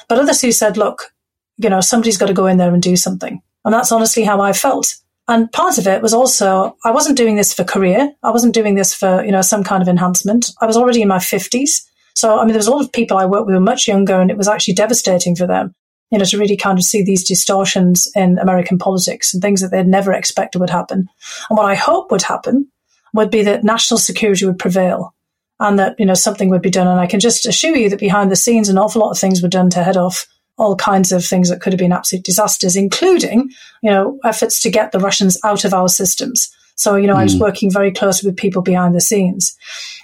But 0.09 0.19
others 0.19 0.41
who 0.41 0.51
said, 0.51 0.77
look, 0.77 1.13
you 1.57 1.69
know, 1.69 1.81
somebody's 1.81 2.19
got 2.19 2.27
to 2.27 2.33
go 2.33 2.47
in 2.47 2.57
there 2.57 2.73
and 2.73 2.83
do 2.83 2.97
something. 2.97 3.41
And 3.65 3.73
that's 3.75 3.93
honestly 3.93 4.25
how 4.25 4.41
I 4.41 4.53
felt. 4.53 4.95
And 5.29 5.53
part 5.53 5.79
of 5.79 5.87
it 5.87 6.03
was 6.03 6.13
also, 6.13 6.77
I 6.85 6.91
wasn't 6.91 7.17
doing 7.17 7.37
this 7.37 7.55
for 7.55 7.63
career. 7.63 8.11
I 8.25 8.31
wasn't 8.31 8.55
doing 8.55 8.75
this 8.75 8.93
for, 8.93 9.25
you 9.25 9.31
know, 9.31 9.43
some 9.43 9.63
kind 9.63 9.83
of 9.83 9.89
enhancement. 9.89 10.51
I 10.61 10.67
was 10.67 10.77
already 10.77 11.03
in 11.03 11.09
my 11.09 11.19
50s. 11.19 11.83
So, 12.17 12.39
I 12.39 12.41
mean, 12.41 12.49
there 12.49 12.59
was 12.59 12.67
a 12.67 12.73
lot 12.73 12.85
of 12.85 12.93
people 12.93 13.17
I 13.17 13.27
worked 13.27 13.47
with 13.47 13.55
who 13.55 13.61
were 13.61 13.65
much 13.65 13.87
younger 13.87 14.21
and 14.21 14.33
it 14.33 14.37
was 14.37 14.49
actually 14.49 14.75
devastating 14.75 15.37
for 15.37 15.47
them 15.47 15.75
you 16.11 16.19
know, 16.19 16.25
to 16.25 16.39
really 16.39 16.57
kind 16.57 16.79
of 16.79 16.85
see 16.85 17.03
these 17.03 17.25
distortions 17.25 18.11
in 18.15 18.39
American 18.39 18.79
politics 18.79 19.33
and 19.33 19.43
things 19.43 19.61
that 19.61 19.71
they'd 19.71 19.87
never 19.87 20.13
expected 20.13 20.59
would 20.59 20.71
happen. 20.71 21.09
And 21.49 21.57
what 21.57 21.67
I 21.67 21.75
hope 21.75 22.11
would 22.11 22.23
happen 22.23 22.69
would 23.15 23.31
be 23.31 23.43
that 23.43 23.65
national 23.65 23.99
security 23.99 24.47
would 24.47 24.59
prevail 24.59 25.15
and 25.59 25.79
that, 25.79 25.95
you 25.99 26.07
know, 26.07 26.15
something 26.15 26.49
would 26.51 26.63
be 26.63 26.71
done. 26.71 26.89
And 26.89 27.01
I 27.01 27.07
can 27.07 27.21
just 27.21 27.47
assure 27.47 27.77
you 27.77 27.91
that 27.91 28.01
behind 28.01 28.31
the 28.31 28.37
scenes, 28.37 28.69
an 28.69 28.79
awful 28.79 29.03
lot 29.03 29.11
of 29.11 29.19
things 29.19 29.43
were 29.43 29.49
done 29.49 29.71
to 29.71 29.83
head 29.83 29.97
off 29.97 30.27
all 30.57 30.77
kinds 30.77 31.13
of 31.13 31.25
things 31.25 31.49
that 31.49 31.61
could 31.61 31.73
have 31.73 31.79
been 31.79 31.93
absolute 31.93 32.25
disasters, 32.25 32.77
including, 32.77 33.51
you 33.83 33.91
know, 33.91 34.19
efforts 34.25 34.61
to 34.61 34.71
get 34.71 34.93
the 34.93 34.99
Russians 34.99 35.39
out 35.45 35.65
of 35.65 35.73
our 35.73 35.89
systems. 35.89 36.51
So, 36.75 36.97
you 36.97 37.07
know, 37.07 37.15
mm. 37.15 37.19
I 37.19 37.25
was 37.25 37.35
hmm. 37.35 37.41
working 37.41 37.71
very 37.71 37.93
closely 37.93 38.27
with 38.29 38.39
people 38.39 38.63
behind 38.63 38.95
the 38.95 39.03
scenes. 39.03 39.55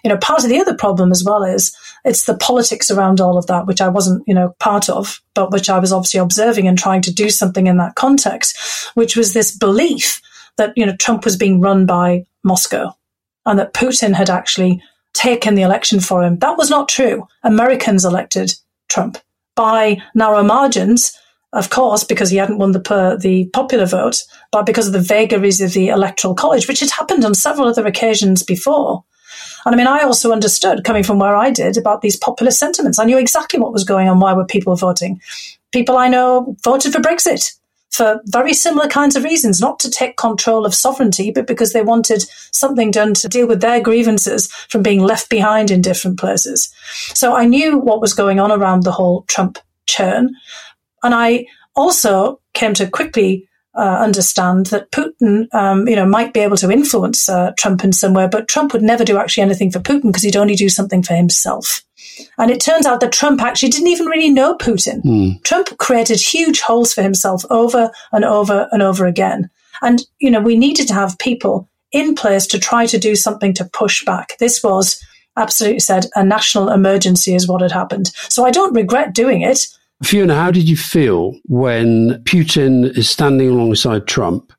You 0.04 0.10
know, 0.10 0.18
part 0.18 0.44
of 0.44 0.50
the 0.50 0.60
other 0.60 0.74
problem 0.74 1.10
as 1.10 1.24
well 1.24 1.42
is 1.42 1.74
it's 2.06 2.24
the 2.24 2.36
politics 2.36 2.90
around 2.90 3.20
all 3.20 3.36
of 3.36 3.46
that, 3.48 3.66
which 3.66 3.80
I 3.80 3.88
wasn't, 3.88 4.22
you 4.26 4.34
know, 4.34 4.54
part 4.60 4.88
of, 4.88 5.20
but 5.34 5.50
which 5.50 5.68
I 5.68 5.78
was 5.78 5.92
obviously 5.92 6.20
observing 6.20 6.68
and 6.68 6.78
trying 6.78 7.02
to 7.02 7.12
do 7.12 7.28
something 7.28 7.66
in 7.66 7.76
that 7.78 7.96
context, 7.96 8.56
which 8.94 9.16
was 9.16 9.32
this 9.32 9.54
belief 9.54 10.22
that, 10.56 10.72
you 10.76 10.86
know, 10.86 10.96
Trump 10.96 11.24
was 11.24 11.36
being 11.36 11.60
run 11.60 11.84
by 11.84 12.24
Moscow 12.44 12.96
and 13.44 13.58
that 13.58 13.74
Putin 13.74 14.14
had 14.14 14.30
actually 14.30 14.80
taken 15.12 15.54
the 15.54 15.62
election 15.62 16.00
for 16.00 16.22
him. 16.22 16.38
That 16.38 16.56
was 16.56 16.70
not 16.70 16.88
true. 16.88 17.26
Americans 17.42 18.04
elected 18.04 18.54
Trump 18.88 19.18
by 19.54 20.00
narrow 20.14 20.42
margins 20.42 21.18
of 21.52 21.70
course, 21.70 22.04
because 22.04 22.28
he 22.28 22.36
hadn't 22.36 22.58
won 22.58 22.72
the 22.72 23.18
the 23.20 23.48
popular 23.52 23.86
vote, 23.86 24.22
but 24.52 24.66
because 24.66 24.86
of 24.86 24.92
the 24.92 25.00
vagaries 25.00 25.60
of 25.60 25.72
the 25.72 25.88
electoral 25.88 26.34
college, 26.34 26.68
which 26.68 26.80
had 26.80 26.90
happened 26.90 27.24
on 27.24 27.34
several 27.34 27.68
other 27.68 27.86
occasions 27.86 28.42
before. 28.42 29.04
And 29.66 29.74
I 29.74 29.76
mean, 29.76 29.88
I 29.88 30.02
also 30.02 30.30
understood 30.30 30.84
coming 30.84 31.02
from 31.02 31.18
where 31.18 31.34
I 31.34 31.50
did 31.50 31.76
about 31.76 32.00
these 32.00 32.16
populist 32.16 32.60
sentiments. 32.60 33.00
I 33.00 33.04
knew 33.04 33.18
exactly 33.18 33.58
what 33.58 33.72
was 33.72 33.82
going 33.82 34.08
on. 34.08 34.20
Why 34.20 34.32
were 34.32 34.46
people 34.46 34.76
voting? 34.76 35.20
People 35.72 35.98
I 35.98 36.06
know 36.06 36.56
voted 36.62 36.92
for 36.92 37.00
Brexit 37.00 37.52
for 37.90 38.20
very 38.26 38.52
similar 38.52 38.86
kinds 38.88 39.16
of 39.16 39.24
reasons, 39.24 39.60
not 39.60 39.80
to 39.80 39.90
take 39.90 40.16
control 40.16 40.66
of 40.66 40.74
sovereignty, 40.74 41.32
but 41.32 41.48
because 41.48 41.72
they 41.72 41.82
wanted 41.82 42.22
something 42.52 42.92
done 42.92 43.12
to 43.14 43.28
deal 43.28 43.48
with 43.48 43.60
their 43.60 43.80
grievances 43.80 44.52
from 44.68 44.82
being 44.82 45.00
left 45.00 45.30
behind 45.30 45.72
in 45.72 45.80
different 45.80 46.18
places. 46.18 46.72
So 47.14 47.34
I 47.34 47.44
knew 47.44 47.76
what 47.76 48.00
was 48.00 48.14
going 48.14 48.38
on 48.38 48.52
around 48.52 48.84
the 48.84 48.92
whole 48.92 49.22
Trump 49.22 49.58
churn. 49.86 50.30
And 51.02 51.12
I 51.12 51.46
also 51.74 52.40
came 52.54 52.74
to 52.74 52.88
quickly 52.88 53.48
uh, 53.76 53.98
understand 54.00 54.66
that 54.66 54.90
Putin, 54.90 55.52
um, 55.54 55.86
you 55.86 55.96
know, 55.96 56.06
might 56.06 56.32
be 56.32 56.40
able 56.40 56.56
to 56.56 56.70
influence 56.70 57.28
uh, 57.28 57.52
Trump 57.58 57.84
in 57.84 57.92
some 57.92 58.14
way, 58.14 58.28
but 58.30 58.48
Trump 58.48 58.72
would 58.72 58.82
never 58.82 59.04
do 59.04 59.18
actually 59.18 59.42
anything 59.42 59.70
for 59.70 59.80
Putin 59.80 60.06
because 60.06 60.22
he'd 60.22 60.36
only 60.36 60.54
do 60.54 60.68
something 60.68 61.02
for 61.02 61.14
himself. 61.14 61.82
And 62.38 62.50
it 62.50 62.60
turns 62.60 62.86
out 62.86 63.00
that 63.00 63.12
Trump 63.12 63.42
actually 63.42 63.70
didn't 63.70 63.88
even 63.88 64.06
really 64.06 64.30
know 64.30 64.54
Putin. 64.56 65.02
Mm. 65.02 65.42
Trump 65.42 65.76
created 65.78 66.20
huge 66.20 66.60
holes 66.60 66.94
for 66.94 67.02
himself 67.02 67.44
over 67.50 67.90
and 68.12 68.24
over 68.24 68.68
and 68.72 68.82
over 68.82 69.06
again. 69.06 69.50
And, 69.82 70.02
you 70.18 70.30
know, 70.30 70.40
we 70.40 70.56
needed 70.56 70.88
to 70.88 70.94
have 70.94 71.18
people 71.18 71.68
in 71.92 72.14
place 72.14 72.46
to 72.48 72.58
try 72.58 72.86
to 72.86 72.98
do 72.98 73.14
something 73.14 73.52
to 73.54 73.64
push 73.64 74.04
back. 74.04 74.36
This 74.38 74.62
was 74.62 75.02
absolutely 75.36 75.80
said 75.80 76.06
a 76.14 76.24
national 76.24 76.70
emergency 76.70 77.34
is 77.34 77.46
what 77.46 77.60
had 77.60 77.72
happened. 77.72 78.08
So 78.28 78.44
I 78.44 78.50
don't 78.50 78.74
regret 78.74 79.14
doing 79.14 79.42
it. 79.42 79.66
Fiona, 80.02 80.34
how 80.34 80.50
did 80.50 80.68
you 80.68 80.76
feel 80.76 81.34
when 81.44 82.22
Putin 82.24 82.96
is 82.96 83.08
standing 83.08 83.48
alongside 83.48 84.06
Trump 84.06 84.52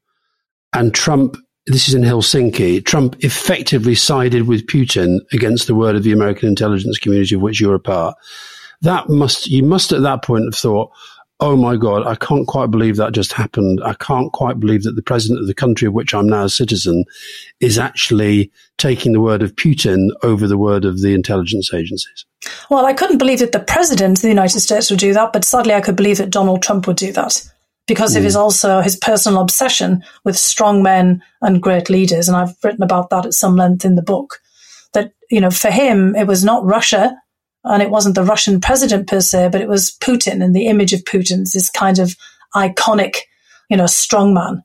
and 0.73 0.93
Trump, 0.93 1.37
this 1.67 1.87
is 1.87 1.93
in 1.93 2.01
Helsinki, 2.01 2.83
Trump 2.83 3.15
effectively 3.19 3.93
sided 3.93 4.47
with 4.47 4.65
Putin 4.65 5.19
against 5.31 5.67
the 5.67 5.75
word 5.75 5.95
of 5.95 6.03
the 6.03 6.11
American 6.11 6.49
intelligence 6.49 6.97
community 6.97 7.35
of 7.35 7.41
which 7.41 7.61
you're 7.61 7.75
a 7.75 7.79
part? 7.79 8.15
That 8.81 9.09
must, 9.09 9.47
you 9.47 9.63
must 9.63 9.91
at 9.91 10.01
that 10.01 10.23
point 10.23 10.45
have 10.45 10.55
thought, 10.55 10.91
oh 11.39 11.55
my 11.55 11.75
God, 11.77 12.05
I 12.05 12.15
can't 12.15 12.47
quite 12.47 12.71
believe 12.71 12.95
that 12.97 13.13
just 13.13 13.33
happened. 13.33 13.81
I 13.83 13.93
can't 13.93 14.31
quite 14.33 14.59
believe 14.59 14.83
that 14.83 14.95
the 14.95 15.03
president 15.03 15.39
of 15.39 15.47
the 15.47 15.53
country 15.53 15.87
of 15.87 15.93
which 15.93 16.13
I'm 16.13 16.27
now 16.27 16.45
a 16.45 16.49
citizen 16.49 17.05
is 17.59 17.77
actually 17.77 18.51
taking 18.77 19.13
the 19.13 19.21
word 19.21 19.43
of 19.43 19.55
Putin 19.55 20.09
over 20.23 20.47
the 20.47 20.57
word 20.57 20.85
of 20.85 21.01
the 21.01 21.13
intelligence 21.13 21.73
agencies. 21.73 22.25
Well, 22.69 22.85
I 22.85 22.93
couldn't 22.93 23.17
believe 23.17 23.39
that 23.39 23.51
the 23.51 23.59
president 23.59 24.19
of 24.19 24.21
the 24.21 24.29
United 24.29 24.59
States 24.59 24.89
would 24.89 24.99
do 24.99 25.13
that, 25.13 25.33
but 25.33 25.45
sadly, 25.45 25.73
I 25.73 25.81
could 25.81 25.95
believe 25.95 26.17
that 26.17 26.29
Donald 26.29 26.63
Trump 26.63 26.87
would 26.87 26.97
do 26.97 27.11
that 27.13 27.41
because 27.87 28.13
mm. 28.13 28.17
of 28.17 28.23
his 28.23 28.35
also 28.35 28.81
his 28.81 28.95
personal 28.95 29.41
obsession 29.41 30.03
with 30.23 30.37
strong 30.37 30.81
men 30.81 31.21
and 31.41 31.61
great 31.61 31.89
leaders. 31.89 32.27
And 32.27 32.37
I've 32.37 32.55
written 32.63 32.83
about 32.83 33.09
that 33.09 33.25
at 33.25 33.33
some 33.33 33.55
length 33.55 33.85
in 33.85 33.95
the 33.95 34.01
book. 34.01 34.41
That, 34.93 35.11
you 35.29 35.41
know, 35.41 35.51
for 35.51 35.69
him, 35.69 36.15
it 36.15 36.27
was 36.27 36.43
not 36.43 36.65
Russia 36.65 37.15
and 37.69 37.81
it 37.81 37.89
wasn't 37.89 38.15
the 38.15 38.23
Russian 38.23 38.61
president 38.61 39.07
per 39.07 39.21
se, 39.21 39.49
but 39.51 39.61
it 39.61 39.67
was 39.67 39.95
Putin 40.01 40.43
and 40.43 40.55
the 40.55 40.67
image 40.67 40.93
of 40.93 41.03
Putin's 41.03 41.53
this 41.53 41.69
kind 41.69 41.99
of 41.99 42.15
iconic, 42.55 43.17
you 43.69 43.77
know, 43.77 43.85
strongman. 43.85 44.61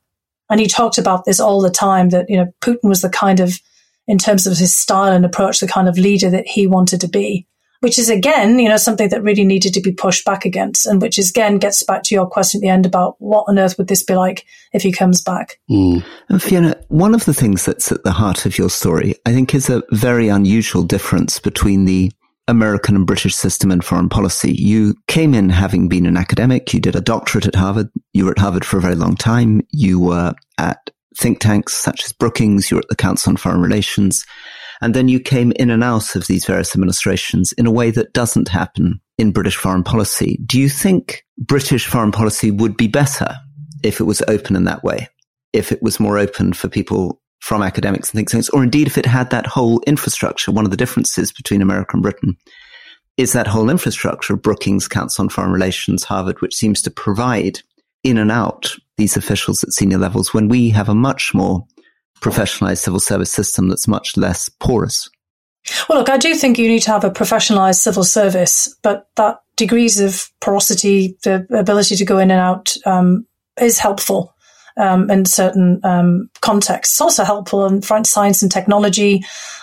And 0.51 0.61
he 0.61 0.67
talked 0.67 0.99
about 0.99 1.25
this 1.25 1.41
all 1.41 1.61
the 1.61 1.71
time 1.71 2.11
that, 2.11 2.27
you 2.29 2.37
know, 2.37 2.53
Putin 2.61 2.89
was 2.89 3.03
the 3.03 3.09
kind 3.09 3.41
of, 3.41 3.59
in 4.07 4.19
terms 4.19 4.47
of 4.47 4.59
his 4.59 4.77
style 4.77 5.13
and 5.13 5.25
approach, 5.25 5.61
the 5.61 5.69
kind 5.69 5.89
of 5.89 5.99
leader 5.99 6.31
that 6.31 6.47
he 6.47 6.67
wanted 6.67 7.01
to 7.01 7.09
be 7.09 7.47
which 7.83 7.99
is 7.99 8.09
again, 8.09 8.61
you 8.61 8.69
know, 8.69 8.77
something 8.77 9.09
that 9.09 9.25
really 9.25 9.43
needed 9.43 9.75
to 9.75 9.81
be 9.81 9.91
pushed 9.91 10.25
back 10.25 10.45
against, 10.45 10.87
and 10.87 11.03
which 11.03 11.19
is 11.19 11.31
again 11.31 11.59
gets 11.59 11.83
back 11.83 12.05
to 12.05 12.15
your 12.15 12.29
question 12.29 12.59
at 12.59 12.63
the 12.63 12.69
end 12.69 12.87
about 12.87 13.17
what 13.19 13.45
on 13.49 13.59
earth 13.59 13.77
would 13.77 13.89
this 13.89 14.05
be 14.05 14.15
like 14.15 14.47
if 14.73 14.83
he 14.83 14.93
comes 14.93 15.21
back. 15.21 15.59
Mm. 15.69 16.05
And 16.29 16.41
Fiona, 16.41 16.77
one 16.89 17.13
of 17.13 17.25
the 17.25 17.35
things 17.35 17.65
that's 17.65 17.91
at 17.91 18.05
the 18.05 18.13
heart 18.13 18.47
of 18.47 18.57
your 18.57 18.71
story, 18.71 19.17
I 19.27 19.33
think, 19.33 19.53
is 19.53 19.69
a 19.69 19.83
very 19.91 20.29
unusual 20.29 20.85
difference 20.85 21.41
between 21.41 21.85
the 21.85 22.13
American 22.49 22.97
and 22.97 23.07
British 23.07 23.35
system 23.35 23.71
in 23.71 23.81
foreign 23.81 24.09
policy. 24.09 24.53
You 24.53 24.95
came 25.07 25.35
in 25.35 25.49
having 25.49 25.89
been 25.89 26.07
an 26.07 26.17
academic. 26.17 26.75
You 26.75 26.81
did 26.81 26.97
a 26.97 27.01
doctorate 27.01 27.47
at 27.47 27.55
Harvard. 27.55 27.89
You 28.13 28.25
were 28.25 28.33
at 28.33 28.39
Harvard 28.39 28.65
for 28.65 28.79
a 28.79 28.83
very 28.83 28.97
long 28.97 29.17
time. 29.17 29.63
You 29.71 30.01
were 30.01 30.35
at 30.59 30.91
think 31.19 31.41
tanks 31.41 31.75
such 31.75 32.05
as 32.05 32.13
Brookings. 32.13 32.71
You 32.71 32.77
were 32.77 32.83
at 32.83 32.89
the 32.89 32.97
Council 32.97 33.31
on 33.31 33.37
Foreign 33.37 33.61
Relations. 33.61 34.25
And 34.81 34.95
then 34.95 35.07
you 35.07 35.21
came 35.21 35.53
in 35.53 35.71
and 35.71 35.85
out 35.85 36.17
of 36.17 36.27
these 36.27 36.45
various 36.45 36.75
administrations 36.75 37.53
in 37.53 37.67
a 37.67 37.71
way 37.71 37.93
that 37.93 38.13
doesn't 38.13 38.49
happen 38.49 39.01
in 39.17 39.31
British 39.31 39.57
foreign 39.57 39.85
policy. 39.85 40.41
Do 40.45 40.59
you 40.59 40.69
think 40.69 41.25
British 41.39 41.87
foreign 41.87 42.11
policy 42.11 42.51
would 42.51 42.77
be 42.77 42.89
better 42.89 43.37
if 43.85 44.01
it 44.01 44.05
was 44.05 44.23
open 44.27 44.57
in 44.57 44.65
that 44.65 44.83
way? 44.83 45.09
If 45.53 45.71
it 45.71 45.83
was 45.83 46.01
more 46.01 46.19
open 46.19 46.53
for 46.53 46.69
people 46.69 47.22
from 47.43 47.61
academics 47.61 48.09
and 48.09 48.19
think 48.19 48.31
tanks, 48.31 48.49
or 48.51 48.63
indeed 48.63 48.87
if 48.87 48.97
it 48.97 49.05
had 49.05 49.31
that 49.31 49.47
whole 49.47 49.83
infrastructure? 49.85 50.53
One 50.53 50.65
of 50.65 50.71
the 50.71 50.77
differences 50.77 51.33
between 51.33 51.61
America 51.61 51.91
and 51.95 52.03
Britain 52.03 52.37
is 53.17 53.33
that 53.33 53.49
whole 53.49 53.69
infrastructure 53.69 54.35
of 54.35 54.43
Brookings, 54.43 54.87
Council 54.87 55.25
on 55.25 55.29
Foreign 55.29 55.51
Relations, 55.51 56.05
Harvard, 56.05 56.41
which 56.41 56.55
seems 56.55 56.81
to 56.83 56.91
provide 56.91 57.59
in 58.05 58.17
and 58.17 58.31
out 58.31 58.77
these 58.97 59.17
officials 59.17 59.63
at 59.65 59.73
senior 59.73 59.99
levels 59.99 60.33
when 60.33 60.47
we 60.47 60.71
have 60.71 60.89
a 60.89 60.95
much 60.95 61.35
more 61.35 61.65
professionalized 62.21 62.79
civil 62.79 63.01
service 63.01 63.31
system 63.31 63.69
that's 63.69 63.89
much 63.89 64.17
less 64.17 64.49
porous. 64.49 65.11
Well, 65.89 65.99
look, 65.99 66.11
I 66.11 66.19
do 66.19 66.37
think 66.37 66.59
you 66.59 66.69
need 66.69 66.83
to 66.83 66.93
have 66.93 67.03
a 67.03 67.11
professionalized 67.11 67.81
civil 67.81 68.05
service, 68.05 68.73
but 68.85 69.09
that 69.17 69.41
degrees 69.57 70.01
of 70.01 70.31
porosity, 70.41 71.17
the 71.25 71.45
ability 71.51 71.97
to 71.97 72.05
go 72.05 72.19
in 72.19 72.31
and 72.31 72.41
out, 72.41 72.77
um, 72.87 73.27
is 73.61 73.81
helpful 73.81 74.33
um, 74.77 75.11
in 75.11 75.25
certain 75.25 75.81
um, 75.85 76.31
contexts. 76.41 77.01
Also 77.01 77.25
helpful 77.25 77.67
in 77.67 77.83
front 77.83 78.07
science 78.07 78.43
and 78.43 78.51
technology, 78.51 79.23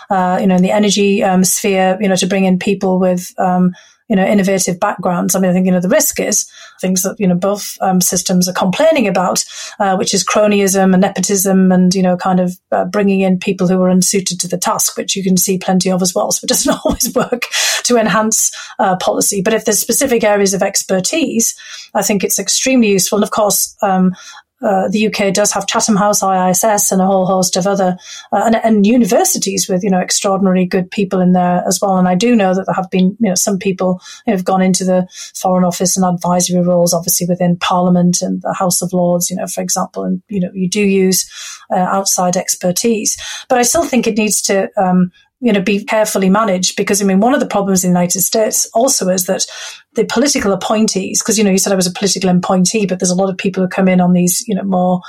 uh, 0.10 0.38
you 0.39 0.47
know, 0.47 0.55
in 0.55 0.64
the 0.64 0.72
energy 0.72 1.24
um, 1.24 1.43
sphere, 1.43 1.97
you 1.99 2.07
know, 2.07 2.16
to 2.16 2.28
bring 2.28 2.45
in 2.45 2.60
people 2.60 2.99
with 2.99 3.34
um, 3.39 3.74
you 4.10 4.16
know, 4.16 4.26
innovative 4.26 4.80
backgrounds. 4.80 5.36
I 5.36 5.39
mean, 5.39 5.51
I 5.51 5.53
think, 5.53 5.68
you 5.68 5.72
know, 5.72 5.80
the 5.80 5.88
risk 5.88 6.20
is 6.20 6.51
things 6.82 7.03
that, 7.03 7.20
you 7.20 7.28
know, 7.28 7.36
both 7.36 7.78
um, 7.80 8.01
systems 8.01 8.49
are 8.49 8.53
complaining 8.53 9.07
about, 9.07 9.45
uh, 9.80 9.95
which 9.95 10.16
is 10.16 10.26
cronyism 10.26 10.93
and 10.93 11.01
nepotism 11.01 11.72
and, 11.72 11.93
you 11.93 12.01
know, 12.01 12.18
kind 12.18 12.39
of 12.39 12.57
uh, 12.72 12.86
bringing 12.86 13.22
in 13.22 13.38
people 13.38 13.68
who 13.68 13.80
are 13.80 13.89
unsuited 13.89 14.39
to 14.39 14.47
the 14.47 14.57
task, 14.57 14.97
which 14.97 15.16
you 15.16 15.24
can 15.24 15.38
see 15.38 15.60
plenty 15.60 15.91
of 15.91 16.01
as 16.01 16.16
well. 16.16 16.32
So 16.32 16.43
it 16.43 16.49
doesn't 16.49 16.80
always 16.86 17.14
work 17.14 17.45
to 17.84 17.97
enhance 17.97 18.51
uh, 18.80 18.97
policy. 18.97 19.43
But 19.43 19.53
if 19.53 19.66
there's 19.66 19.80
specific 19.80 20.24
areas 20.24 20.55
of 20.55 20.64
expertise, 20.64 21.55
I 21.93 22.01
think 22.01 22.24
it's 22.24 22.39
extremely 22.39 22.89
useful. 22.89 23.20
And 23.20 23.24
of 23.24 23.32
course, 23.32 23.76
um, 23.84 24.16
uh, 24.62 24.89
the 24.89 25.07
UK 25.07 25.34
does 25.34 25.51
have 25.51 25.68
Chatham 25.68 25.95
House, 25.95 26.22
IISS, 26.22 26.91
and 26.91 27.01
a 27.01 27.05
whole 27.05 27.26
host 27.26 27.55
of 27.55 27.66
other 27.66 27.97
uh, 28.32 28.43
and, 28.45 28.55
and, 28.57 28.86
universities 28.86 29.70
with 29.70 29.84
you 29.84 29.89
know 29.89 29.99
extraordinary 29.99 30.66
good 30.66 30.89
people 30.91 31.20
in 31.22 31.34
there 31.34 31.64
as 31.68 31.80
well. 31.82 31.97
And 31.97 32.07
I 32.07 32.16
do 32.16 32.36
know 32.36 32.53
that 32.53 32.66
there 32.66 32.76
have 32.76 32.89
been 32.89 33.16
you 33.20 33.30
know 33.30 33.36
some 33.36 33.57
people 33.57 34.01
who 34.26 34.32
have 34.32 34.43
gone 34.43 34.62
into 34.62 34.84
the 34.84 35.07
Foreign 35.36 35.64
Office 35.64 35.95
and 35.95 36.05
advisory 36.05 36.62
roles, 36.62 36.93
obviously 36.93 37.28
within 37.28 37.57
Parliament 37.57 38.22
and 38.22 38.41
the 38.41 38.53
House 38.53 38.82
of 38.82 38.91
Lords, 38.91 39.30
you 39.30 39.38
know, 39.38 39.47
for 39.47 39.62
example. 39.62 40.03
And 40.03 40.22
you 40.28 40.39
know 40.39 40.51
you 40.53 40.70
do 40.70 40.82
use 40.82 41.30
uh, 41.72 41.76
outside 41.76 42.36
expertise, 42.36 43.18
but 43.47 43.60
I 43.60 43.64
still 43.64 43.86
think 43.86 44.07
it 44.07 44.18
needs 44.18 44.41
to 44.43 44.70
um, 44.82 45.12
you 45.42 45.54
know, 45.54 45.62
be 45.62 45.84
carefully 45.84 46.30
managed. 46.30 46.76
Because 46.76 47.02
I 47.02 47.06
mean, 47.06 47.20
one 47.20 47.34
of 47.34 47.40
the 47.40 47.48
problems 47.48 47.84
in 47.84 47.92
the 47.92 48.00
United 48.00 48.22
States 48.22 48.70
also 48.74 49.10
is 49.10 49.26
that 49.26 49.46
the 49.94 50.06
political 50.06 50.54
appointees, 50.54 51.22
because, 51.22 51.38
you 51.38 51.44
know, 51.44 51.52
you 51.52 51.58
said 51.58 51.74
I 51.74 51.78
was 51.78 51.88
a 51.88 51.92
political 51.92 52.30
appointee, 52.30 52.86
but 52.86 53.00
there's 53.00 53.12
a 53.12 53.16
lot 53.16 53.30
of 53.30 53.38
people 53.38 53.64
who 53.64 53.70
come 53.70 53.88
in 53.88 54.02
on 54.02 54.14
these, 54.14 54.44
you 54.48 54.56
know, 54.56 54.64
more 54.64 55.02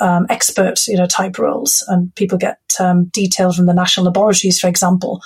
um, 0.00 0.26
expert, 0.28 0.86
you 0.86 0.96
know, 0.96 1.06
type 1.06 1.38
roles 1.38 1.84
and 1.88 2.14
people 2.16 2.38
get 2.38 2.58
um, 2.78 3.06
details 3.06 3.56
from 3.56 3.66
the 3.66 3.74
national 3.74 4.06
laboratories, 4.06 4.60
for 4.60 4.68
example. 4.68 5.22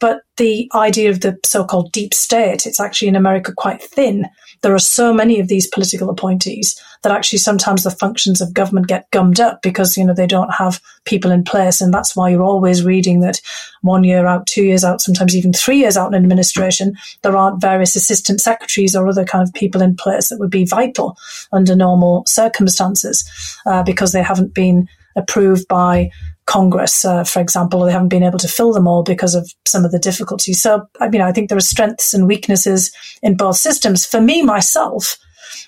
But 0.00 0.22
the 0.36 0.70
idea 0.74 1.10
of 1.10 1.20
the 1.20 1.38
so-called 1.44 1.92
deep 1.92 2.14
state, 2.14 2.66
it's 2.66 2.80
actually 2.80 3.08
in 3.08 3.16
America 3.16 3.52
quite 3.56 3.82
thin. 3.82 4.26
There 4.62 4.74
are 4.74 4.80
so 4.80 5.12
many 5.12 5.38
of 5.38 5.48
these 5.48 5.68
political 5.68 6.10
appointees 6.10 6.80
that 7.02 7.12
actually 7.12 7.38
sometimes 7.38 7.84
the 7.84 7.90
functions 7.90 8.40
of 8.40 8.54
government 8.54 8.86
get 8.86 9.10
gummed 9.10 9.40
up 9.40 9.62
because, 9.62 9.96
you 9.96 10.04
know, 10.04 10.14
they 10.14 10.26
don't 10.26 10.52
have 10.54 10.80
people 11.04 11.30
in 11.30 11.44
place. 11.44 11.80
And 11.80 11.92
that's 11.92 12.16
why 12.16 12.30
you're 12.30 12.42
always 12.42 12.84
reading 12.84 13.20
that 13.20 13.40
one 13.82 14.04
year 14.04 14.26
out, 14.26 14.46
two 14.46 14.64
years 14.64 14.84
out, 14.84 15.00
sometimes 15.00 15.36
even 15.36 15.52
three 15.52 15.78
years 15.78 15.96
out 15.96 16.12
in 16.12 16.22
administration, 16.22 16.96
there 17.22 17.36
aren't 17.36 17.60
various 17.60 17.96
assistant 17.96 18.40
secretaries 18.40 18.96
or 18.96 19.08
other 19.08 19.24
kind 19.24 19.46
of 19.46 19.54
people 19.54 19.82
in 19.82 19.96
place 19.96 20.28
that 20.28 20.38
would 20.38 20.50
be 20.50 20.64
vital 20.64 21.16
under 21.52 21.74
normal 21.74 22.24
circumstances 22.26 23.28
uh, 23.66 23.82
because 23.82 24.12
they 24.12 24.22
haven't 24.22 24.54
been 24.54 24.88
approved 25.16 25.66
by 25.68 26.10
Congress, 26.48 27.04
uh, 27.04 27.24
for 27.24 27.40
example, 27.40 27.80
they 27.80 27.92
haven't 27.92 28.08
been 28.08 28.22
able 28.22 28.38
to 28.38 28.48
fill 28.48 28.72
them 28.72 28.88
all 28.88 29.02
because 29.02 29.34
of 29.34 29.52
some 29.66 29.84
of 29.84 29.92
the 29.92 29.98
difficulties. 29.98 30.62
So, 30.62 30.88
I 30.98 31.10
mean, 31.10 31.20
I 31.20 31.30
think 31.30 31.50
there 31.50 31.58
are 31.58 31.60
strengths 31.60 32.14
and 32.14 32.26
weaknesses 32.26 32.90
in 33.22 33.36
both 33.36 33.56
systems. 33.56 34.06
For 34.06 34.18
me, 34.18 34.40
myself, 34.40 35.18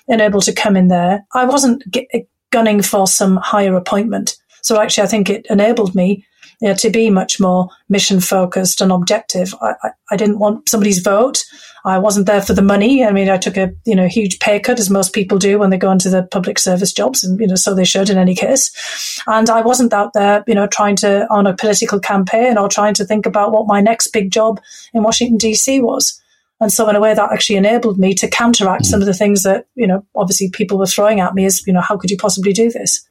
and 0.07 0.21
able 0.21 0.41
to 0.41 0.53
come 0.53 0.75
in 0.75 0.87
there, 0.87 1.25
I 1.33 1.45
wasn't 1.45 1.83
uh, 1.95 2.19
gunning 2.51 2.81
for 2.81 3.07
some 3.07 3.37
higher 3.37 3.75
appointment. 3.75 4.37
So 4.61 4.79
actually, 4.79 5.03
I 5.03 5.07
think 5.07 5.29
it 5.29 5.45
enabled 5.49 5.95
me 5.95 6.25
you 6.61 6.67
know, 6.67 6.75
to 6.75 6.89
be 6.89 7.09
much 7.09 7.39
more 7.39 7.69
mission 7.89 8.21
focused 8.21 8.81
and 8.81 8.91
objective. 8.91 9.53
I, 9.61 9.73
I, 9.83 9.89
I, 10.11 10.15
didn't 10.15 10.37
want 10.37 10.69
somebody's 10.69 10.99
vote. 10.99 11.43
I 11.85 11.97
wasn't 11.97 12.27
there 12.27 12.41
for 12.41 12.53
the 12.53 12.61
money. 12.61 13.03
I 13.03 13.11
mean, 13.11 13.29
I 13.29 13.37
took 13.37 13.57
a 13.57 13.71
you 13.85 13.95
know 13.95 14.07
huge 14.07 14.37
pay 14.39 14.59
cut, 14.59 14.79
as 14.79 14.89
most 14.89 15.13
people 15.13 15.39
do 15.39 15.57
when 15.57 15.71
they 15.71 15.77
go 15.77 15.91
into 15.91 16.09
the 16.09 16.23
public 16.23 16.59
service 16.59 16.93
jobs, 16.93 17.23
and 17.23 17.39
you 17.39 17.47
know 17.47 17.55
so 17.55 17.73
they 17.73 17.83
should 17.83 18.11
in 18.11 18.19
any 18.19 18.35
case. 18.35 19.21
And 19.25 19.49
I 19.49 19.61
wasn't 19.61 19.91
out 19.91 20.13
there, 20.13 20.43
you 20.47 20.53
know, 20.53 20.67
trying 20.67 20.95
to 20.97 21.27
on 21.31 21.47
a 21.47 21.55
political 21.55 21.99
campaign 21.99 22.57
or 22.57 22.69
trying 22.69 22.93
to 22.95 23.05
think 23.05 23.25
about 23.25 23.51
what 23.51 23.67
my 23.67 23.81
next 23.81 24.07
big 24.07 24.31
job 24.31 24.61
in 24.93 25.01
Washington 25.01 25.37
D.C. 25.37 25.81
was. 25.81 26.20
And 26.61 26.71
so 26.71 26.87
in 26.87 26.95
a 26.95 27.01
way 27.01 27.13
that 27.13 27.31
actually 27.31 27.55
enabled 27.57 27.97
me 27.97 28.13
to 28.13 28.29
counteract 28.29 28.85
some 28.85 29.01
of 29.01 29.07
the 29.07 29.15
things 29.15 29.41
that, 29.43 29.65
you 29.75 29.87
know, 29.87 30.05
obviously 30.15 30.49
people 30.51 30.77
were 30.77 30.85
throwing 30.85 31.19
at 31.19 31.33
me 31.33 31.45
as, 31.45 31.65
you 31.65 31.73
know, 31.73 31.81
how 31.81 31.97
could 31.97 32.11
you 32.11 32.17
possibly 32.17 32.53
do 32.53 32.69
this? 32.69 33.03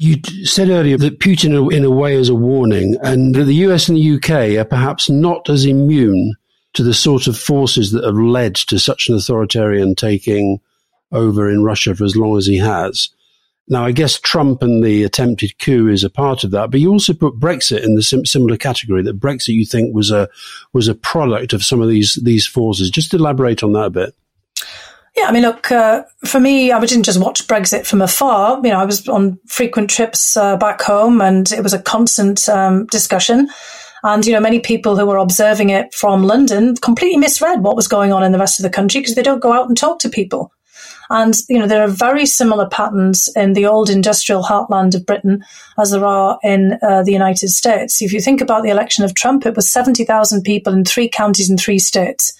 You 0.00 0.16
said 0.44 0.68
earlier 0.68 0.98
that 0.98 1.20
Putin, 1.20 1.72
in 1.72 1.84
a 1.84 1.90
way, 1.90 2.14
is 2.14 2.28
a 2.28 2.34
warning, 2.34 2.96
and 3.02 3.34
that 3.34 3.44
the 3.44 3.54
US 3.54 3.88
and 3.88 3.96
the 3.96 4.16
UK 4.16 4.58
are 4.58 4.68
perhaps 4.68 5.08
not 5.08 5.48
as 5.48 5.64
immune 5.64 6.34
to 6.74 6.82
the 6.82 6.92
sort 6.92 7.26
of 7.26 7.38
forces 7.38 7.92
that 7.92 8.04
have 8.04 8.16
led 8.16 8.56
to 8.56 8.78
such 8.78 9.08
an 9.08 9.14
authoritarian 9.14 9.94
taking 9.94 10.58
over 11.12 11.48
in 11.48 11.62
Russia 11.62 11.94
for 11.94 12.04
as 12.04 12.16
long 12.16 12.36
as 12.36 12.46
he 12.46 12.58
has. 12.58 13.08
Now, 13.68 13.84
I 13.84 13.90
guess 13.90 14.20
Trump 14.20 14.62
and 14.62 14.84
the 14.84 15.02
attempted 15.02 15.58
coup 15.58 15.88
is 15.88 16.04
a 16.04 16.10
part 16.10 16.44
of 16.44 16.52
that, 16.52 16.70
but 16.70 16.78
you 16.78 16.90
also 16.90 17.12
put 17.12 17.40
Brexit 17.40 17.84
in 17.84 17.96
the 17.96 18.02
sim- 18.02 18.24
similar 18.24 18.56
category. 18.56 19.02
That 19.02 19.18
Brexit, 19.18 19.54
you 19.54 19.66
think, 19.66 19.94
was 19.94 20.10
a 20.10 20.28
was 20.72 20.86
a 20.86 20.94
product 20.94 21.52
of 21.52 21.64
some 21.64 21.82
of 21.82 21.88
these 21.88 22.14
these 22.22 22.46
forces. 22.46 22.90
Just 22.90 23.12
elaborate 23.12 23.64
on 23.64 23.72
that 23.72 23.86
a 23.86 23.90
bit. 23.90 24.14
Yeah, 25.16 25.24
I 25.26 25.32
mean, 25.32 25.42
look, 25.42 25.72
uh, 25.72 26.04
for 26.26 26.38
me, 26.38 26.70
I 26.70 26.78
didn't 26.78 27.04
just 27.04 27.20
watch 27.20 27.46
Brexit 27.48 27.86
from 27.86 28.02
afar. 28.02 28.60
You 28.62 28.70
know, 28.70 28.78
I 28.78 28.84
was 28.84 29.08
on 29.08 29.38
frequent 29.46 29.90
trips 29.90 30.36
uh, 30.36 30.56
back 30.58 30.82
home, 30.82 31.20
and 31.20 31.50
it 31.50 31.62
was 31.62 31.72
a 31.72 31.82
constant 31.82 32.48
um, 32.48 32.86
discussion. 32.86 33.48
And 34.02 34.24
you 34.24 34.32
know, 34.32 34.40
many 34.40 34.60
people 34.60 34.96
who 34.96 35.06
were 35.06 35.16
observing 35.16 35.70
it 35.70 35.92
from 35.92 36.22
London 36.22 36.76
completely 36.76 37.16
misread 37.16 37.62
what 37.62 37.74
was 37.74 37.88
going 37.88 38.12
on 38.12 38.22
in 38.22 38.30
the 38.30 38.38
rest 38.38 38.60
of 38.60 38.62
the 38.62 38.70
country 38.70 39.00
because 39.00 39.16
they 39.16 39.22
don't 39.22 39.42
go 39.42 39.52
out 39.52 39.66
and 39.66 39.76
talk 39.76 39.98
to 40.00 40.08
people. 40.08 40.52
And, 41.10 41.34
you 41.48 41.58
know, 41.58 41.66
there 41.66 41.82
are 41.82 41.88
very 41.88 42.26
similar 42.26 42.68
patterns 42.68 43.28
in 43.36 43.52
the 43.52 43.66
old 43.66 43.90
industrial 43.90 44.42
heartland 44.42 44.94
of 44.94 45.06
Britain 45.06 45.44
as 45.78 45.90
there 45.90 46.04
are 46.04 46.38
in 46.42 46.78
uh, 46.82 47.02
the 47.02 47.12
United 47.12 47.48
States. 47.48 48.02
If 48.02 48.12
you 48.12 48.20
think 48.20 48.40
about 48.40 48.62
the 48.62 48.70
election 48.70 49.04
of 49.04 49.14
Trump, 49.14 49.46
it 49.46 49.56
was 49.56 49.70
70,000 49.70 50.42
people 50.42 50.72
in 50.72 50.84
three 50.84 51.08
counties 51.08 51.50
in 51.50 51.56
three 51.56 51.78
states. 51.78 52.32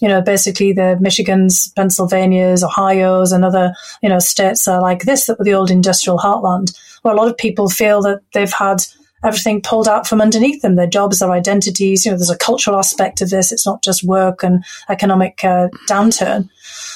You 0.00 0.08
know, 0.08 0.20
basically 0.20 0.72
the 0.72 0.98
Michigans, 1.00 1.74
Pennsylvanias, 1.74 2.62
Ohio's, 2.62 3.32
and 3.32 3.44
other, 3.44 3.74
you 4.02 4.08
know, 4.08 4.18
states 4.18 4.68
are 4.68 4.80
like 4.80 5.04
this 5.04 5.26
that 5.26 5.38
were 5.38 5.44
the 5.44 5.54
old 5.54 5.70
industrial 5.70 6.18
heartland, 6.18 6.76
where 7.02 7.14
a 7.14 7.16
lot 7.16 7.28
of 7.28 7.36
people 7.36 7.68
feel 7.68 8.02
that 8.02 8.20
they've 8.32 8.52
had 8.52 8.84
everything 9.22 9.60
pulled 9.60 9.88
out 9.88 10.06
from 10.06 10.20
underneath 10.20 10.62
them 10.62 10.76
their 10.76 10.86
jobs 10.86 11.18
their 11.18 11.30
identities 11.30 12.04
you 12.04 12.10
know 12.10 12.16
there's 12.16 12.30
a 12.30 12.38
cultural 12.38 12.78
aspect 12.78 13.20
of 13.20 13.30
this 13.30 13.52
it's 13.52 13.66
not 13.66 13.82
just 13.82 14.02
work 14.02 14.42
and 14.42 14.64
economic 14.88 15.44
uh, 15.44 15.68
downturn 15.88 16.48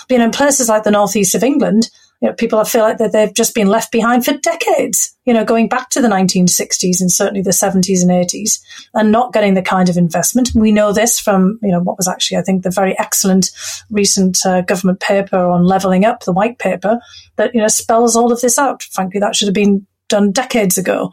you 0.09 0.19
know, 0.19 0.25
in 0.25 0.31
places 0.31 0.69
like 0.69 0.85
the 0.85 0.91
northeast 0.91 1.35
of 1.35 1.43
England, 1.43 1.91
you 2.21 2.29
know, 2.29 2.35
people 2.35 2.63
feel 2.65 2.83
like 2.83 2.99
that 2.99 3.13
they've 3.13 3.35
just 3.35 3.55
been 3.55 3.67
left 3.67 3.93
behind 3.93 4.25
for 4.25 4.33
decades, 4.39 5.15
you 5.27 5.35
know, 5.35 5.45
going 5.45 5.69
back 5.69 5.91
to 5.91 6.01
the 6.01 6.09
1960s 6.09 7.01
and 7.01 7.13
certainly 7.13 7.43
the 7.43 7.51
70s 7.51 8.01
and 8.01 8.11
80s 8.11 8.61
and 8.95 9.13
not 9.13 9.33
getting 9.33 9.55
the 9.55 9.63
kind 9.63 9.89
of 9.89 9.97
investment. 9.97 10.51
We 10.55 10.73
know 10.73 10.93
this 10.93 11.21
from, 11.21 11.59
you 11.63 11.71
know, 11.71 11.81
what 11.81 11.99
was 11.99 12.09
actually, 12.09 12.39
I 12.39 12.43
think, 12.43 12.63
the 12.63 12.71
very 12.71 12.99
excellent 12.99 13.51
recent 13.91 14.39
uh, 14.47 14.63
government 14.63 15.01
paper 15.01 15.37
on 15.37 15.65
levelling 15.65 16.05
up, 16.05 16.25
the 16.25 16.33
white 16.33 16.59
paper, 16.59 16.99
that, 17.37 17.55
you 17.55 17.61
know, 17.61 17.69
spells 17.69 18.17
all 18.17 18.33
of 18.33 18.41
this 18.41 18.59
out. 18.59 18.83
Frankly, 18.85 19.21
that 19.21 19.37
should 19.37 19.49
have 19.49 19.55
been 19.55 19.87
done 20.09 20.33
decades 20.33 20.79
ago. 20.79 21.11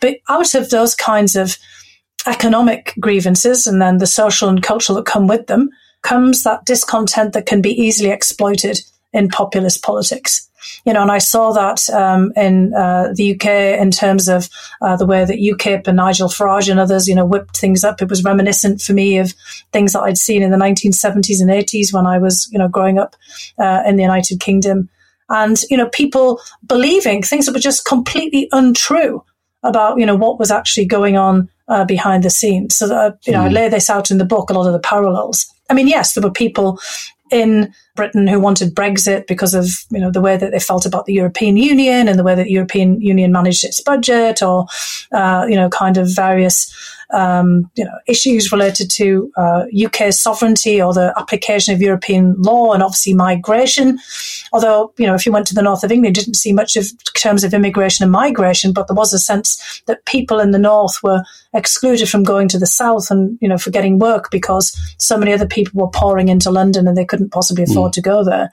But 0.00 0.18
out 0.28 0.54
of 0.54 0.70
those 0.70 0.94
kinds 0.94 1.34
of 1.34 1.56
economic 2.26 2.94
grievances 3.00 3.66
and 3.66 3.82
then 3.82 3.98
the 3.98 4.06
social 4.06 4.48
and 4.48 4.62
cultural 4.62 4.96
that 4.96 5.06
come 5.06 5.26
with 5.26 5.46
them, 5.46 5.70
comes 6.02 6.42
that 6.42 6.64
discontent 6.64 7.32
that 7.32 7.46
can 7.46 7.62
be 7.62 7.70
easily 7.70 8.10
exploited 8.10 8.80
in 9.12 9.28
populist 9.28 9.82
politics. 9.82 10.48
You 10.84 10.92
know, 10.92 11.02
and 11.02 11.10
I 11.10 11.18
saw 11.18 11.52
that 11.52 11.90
um, 11.90 12.32
in 12.36 12.72
uh, 12.74 13.12
the 13.14 13.34
UK 13.34 13.80
in 13.80 13.90
terms 13.90 14.28
of 14.28 14.48
uh, 14.80 14.96
the 14.96 15.06
way 15.06 15.24
that 15.24 15.38
UKIP 15.38 15.88
and 15.88 15.96
Nigel 15.96 16.28
Farage 16.28 16.70
and 16.70 16.78
others, 16.78 17.08
you 17.08 17.14
know, 17.14 17.24
whipped 17.24 17.56
things 17.56 17.82
up. 17.82 18.00
It 18.00 18.08
was 18.08 18.22
reminiscent 18.22 18.80
for 18.80 18.92
me 18.92 19.18
of 19.18 19.32
things 19.72 19.92
that 19.92 20.02
I'd 20.02 20.18
seen 20.18 20.42
in 20.42 20.50
the 20.50 20.56
1970s 20.56 21.40
and 21.40 21.50
80s 21.50 21.92
when 21.92 22.06
I 22.06 22.18
was, 22.18 22.48
you 22.52 22.58
know, 22.58 22.68
growing 22.68 22.98
up 22.98 23.16
uh, 23.58 23.82
in 23.86 23.96
the 23.96 24.02
United 24.02 24.40
Kingdom. 24.40 24.88
And, 25.28 25.60
you 25.70 25.76
know, 25.76 25.88
people 25.88 26.40
believing 26.66 27.22
things 27.22 27.46
that 27.46 27.54
were 27.54 27.60
just 27.60 27.84
completely 27.84 28.48
untrue 28.52 29.24
about, 29.64 29.98
you 29.98 30.06
know, 30.06 30.16
what 30.16 30.38
was 30.38 30.50
actually 30.50 30.86
going 30.86 31.16
on 31.16 31.48
uh, 31.68 31.84
behind 31.84 32.22
the 32.22 32.30
scenes. 32.30 32.76
So, 32.76 32.86
that, 32.88 33.18
you 33.26 33.32
know, 33.32 33.40
mm. 33.40 33.46
I 33.46 33.48
lay 33.48 33.68
this 33.68 33.90
out 33.90 34.10
in 34.10 34.18
the 34.18 34.24
book, 34.24 34.50
a 34.50 34.52
lot 34.52 34.66
of 34.66 34.72
the 34.72 34.78
parallels. 34.80 35.51
I 35.72 35.74
mean, 35.74 35.88
yes, 35.88 36.12
there 36.12 36.22
were 36.22 36.30
people 36.30 36.78
in 37.30 37.72
Britain 37.96 38.26
who 38.26 38.38
wanted 38.38 38.74
Brexit 38.74 39.26
because 39.26 39.54
of 39.54 39.66
you 39.90 39.98
know 39.98 40.10
the 40.10 40.20
way 40.20 40.36
that 40.36 40.52
they 40.52 40.60
felt 40.60 40.84
about 40.84 41.06
the 41.06 41.14
European 41.14 41.56
Union 41.56 42.08
and 42.08 42.18
the 42.18 42.22
way 42.22 42.34
that 42.34 42.44
the 42.44 42.52
European 42.52 43.00
Union 43.00 43.32
managed 43.32 43.64
its 43.64 43.80
budget, 43.80 44.42
or 44.42 44.66
uh, 45.12 45.46
you 45.48 45.56
know 45.56 45.70
kind 45.70 45.96
of 45.96 46.14
various 46.14 46.70
um, 47.12 47.70
you 47.74 47.84
know 47.84 47.92
issues 48.06 48.52
related 48.52 48.90
to 48.90 49.30
uh, 49.36 49.64
UK 49.84 50.12
sovereignty 50.12 50.80
or 50.80 50.92
the 50.92 51.12
application 51.16 51.74
of 51.74 51.80
European 51.80 52.34
law 52.38 52.72
and 52.72 52.82
obviously 52.82 53.14
migration. 53.14 53.98
Although 54.52 54.92
you 54.98 55.06
know 55.06 55.14
if 55.14 55.26
you 55.26 55.32
went 55.32 55.46
to 55.48 55.54
the 55.54 55.62
north 55.62 55.84
of 55.84 55.92
England, 55.92 56.16
you 56.16 56.22
didn't 56.22 56.36
see 56.36 56.52
much 56.52 56.76
of 56.76 56.86
terms 57.14 57.44
of 57.44 57.54
immigration 57.54 58.02
and 58.02 58.12
migration, 58.12 58.72
but 58.72 58.88
there 58.88 58.96
was 58.96 59.12
a 59.12 59.18
sense 59.18 59.82
that 59.86 60.04
people 60.06 60.40
in 60.40 60.50
the 60.50 60.58
north 60.58 61.02
were 61.02 61.22
excluded 61.54 62.08
from 62.08 62.22
going 62.22 62.48
to 62.48 62.58
the 62.58 62.66
south 62.66 63.10
and 63.10 63.38
you 63.40 63.48
know 63.48 63.58
for 63.58 63.70
getting 63.70 63.98
work 63.98 64.30
because 64.30 64.76
so 64.98 65.16
many 65.16 65.32
other 65.32 65.46
people 65.46 65.80
were 65.80 65.90
pouring 65.90 66.28
into 66.28 66.50
London 66.50 66.88
and 66.88 66.96
they 66.96 67.04
couldn't 67.04 67.32
possibly 67.32 67.64
afford 67.64 67.92
mm. 67.92 67.94
to 67.94 68.00
go 68.02 68.24
there. 68.24 68.52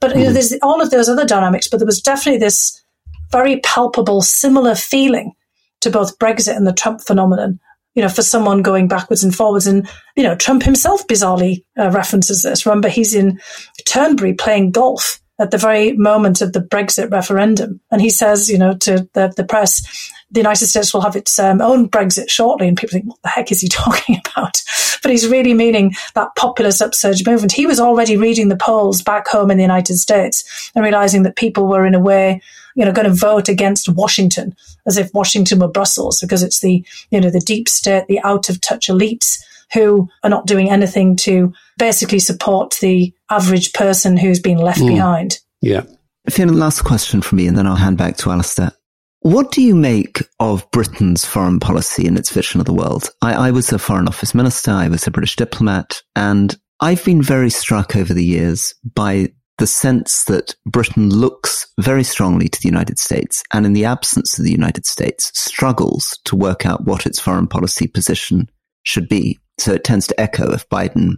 But 0.00 0.16
you 0.16 0.22
know, 0.22 0.28
hmm. 0.28 0.34
there's 0.34 0.54
all 0.62 0.80
of 0.80 0.90
those 0.90 1.10
other 1.10 1.26
dynamics, 1.26 1.68
but 1.68 1.76
there 1.76 1.86
was 1.86 2.00
definitely 2.00 2.38
this 2.38 2.82
very 3.30 3.60
palpable, 3.60 4.22
similar 4.22 4.74
feeling 4.74 5.34
to 5.80 5.90
both 5.90 6.18
Brexit 6.18 6.56
and 6.56 6.66
the 6.66 6.72
Trump 6.72 7.00
phenomenon. 7.00 7.60
You 7.94 8.02
know, 8.02 8.08
for 8.08 8.22
someone 8.22 8.62
going 8.62 8.86
backwards 8.86 9.24
and 9.24 9.34
forwards, 9.34 9.66
and 9.66 9.88
you 10.16 10.22
know, 10.22 10.36
Trump 10.36 10.62
himself 10.62 11.06
bizarrely 11.06 11.64
uh, 11.78 11.90
references 11.90 12.42
this. 12.42 12.64
Remember, 12.64 12.88
he's 12.88 13.14
in 13.14 13.40
Turnberry 13.84 14.34
playing 14.34 14.70
golf 14.70 15.20
at 15.40 15.50
the 15.50 15.58
very 15.58 15.92
moment 15.92 16.42
of 16.42 16.52
the 16.52 16.60
Brexit 16.60 17.10
referendum, 17.10 17.80
and 17.90 18.00
he 18.00 18.10
says, 18.10 18.48
you 18.48 18.58
know, 18.58 18.76
to 18.76 19.08
the, 19.14 19.32
the 19.36 19.44
press, 19.44 20.10
the 20.30 20.40
United 20.40 20.66
States 20.66 20.94
will 20.94 21.00
have 21.00 21.16
its 21.16 21.38
um, 21.38 21.60
own 21.60 21.88
Brexit 21.88 22.30
shortly. 22.30 22.68
And 22.68 22.76
people 22.76 22.92
think, 22.92 23.06
what 23.06 23.20
the 23.22 23.28
heck 23.28 23.50
is 23.50 23.60
he 23.60 23.68
talking 23.72 24.20
about? 24.24 24.62
But 25.02 25.10
he's 25.10 25.26
really 25.26 25.54
meaning 25.54 25.94
that 26.14 26.34
populist 26.36 26.82
upsurge 26.82 27.26
movement. 27.26 27.52
He 27.52 27.66
was 27.66 27.80
already 27.80 28.16
reading 28.16 28.48
the 28.48 28.56
polls 28.56 29.02
back 29.02 29.26
home 29.28 29.50
in 29.50 29.56
the 29.56 29.64
United 29.64 29.96
States 29.96 30.70
and 30.74 30.84
realizing 30.84 31.22
that 31.22 31.36
people 31.36 31.66
were 31.66 31.86
in 31.86 31.94
a 31.94 32.00
way, 32.00 32.42
you 32.76 32.84
know, 32.84 32.92
going 32.92 33.08
to 33.08 33.14
vote 33.14 33.48
against 33.48 33.88
Washington 33.88 34.54
as 34.86 34.96
if 34.96 35.12
Washington 35.14 35.58
were 35.58 35.68
Brussels 35.68 36.20
because 36.20 36.42
it's 36.42 36.60
the, 36.60 36.84
you 37.10 37.20
know, 37.20 37.30
the 37.30 37.40
deep 37.40 37.68
state, 37.68 38.06
the 38.08 38.20
out 38.20 38.48
of 38.48 38.60
touch 38.60 38.88
elites 38.88 39.40
who 39.72 40.08
are 40.22 40.30
not 40.30 40.46
doing 40.46 40.70
anything 40.70 41.16
to 41.16 41.52
basically 41.78 42.18
support 42.18 42.76
the 42.80 43.12
average 43.30 43.72
person 43.72 44.16
who's 44.16 44.40
been 44.40 44.58
left 44.58 44.80
mm. 44.80 44.88
behind. 44.88 45.38
Yeah. 45.60 45.82
Fiona, 46.28 46.52
last 46.52 46.82
question 46.82 47.22
from 47.22 47.38
me, 47.38 47.46
and 47.46 47.56
then 47.56 47.66
I'll 47.66 47.76
hand 47.76 47.98
back 47.98 48.16
to 48.18 48.30
Alastair. 48.30 48.72
What 49.20 49.52
do 49.52 49.62
you 49.62 49.74
make 49.74 50.22
of 50.38 50.68
Britain's 50.70 51.24
foreign 51.24 51.60
policy 51.60 52.06
and 52.06 52.18
its 52.18 52.30
vision 52.30 52.60
of 52.60 52.66
the 52.66 52.72
world? 52.72 53.10
I, 53.20 53.48
I, 53.48 53.50
was 53.50 53.70
a 53.70 53.78
foreign 53.78 54.08
office 54.08 54.34
minister. 54.34 54.70
I 54.70 54.88
was 54.88 55.06
a 55.06 55.10
British 55.10 55.36
diplomat 55.36 56.02
and 56.16 56.56
I've 56.80 57.04
been 57.04 57.20
very 57.20 57.50
struck 57.50 57.96
over 57.96 58.14
the 58.14 58.24
years 58.24 58.74
by 58.94 59.32
the 59.60 59.66
sense 59.66 60.24
that 60.24 60.56
Britain 60.64 61.10
looks 61.10 61.66
very 61.78 62.02
strongly 62.02 62.48
to 62.48 62.58
the 62.62 62.68
United 62.68 62.98
States 62.98 63.44
and 63.52 63.66
in 63.66 63.74
the 63.74 63.84
absence 63.84 64.38
of 64.38 64.44
the 64.46 64.50
United 64.50 64.86
States 64.86 65.30
struggles 65.38 66.18
to 66.24 66.34
work 66.34 66.64
out 66.64 66.86
what 66.86 67.04
its 67.04 67.20
foreign 67.20 67.46
policy 67.46 67.86
position 67.86 68.48
should 68.84 69.06
be. 69.06 69.38
So 69.58 69.74
it 69.74 69.84
tends 69.84 70.06
to 70.06 70.18
echo 70.18 70.50
if 70.54 70.66
Biden 70.70 71.16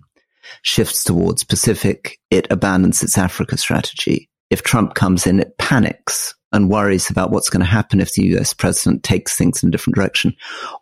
shifts 0.62 1.04
towards 1.04 1.44
Pacific, 1.44 2.18
it 2.30 2.48
abandons 2.50 3.04
its 3.04 3.16
Africa 3.16 3.56
strategy. 3.56 4.28
If 4.50 4.64
Trump 4.64 4.94
comes 4.94 5.24
in, 5.24 5.38
it 5.38 5.56
panics 5.58 6.34
and 6.52 6.70
worries 6.70 7.10
about 7.10 7.30
what's 7.30 7.48
going 7.48 7.60
to 7.60 7.66
happen 7.66 8.00
if 8.00 8.12
the 8.12 8.24
US 8.36 8.52
president 8.52 9.02
takes 9.02 9.36
things 9.36 9.62
in 9.62 9.68
a 9.68 9.72
different 9.72 9.96
direction. 9.96 10.34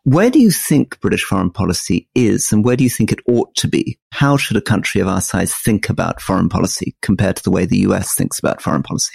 Where 0.04 0.30
do 0.30 0.40
you 0.40 0.50
think 0.50 1.00
British 1.00 1.24
foreign 1.24 1.50
policy 1.50 2.08
is 2.14 2.52
and 2.52 2.64
where 2.64 2.76
do 2.76 2.84
you 2.84 2.90
think 2.90 3.12
it 3.12 3.20
ought 3.28 3.54
to 3.56 3.68
be? 3.68 3.98
How 4.12 4.36
should 4.36 4.56
a 4.56 4.62
country 4.62 5.00
of 5.00 5.08
our 5.08 5.20
size 5.20 5.54
think 5.54 5.88
about 5.88 6.20
foreign 6.20 6.48
policy 6.48 6.96
compared 7.02 7.36
to 7.36 7.42
the 7.42 7.50
way 7.50 7.66
the 7.66 7.80
US 7.80 8.14
thinks 8.14 8.38
about 8.38 8.62
foreign 8.62 8.82
policy? 8.82 9.14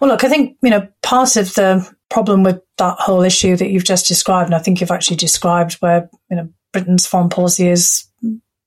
Well, 0.00 0.10
look, 0.10 0.24
I 0.24 0.28
think, 0.28 0.56
you 0.62 0.70
know, 0.70 0.86
part 1.02 1.36
of 1.36 1.54
the 1.54 1.88
problem 2.10 2.42
with 2.42 2.60
that 2.78 2.96
whole 2.98 3.22
issue 3.22 3.56
that 3.56 3.70
you've 3.70 3.84
just 3.84 4.06
described, 4.06 4.46
and 4.46 4.54
I 4.54 4.60
think 4.60 4.80
you've 4.80 4.90
actually 4.90 5.16
described 5.16 5.74
where, 5.74 6.08
you 6.30 6.36
know, 6.36 6.48
Britain's 6.72 7.06
foreign 7.06 7.28
policy 7.28 7.68
is 7.68 8.04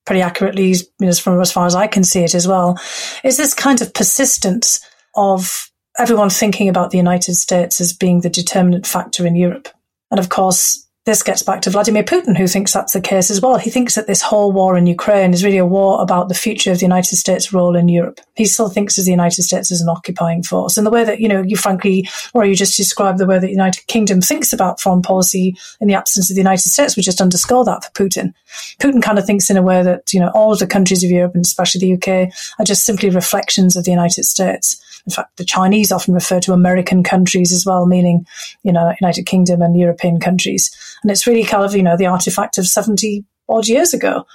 pretty 0.05 0.21
accurately, 0.21 0.69
you 0.69 0.85
know, 0.99 1.07
as 1.07 1.19
far 1.19 1.65
as 1.65 1.75
I 1.75 1.87
can 1.87 2.03
see 2.03 2.23
it 2.23 2.35
as 2.35 2.47
well, 2.47 2.79
is 3.23 3.37
this 3.37 3.53
kind 3.53 3.81
of 3.81 3.93
persistence 3.93 4.81
of 5.15 5.70
everyone 5.97 6.29
thinking 6.29 6.69
about 6.69 6.91
the 6.91 6.97
United 6.97 7.35
States 7.35 7.81
as 7.81 7.93
being 7.93 8.21
the 8.21 8.29
determinant 8.29 8.87
factor 8.87 9.25
in 9.25 9.35
Europe. 9.35 9.67
And 10.09 10.19
of 10.19 10.29
course, 10.29 10.87
this 11.03 11.23
gets 11.23 11.41
back 11.41 11.61
to 11.61 11.71
Vladimir 11.71 12.03
Putin, 12.03 12.37
who 12.37 12.45
thinks 12.45 12.71
that's 12.71 12.93
the 12.93 13.01
case 13.01 13.31
as 13.31 13.41
well. 13.41 13.57
He 13.57 13.71
thinks 13.71 13.95
that 13.95 14.05
this 14.05 14.21
whole 14.21 14.51
war 14.51 14.77
in 14.77 14.85
Ukraine 14.85 15.33
is 15.33 15.43
really 15.43 15.57
a 15.57 15.65
war 15.65 15.99
about 15.99 16.29
the 16.29 16.35
future 16.35 16.71
of 16.71 16.77
the 16.77 16.85
United 16.85 17.15
States' 17.15 17.51
role 17.51 17.75
in 17.75 17.89
Europe. 17.89 18.19
He 18.35 18.45
still 18.45 18.69
thinks 18.69 18.99
of 18.99 19.05
the 19.05 19.11
United 19.11 19.41
States 19.41 19.71
as 19.71 19.81
an 19.81 19.89
occupying 19.89 20.43
force. 20.43 20.77
And 20.77 20.85
the 20.85 20.91
way 20.91 21.03
that, 21.03 21.19
you 21.19 21.27
know, 21.27 21.41
you 21.41 21.57
frankly, 21.57 22.07
or 22.35 22.45
you 22.45 22.55
just 22.55 22.77
described 22.77 23.17
the 23.17 23.25
way 23.25 23.39
that 23.39 23.47
the 23.47 23.51
United 23.51 23.87
Kingdom 23.87 24.21
thinks 24.21 24.53
about 24.53 24.79
foreign 24.79 25.01
policy 25.01 25.57
in 25.79 25.87
the 25.87 25.95
absence 25.95 26.29
of 26.29 26.35
the 26.35 26.41
United 26.41 26.69
States 26.69 26.95
would 26.95 27.05
just 27.05 27.21
underscore 27.21 27.65
that 27.65 27.83
for 27.83 27.91
Putin. 27.91 28.31
Putin 28.79 29.01
kind 29.01 29.17
of 29.17 29.25
thinks 29.25 29.49
in 29.49 29.57
a 29.57 29.63
way 29.63 29.81
that, 29.81 30.13
you 30.13 30.19
know, 30.19 30.29
all 30.35 30.53
of 30.53 30.59
the 30.59 30.67
countries 30.67 31.03
of 31.03 31.09
Europe 31.09 31.33
and 31.33 31.43
especially 31.43 31.79
the 31.79 31.93
UK 31.95 32.31
are 32.59 32.65
just 32.65 32.85
simply 32.85 33.09
reflections 33.09 33.75
of 33.75 33.85
the 33.85 33.91
United 33.91 34.25
States. 34.25 34.79
In 35.05 35.11
fact, 35.11 35.37
the 35.37 35.45
Chinese 35.45 35.91
often 35.91 36.13
refer 36.13 36.39
to 36.41 36.53
American 36.53 37.03
countries 37.03 37.51
as 37.51 37.65
well, 37.65 37.85
meaning, 37.85 38.25
you 38.63 38.71
know, 38.71 38.93
United 39.01 39.25
Kingdom 39.25 39.61
and 39.61 39.79
European 39.79 40.19
countries. 40.19 40.69
And 41.01 41.11
it's 41.11 41.25
really 41.25 41.43
kind 41.43 41.63
of, 41.63 41.75
you 41.75 41.83
know, 41.83 41.97
the 41.97 42.05
artifact 42.05 42.57
of 42.57 42.67
70 42.67 43.25
odd 43.49 43.67
years 43.67 43.93
ago 43.93 44.25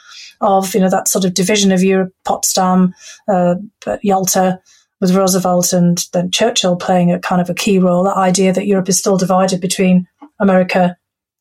of, 0.41 0.75
you 0.75 0.81
know, 0.81 0.91
that 0.91 1.09
sort 1.09 1.25
of 1.25 1.35
division 1.35 1.73
of 1.73 1.83
Europe, 1.83 2.13
Potsdam, 2.25 2.95
uh, 3.29 3.55
Yalta, 4.03 4.61
with 5.01 5.15
Roosevelt 5.15 5.73
and 5.73 6.07
then 6.13 6.31
Churchill 6.31 6.77
playing 6.77 7.13
a 7.13 7.19
kind 7.19 7.41
of 7.41 7.51
a 7.51 7.55
key 7.55 7.79
role. 7.79 8.05
That 8.05 8.17
idea 8.17 8.53
that 8.53 8.67
Europe 8.67 8.89
is 8.89 8.99
still 8.99 9.19
divided 9.19 9.61
between 9.61 10.07
America 10.41 10.97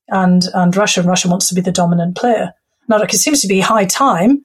and 0.10 0.44
and 0.54 0.76
Russia, 0.76 1.00
and 1.00 1.10
Russia 1.10 1.30
wants 1.30 1.48
to 1.50 1.56
be 1.56 1.62
the 1.62 1.72
dominant 1.72 2.16
player. 2.16 2.54
Now, 2.88 3.02
it 3.02 3.12
seems 3.14 3.42
to 3.42 3.48
be 3.48 3.60
high 3.60 3.86
time 3.86 4.45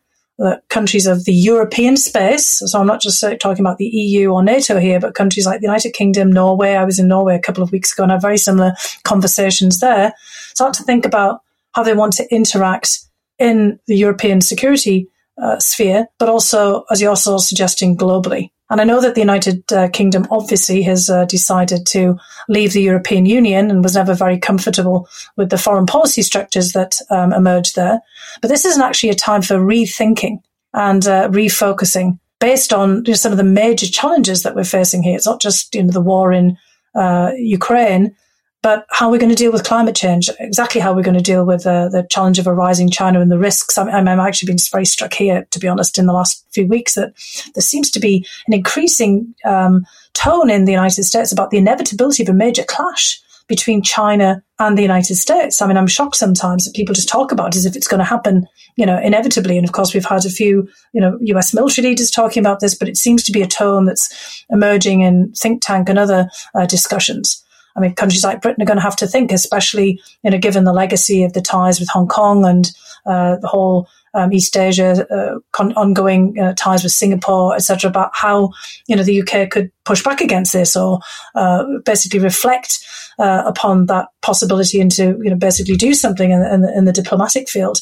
countries 0.68 1.06
of 1.06 1.24
the 1.24 1.32
European 1.32 1.96
space, 1.96 2.62
so 2.64 2.80
I'm 2.80 2.86
not 2.86 3.00
just 3.00 3.22
talking 3.40 3.60
about 3.60 3.78
the 3.78 3.86
EU 3.86 4.30
or 4.30 4.42
NATO 4.42 4.78
here, 4.78 4.98
but 4.98 5.14
countries 5.14 5.46
like 5.46 5.60
the 5.60 5.66
United 5.66 5.92
Kingdom, 5.92 6.32
Norway. 6.32 6.74
I 6.74 6.84
was 6.84 6.98
in 6.98 7.08
Norway 7.08 7.34
a 7.36 7.40
couple 7.40 7.62
of 7.62 7.72
weeks 7.72 7.92
ago 7.92 8.04
and 8.04 8.12
I 8.12 8.14
had 8.14 8.22
very 8.22 8.38
similar 8.38 8.74
conversations 9.04 9.80
there. 9.80 10.14
Start 10.54 10.74
to 10.74 10.82
think 10.82 11.04
about 11.04 11.40
how 11.72 11.82
they 11.82 11.94
want 11.94 12.14
to 12.14 12.34
interact 12.34 13.00
in 13.38 13.78
the 13.86 13.96
European 13.96 14.40
security 14.40 15.08
uh, 15.40 15.58
sphere, 15.58 16.06
but 16.18 16.28
also, 16.28 16.84
as 16.90 17.00
you're 17.00 17.10
also 17.10 17.38
suggesting, 17.38 17.96
globally. 17.96 18.50
And 18.70 18.80
I 18.80 18.84
know 18.84 19.00
that 19.00 19.14
the 19.14 19.20
United 19.20 19.70
uh, 19.72 19.88
Kingdom 19.88 20.26
obviously 20.30 20.82
has 20.82 21.10
uh, 21.10 21.24
decided 21.24 21.86
to 21.86 22.16
leave 22.48 22.72
the 22.72 22.82
European 22.82 23.26
Union 23.26 23.70
and 23.70 23.82
was 23.82 23.96
never 23.96 24.14
very 24.14 24.38
comfortable 24.38 25.08
with 25.36 25.50
the 25.50 25.58
foreign 25.58 25.86
policy 25.86 26.22
structures 26.22 26.72
that 26.72 26.94
um, 27.10 27.32
emerged 27.32 27.74
there. 27.74 28.00
But 28.40 28.48
this 28.48 28.64
isn't 28.64 28.82
actually 28.82 29.10
a 29.10 29.14
time 29.14 29.42
for 29.42 29.56
rethinking 29.56 30.40
and 30.72 31.04
uh, 31.06 31.28
refocusing 31.28 32.18
based 32.38 32.72
on 32.72 33.04
you 33.04 33.12
know, 33.12 33.14
some 33.14 33.32
of 33.32 33.38
the 33.38 33.44
major 33.44 33.86
challenges 33.86 34.44
that 34.44 34.54
we're 34.54 34.64
facing 34.64 35.02
here. 35.02 35.16
It's 35.16 35.26
not 35.26 35.40
just 35.40 35.74
you 35.74 35.82
know 35.82 35.92
the 35.92 36.00
war 36.00 36.32
in 36.32 36.56
uh, 36.94 37.32
Ukraine, 37.36 38.16
but 38.62 38.86
how 38.90 39.10
we're 39.10 39.18
going 39.18 39.30
to 39.30 39.36
deal 39.36 39.52
with 39.52 39.64
climate 39.64 39.96
change, 39.96 40.28
exactly 40.38 40.80
how 40.80 40.92
we're 40.92 41.02
going 41.02 41.16
to 41.16 41.22
deal 41.22 41.46
with 41.46 41.66
uh, 41.66 41.88
the 41.88 42.06
challenge 42.10 42.38
of 42.38 42.46
a 42.46 42.52
rising 42.52 42.90
China 42.90 43.20
and 43.20 43.30
the 43.30 43.38
risks. 43.38 43.78
I'm, 43.78 43.88
I'm, 43.88 44.20
actually 44.20 44.52
been 44.52 44.58
very 44.70 44.84
struck 44.84 45.14
here, 45.14 45.46
to 45.50 45.58
be 45.58 45.68
honest, 45.68 45.98
in 45.98 46.06
the 46.06 46.12
last 46.12 46.44
few 46.50 46.66
weeks 46.66 46.94
that 46.94 47.14
there 47.54 47.62
seems 47.62 47.90
to 47.92 48.00
be 48.00 48.26
an 48.46 48.52
increasing 48.52 49.34
um, 49.46 49.86
tone 50.12 50.50
in 50.50 50.66
the 50.66 50.72
United 50.72 51.04
States 51.04 51.32
about 51.32 51.50
the 51.50 51.58
inevitability 51.58 52.22
of 52.22 52.28
a 52.28 52.34
major 52.34 52.64
clash 52.64 53.20
between 53.48 53.82
China 53.82 54.42
and 54.60 54.78
the 54.78 54.82
United 54.82 55.16
States. 55.16 55.60
I 55.60 55.66
mean, 55.66 55.76
I'm 55.76 55.88
shocked 55.88 56.14
sometimes 56.14 56.64
that 56.64 56.74
people 56.74 56.94
just 56.94 57.08
talk 57.08 57.32
about 57.32 57.54
it 57.54 57.56
as 57.56 57.66
if 57.66 57.74
it's 57.74 57.88
going 57.88 57.98
to 57.98 58.04
happen, 58.04 58.46
you 58.76 58.86
know, 58.86 59.00
inevitably. 59.00 59.56
And 59.56 59.66
of 59.66 59.72
course, 59.72 59.92
we've 59.92 60.04
had 60.04 60.24
a 60.24 60.30
few, 60.30 60.68
you 60.92 61.00
know, 61.00 61.18
US 61.20 61.52
military 61.52 61.88
leaders 61.88 62.10
talking 62.10 62.40
about 62.40 62.60
this, 62.60 62.76
but 62.76 62.88
it 62.88 62.96
seems 62.96 63.24
to 63.24 63.32
be 63.32 63.42
a 63.42 63.48
tone 63.48 63.86
that's 63.86 64.44
emerging 64.50 65.00
in 65.00 65.32
think 65.32 65.62
tank 65.62 65.88
and 65.88 65.98
other 65.98 66.28
uh, 66.54 66.66
discussions. 66.66 67.42
I 67.76 67.80
mean, 67.80 67.94
countries 67.94 68.24
like 68.24 68.42
Britain 68.42 68.62
are 68.62 68.66
going 68.66 68.78
to 68.78 68.82
have 68.82 68.96
to 68.96 69.06
think, 69.06 69.32
especially 69.32 70.00
you 70.22 70.30
know, 70.30 70.38
given 70.38 70.64
the 70.64 70.72
legacy 70.72 71.22
of 71.22 71.32
the 71.32 71.40
ties 71.40 71.80
with 71.80 71.88
Hong 71.88 72.08
Kong 72.08 72.44
and 72.44 72.70
uh, 73.06 73.36
the 73.36 73.48
whole 73.48 73.88
um, 74.14 74.32
East 74.32 74.56
Asia, 74.56 75.06
uh, 75.14 75.38
con- 75.52 75.72
ongoing 75.74 76.38
uh, 76.38 76.54
ties 76.54 76.82
with 76.82 76.92
Singapore, 76.92 77.54
etc., 77.54 77.88
about 77.88 78.10
how 78.12 78.50
you 78.86 78.96
know 78.96 79.02
the 79.02 79.22
UK 79.22 79.50
could 79.50 79.70
push 79.84 80.02
back 80.02 80.20
against 80.20 80.52
this 80.52 80.76
or 80.76 81.00
uh, 81.34 81.64
basically 81.84 82.18
reflect 82.18 82.84
uh, 83.18 83.42
upon 83.46 83.86
that 83.86 84.08
possibility 84.22 84.80
and 84.80 84.90
to 84.90 85.18
you 85.22 85.30
know 85.30 85.36
basically 85.36 85.76
do 85.76 85.94
something 85.94 86.30
in, 86.30 86.42
in, 86.42 86.60
the, 86.62 86.76
in 86.76 86.84
the, 86.86 86.92
diplomatic 86.92 87.48
field. 87.48 87.80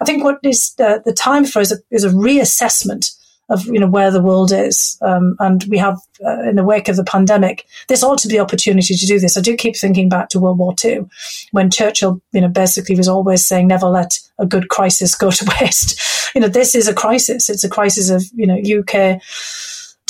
I 0.00 0.04
think 0.04 0.22
what 0.22 0.38
is 0.42 0.74
uh, 0.78 0.98
the 1.04 1.12
time 1.12 1.44
for 1.44 1.60
is 1.60 1.72
a, 1.72 1.76
is 1.90 2.04
a 2.04 2.10
reassessment 2.10 3.16
of 3.50 3.66
you 3.66 3.78
know 3.78 3.88
where 3.88 4.10
the 4.10 4.22
world 4.22 4.52
is, 4.52 4.96
um, 5.02 5.36
and 5.40 5.64
we 5.68 5.76
have 5.76 5.98
uh, 6.24 6.42
in 6.48 6.56
the 6.56 6.64
wake 6.64 6.88
of 6.88 6.96
the 6.96 7.04
pandemic, 7.04 7.66
this 7.88 8.02
ought 8.02 8.18
to 8.18 8.28
be 8.28 8.38
opportunity 8.38 8.94
to 8.94 9.06
do 9.06 9.18
this. 9.18 9.36
I 9.36 9.40
do 9.40 9.56
keep 9.56 9.76
thinking 9.76 10.08
back 10.08 10.28
to 10.30 10.40
World 10.40 10.58
War 10.58 10.74
II, 10.82 11.06
when 11.52 11.70
Churchill, 11.70 12.22
you 12.32 12.40
know, 12.40 12.48
basically 12.48 12.96
was 12.96 13.08
always 13.08 13.46
saying, 13.46 13.68
"Never 13.68 13.86
let 13.86 14.18
a 14.38 14.46
good 14.46 14.68
crisis 14.68 15.14
go 15.14 15.30
to 15.30 15.56
waste." 15.60 16.00
You 16.34 16.40
know, 16.40 16.48
this 16.48 16.74
is 16.74 16.88
a 16.88 16.94
crisis. 16.94 17.50
It's 17.50 17.64
a 17.64 17.68
crisis 17.68 18.08
of 18.08 18.24
you 18.34 18.46
know 18.46 18.56
UK 18.56 19.20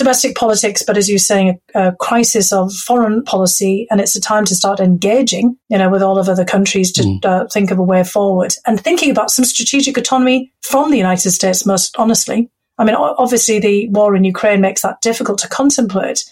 domestic 0.00 0.34
politics, 0.34 0.82
but 0.82 0.96
as 0.96 1.10
you're 1.10 1.18
saying, 1.18 1.60
a, 1.74 1.88
a, 1.88 1.96
crisis 1.96 2.52
of 2.52 2.72
foreign 2.72 3.22
policy, 3.22 3.86
and 3.90 4.00
it's 4.00 4.16
a 4.16 4.20
time 4.20 4.46
to 4.46 4.54
start 4.54 4.80
engaging, 4.80 5.54
you 5.68 5.76
know, 5.76 5.90
with 5.90 6.02
all 6.02 6.18
of 6.18 6.26
other 6.26 6.44
countries 6.44 6.90
to 6.90 7.02
mm. 7.02 7.24
uh, 7.24 7.46
think 7.48 7.70
of 7.70 7.78
a 7.78 7.82
way 7.82 8.02
forward 8.02 8.54
and 8.66 8.80
thinking 8.80 9.10
about 9.10 9.30
some 9.30 9.44
strategic 9.44 9.98
autonomy 9.98 10.50
from 10.62 10.90
the 10.90 10.96
United 10.96 11.30
States. 11.32 11.66
Most 11.66 11.94
honestly, 11.98 12.50
I 12.80 12.84
mean, 12.84 12.94
obviously, 12.94 13.58
the 13.58 13.88
war 13.90 14.16
in 14.16 14.24
Ukraine 14.24 14.62
makes 14.62 14.80
that 14.80 15.02
difficult 15.02 15.38
to 15.40 15.48
contemplate, 15.48 16.24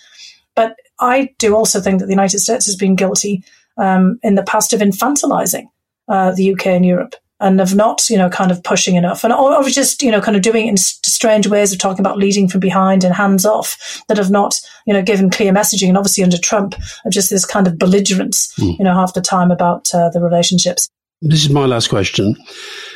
but 0.57 0.77
I 0.99 1.35
do 1.39 1.55
also 1.55 1.79
think 1.79 2.01
that 2.01 2.07
the 2.07 2.13
United 2.13 2.39
States 2.39 2.65
has 2.65 2.75
been 2.75 2.97
guilty 2.97 3.45
um, 3.77 4.19
in 4.23 4.35
the 4.35 4.43
past 4.43 4.73
of 4.73 4.81
infantilizing 4.81 5.67
uh, 6.09 6.33
the 6.33 6.55
UK 6.55 6.69
and 6.69 6.87
Europe 6.87 7.15
and 7.39 7.61
of 7.61 7.75
not, 7.75 8.09
you 8.09 8.17
know, 8.17 8.31
kind 8.31 8.51
of 8.51 8.65
pushing 8.65 8.97
enough 8.97 9.25
and 9.25 9.33
or, 9.33 9.55
or 9.57 9.69
just, 9.69 10.03
you 10.03 10.11
know, 10.11 10.23
kind 10.23 10.37
of 10.37 10.43
doing 10.43 10.67
it 10.67 10.71
in 10.71 10.77
strange 10.79 11.47
ways 11.47 11.71
of 11.71 11.79
talking 11.79 12.01
about 12.01 12.17
leading 12.17 12.49
from 12.49 12.61
behind 12.61 13.05
and 13.05 13.15
hands 13.15 13.45
off 13.45 14.03
that 14.09 14.17
have 14.17 14.31
not, 14.31 14.59
you 14.87 14.93
know, 14.93 15.03
given 15.03 15.31
clear 15.31 15.53
messaging. 15.53 15.89
And 15.89 15.99
obviously 15.99 16.25
under 16.25 16.39
Trump, 16.39 16.75
of 17.05 17.13
just 17.13 17.31
this 17.31 17.45
kind 17.45 17.67
of 17.67 17.79
belligerence, 17.79 18.53
mm. 18.55 18.77
you 18.79 18.85
know, 18.85 18.95
half 18.95 19.15
the 19.15 19.21
time 19.21 19.51
about 19.51 19.89
uh, 19.95 20.09
the 20.09 20.21
relationships. 20.21 20.89
This 21.21 21.45
is 21.45 21.51
my 21.51 21.67
last 21.67 21.89
question. 21.89 22.37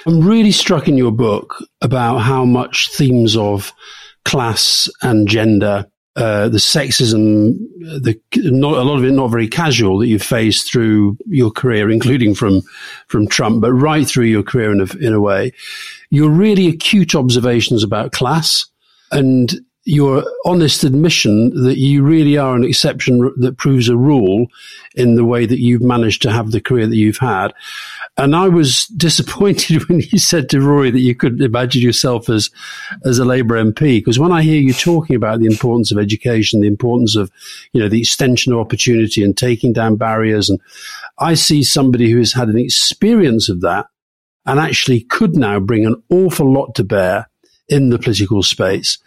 I'm 0.07 0.21
really 0.21 0.53
struck 0.53 0.89
in 0.89 0.99
your 0.99 1.13
book 1.13 1.57
about 1.81 2.19
how 2.19 2.45
much 2.45 2.91
themes 2.91 3.37
of 3.37 3.73
class 4.25 4.89
and 5.03 5.29
gender 5.29 5.87
uh, 6.15 6.49
the 6.51 6.59
sexism, 6.59 7.57
the 7.81 8.21
not 8.35 8.75
a 8.75 8.83
lot 8.83 8.99
of 8.99 9.05
it 9.05 9.13
not 9.13 9.31
very 9.31 9.49
casual 9.49 9.99
that 9.99 10.09
you've 10.09 10.23
faced 10.23 10.71
through 10.71 11.17
your 11.27 11.51
career, 11.51 11.91
including 11.91 12.35
from 12.35 12.61
from 13.09 13.27
Trump, 13.27 13.63
but 13.63 13.73
right 13.73 14.07
through 14.07 14.27
your 14.27 14.43
career 14.43 14.73
in 14.73 14.83
a, 14.83 14.97
in 14.99 15.15
a 15.15 15.21
way. 15.21 15.53
Your 16.11 16.29
really 16.29 16.69
acute 16.69 17.15
observations 17.15 17.83
about 17.83 18.13
class 18.13 18.67
and 19.11 19.55
your 19.85 20.25
honest 20.45 20.85
admission 20.85 21.51
that 21.65 21.79
you 21.79 22.03
really 22.03 22.37
are 22.37 22.55
an 22.55 22.63
exception 22.63 23.33
that 23.39 23.57
proves 23.57 23.89
a 23.89 23.97
rule 23.97 24.47
in 24.95 25.17
the 25.17 25.25
way 25.25 25.47
that 25.47 25.61
you've 25.61 25.83
managed 25.83 26.23
to 26.23 26.31
have 26.31 26.51
the 26.51 26.61
career 26.61 26.87
that 26.87 26.97
you've 26.97 27.19
had. 27.19 27.53
And 28.19 28.37
I 28.37 28.49
was 28.49 28.87
disappointed 28.89 29.85
when 29.89 30.01
you 30.01 30.19
said 30.19 30.51
to 30.51 30.61
Rory 30.61 30.91
that 30.91 31.01
you 31.01 31.15
couldn't 31.15 31.43
imagine 31.43 31.83
yourself 31.83 32.29
as, 32.29 32.51
as 33.05 33.19
a 33.19 33.25
Labour 33.25 33.63
MP. 33.63 33.99
Because 33.99 34.19
when 34.19 34.33
I 34.33 34.43
hear 34.43 34.61
you 34.61 34.75
talking 34.75 35.17
about 35.17 35.41
the 35.41 35.47
importance 35.47 35.91
of 35.91 35.99
education, 35.99 36.61
the 36.61 36.67
importance 36.67 37.17
of, 37.17 37.31
you 37.73 37.81
know, 37.81 37.89
the 37.89 38.01
extension 38.01 38.53
of 38.53 38.59
opportunity 38.59 39.25
and 39.25 39.37
taking 39.37 39.73
down 39.73 39.97
barriers, 39.97 40.51
and 40.51 40.61
I 41.19 41.35
see 41.35 41.63
somebody 41.63 42.11
who 42.11 42.19
has 42.19 42.35
had 42.35 42.49
an 42.49 42.59
experience 42.59 43.49
of 43.49 43.63
that 43.63 43.87
and 44.45 44.59
actually 44.59 45.01
could 45.01 45.37
now 45.37 45.61
bring 45.61 45.87
an 45.87 46.03
awful 46.11 46.53
lot 46.53 46.75
to 46.75 46.85
bear 46.85 47.29
in 47.73 47.89
the 47.89 47.99
political 47.99 48.43
space. 48.43 48.99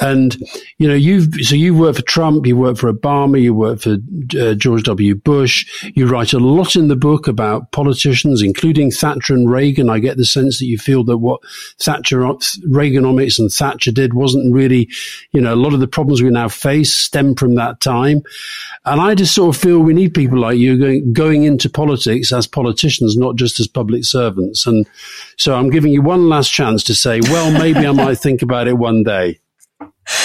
And, 0.00 0.36
you 0.78 0.88
know, 0.88 0.94
you've, 0.94 1.32
so 1.42 1.54
you 1.54 1.72
work 1.74 1.94
for 1.94 2.02
Trump, 2.02 2.46
you 2.46 2.56
work 2.56 2.76
for 2.76 2.92
Obama, 2.92 3.40
you 3.40 3.54
work 3.54 3.80
for 3.80 3.98
uh, 4.38 4.54
George 4.54 4.82
W. 4.82 5.14
Bush. 5.14 5.64
You 5.94 6.08
write 6.08 6.32
a 6.32 6.38
lot 6.38 6.74
in 6.74 6.88
the 6.88 6.96
book 6.96 7.28
about 7.28 7.70
politicians, 7.70 8.42
including 8.42 8.90
Thatcher 8.90 9.34
and 9.34 9.48
Reagan. 9.48 9.88
I 9.88 10.00
get 10.00 10.16
the 10.16 10.24
sense 10.24 10.58
that 10.58 10.66
you 10.66 10.78
feel 10.78 11.04
that 11.04 11.18
what 11.18 11.40
Thatcher, 11.78 12.18
Reaganomics 12.18 13.38
and 13.38 13.52
Thatcher 13.52 13.92
did 13.92 14.14
wasn't 14.14 14.52
really, 14.52 14.88
you 15.30 15.40
know, 15.40 15.54
a 15.54 15.56
lot 15.56 15.72
of 15.72 15.80
the 15.80 15.86
problems 15.86 16.20
we 16.20 16.30
now 16.30 16.48
face 16.48 16.92
stem 16.92 17.36
from 17.36 17.54
that 17.54 17.80
time. 17.80 18.22
And 18.84 19.00
I 19.00 19.14
just 19.14 19.34
sort 19.34 19.54
of 19.54 19.62
feel 19.62 19.78
we 19.78 19.94
need 19.94 20.12
people 20.12 20.40
like 20.40 20.58
you 20.58 20.76
going, 20.76 21.12
going 21.12 21.44
into 21.44 21.70
politics 21.70 22.32
as 22.32 22.48
politicians, 22.48 23.16
not 23.16 23.36
just 23.36 23.60
as 23.60 23.68
public 23.68 24.04
servants. 24.04 24.66
And 24.66 24.88
so 25.36 25.54
I'm 25.54 25.70
giving 25.70 25.92
you 25.92 26.02
one 26.02 26.28
last 26.28 26.52
chance 26.52 26.82
to 26.84 26.94
say, 26.96 27.20
well, 27.24 27.52
maybe 27.52 27.86
I 27.86 27.92
might 28.08 28.18
think 28.18 28.42
about 28.42 28.68
it 28.68 28.78
one 28.78 29.02
day. 29.02 29.38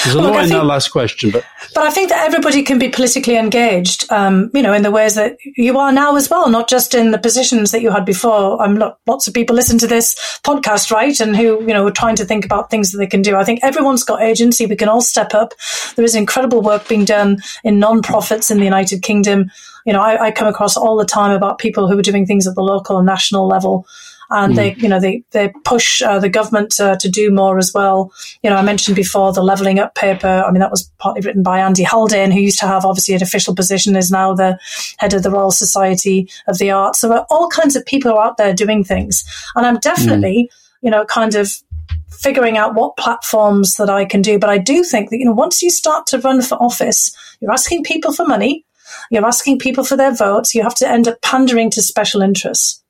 There's 0.04 0.16
a 0.16 0.22
lot 0.22 0.44
in 0.46 0.50
that 0.52 0.64
last 0.64 0.94
question, 0.94 1.30
but 1.30 1.44
but 1.76 1.84
I 1.84 1.92
think 1.92 2.08
that 2.08 2.26
everybody 2.26 2.64
can 2.64 2.80
be 2.80 2.88
politically 2.88 3.36
engaged, 3.36 4.10
um, 4.14 4.50
you 4.54 4.62
know, 4.62 4.72
in 4.72 4.82
the 4.82 4.92
ways 4.92 5.16
that 5.16 5.36
you 5.58 5.78
are 5.78 5.92
now 5.92 6.16
as 6.16 6.30
well, 6.30 6.50
not 6.50 6.70
just 6.70 6.96
in 6.96 7.12
the 7.12 7.18
positions 7.18 7.72
that 7.72 7.82
you 7.82 7.92
had 7.92 8.06
before. 8.06 8.64
Um, 8.64 8.76
look, 8.76 8.98
lots 9.08 9.28
of 9.28 9.34
people 9.34 9.58
listen 9.58 9.78
to 9.80 9.88
this 9.88 10.16
podcast, 10.46 10.90
right, 10.90 11.20
and 11.20 11.36
who 11.36 11.60
you 11.62 11.74
know 11.74 11.86
are 11.86 11.92
trying 11.92 12.16
to 12.16 12.24
think 12.24 12.46
about 12.46 12.70
things 12.70 12.92
that 12.92 12.98
they 12.98 13.08
can 13.08 13.22
do. 13.22 13.36
I 13.36 13.44
think 13.44 13.60
everyone's 13.62 14.06
got 14.06 14.22
agency. 14.22 14.66
We 14.66 14.78
can 14.78 14.88
all 14.88 15.02
step 15.02 15.34
up. 15.34 15.54
There 15.98 16.06
is 16.06 16.16
incredible 16.16 16.62
work 16.62 16.88
being 16.88 17.04
done 17.04 17.40
in 17.66 17.78
non-profits 17.78 18.52
in 18.52 18.60
the 18.60 18.64
United 18.64 19.02
Kingdom. 19.02 19.52
You 19.86 19.92
know, 19.92 20.02
I, 20.02 20.28
I 20.28 20.32
come 20.32 20.48
across 20.48 20.78
all 20.78 20.96
the 20.96 21.06
time 21.06 21.32
about 21.32 21.60
people 21.60 21.90
who 21.90 22.00
are 22.00 22.04
doing 22.04 22.26
things 22.26 22.48
at 22.48 22.56
the 22.56 22.64
local 22.64 22.98
and 23.00 23.06
national 23.06 23.50
level 23.50 23.86
and 24.30 24.54
mm. 24.54 24.56
they, 24.56 24.74
you 24.76 24.88
know, 24.88 25.00
they 25.00 25.24
they 25.32 25.52
push 25.64 26.02
uh, 26.02 26.20
the 26.20 26.30
government 26.30 26.80
uh, 26.80 26.96
to 26.98 27.10
do 27.10 27.32
more 27.32 27.58
as 27.58 27.74
well. 27.74 28.12
You 28.42 28.50
know, 28.50 28.56
I 28.56 28.62
mentioned 28.62 28.96
before 28.96 29.34
the 29.34 29.44
levelling 29.44 29.80
up 29.80 29.96
paper. 29.96 30.44
I 30.46 30.52
mean, 30.52 30.60
that 30.60 30.72
was 30.72 30.90
partly 30.98 31.22
written 31.22 31.44
by 31.44 31.60
Andy 31.60 31.84
Haldane, 31.84 32.32
who 32.32 32.40
used 32.40 32.60
to 32.60 32.68
have 32.68 32.86
obviously 32.86 33.16
an 33.16 33.24
official 33.24 33.56
position, 33.56 33.96
is 33.96 34.12
now 34.12 34.34
the 34.34 34.58
head 34.98 35.14
of 35.14 35.24
the 35.24 35.32
Royal 35.32 35.52
Society 35.52 36.30
of 36.48 36.58
the 36.58 36.72
Arts. 36.72 37.00
So 37.00 37.10
there 37.10 37.20
are 37.20 37.28
all 37.30 37.50
kinds 37.50 37.76
of 37.76 37.86
people 37.86 38.12
are 38.12 38.26
out 38.26 38.38
there 38.38 38.54
doing 38.54 38.84
things, 38.84 39.24
and 39.56 39.66
I'm 39.66 39.80
definitely, 39.80 40.50
mm. 40.52 40.56
you 40.82 40.92
know, 40.92 41.06
kind 41.06 41.36
of 41.36 41.52
figuring 42.10 42.58
out 42.58 42.76
what 42.76 42.98
platforms 42.98 43.76
that 43.76 43.90
I 43.90 44.06
can 44.06 44.22
do. 44.22 44.40
But 44.40 44.50
I 44.50 44.58
do 44.58 44.84
think 44.84 45.10
that, 45.10 45.18
you 45.18 45.26
know, 45.26 45.34
once 45.34 45.62
you 45.62 45.70
start 45.70 46.08
to 46.08 46.20
run 46.20 46.42
for 46.42 46.56
office, 46.56 47.16
you're 47.42 47.52
asking 47.52 47.84
people 47.84 48.14
for 48.14 48.26
money, 48.26 48.66
you're 49.10 49.26
asking 49.26 49.60
people 49.60 49.84
for 49.84 49.98
their 49.98 50.14
votes, 50.14 50.56
you 50.56 50.64
have 50.64 50.76
to 50.76 50.90
end 50.90 51.08
up 51.08 51.22
pandering 51.22 51.70
to 51.72 51.82
special 51.82 52.22
interests. 52.22 52.83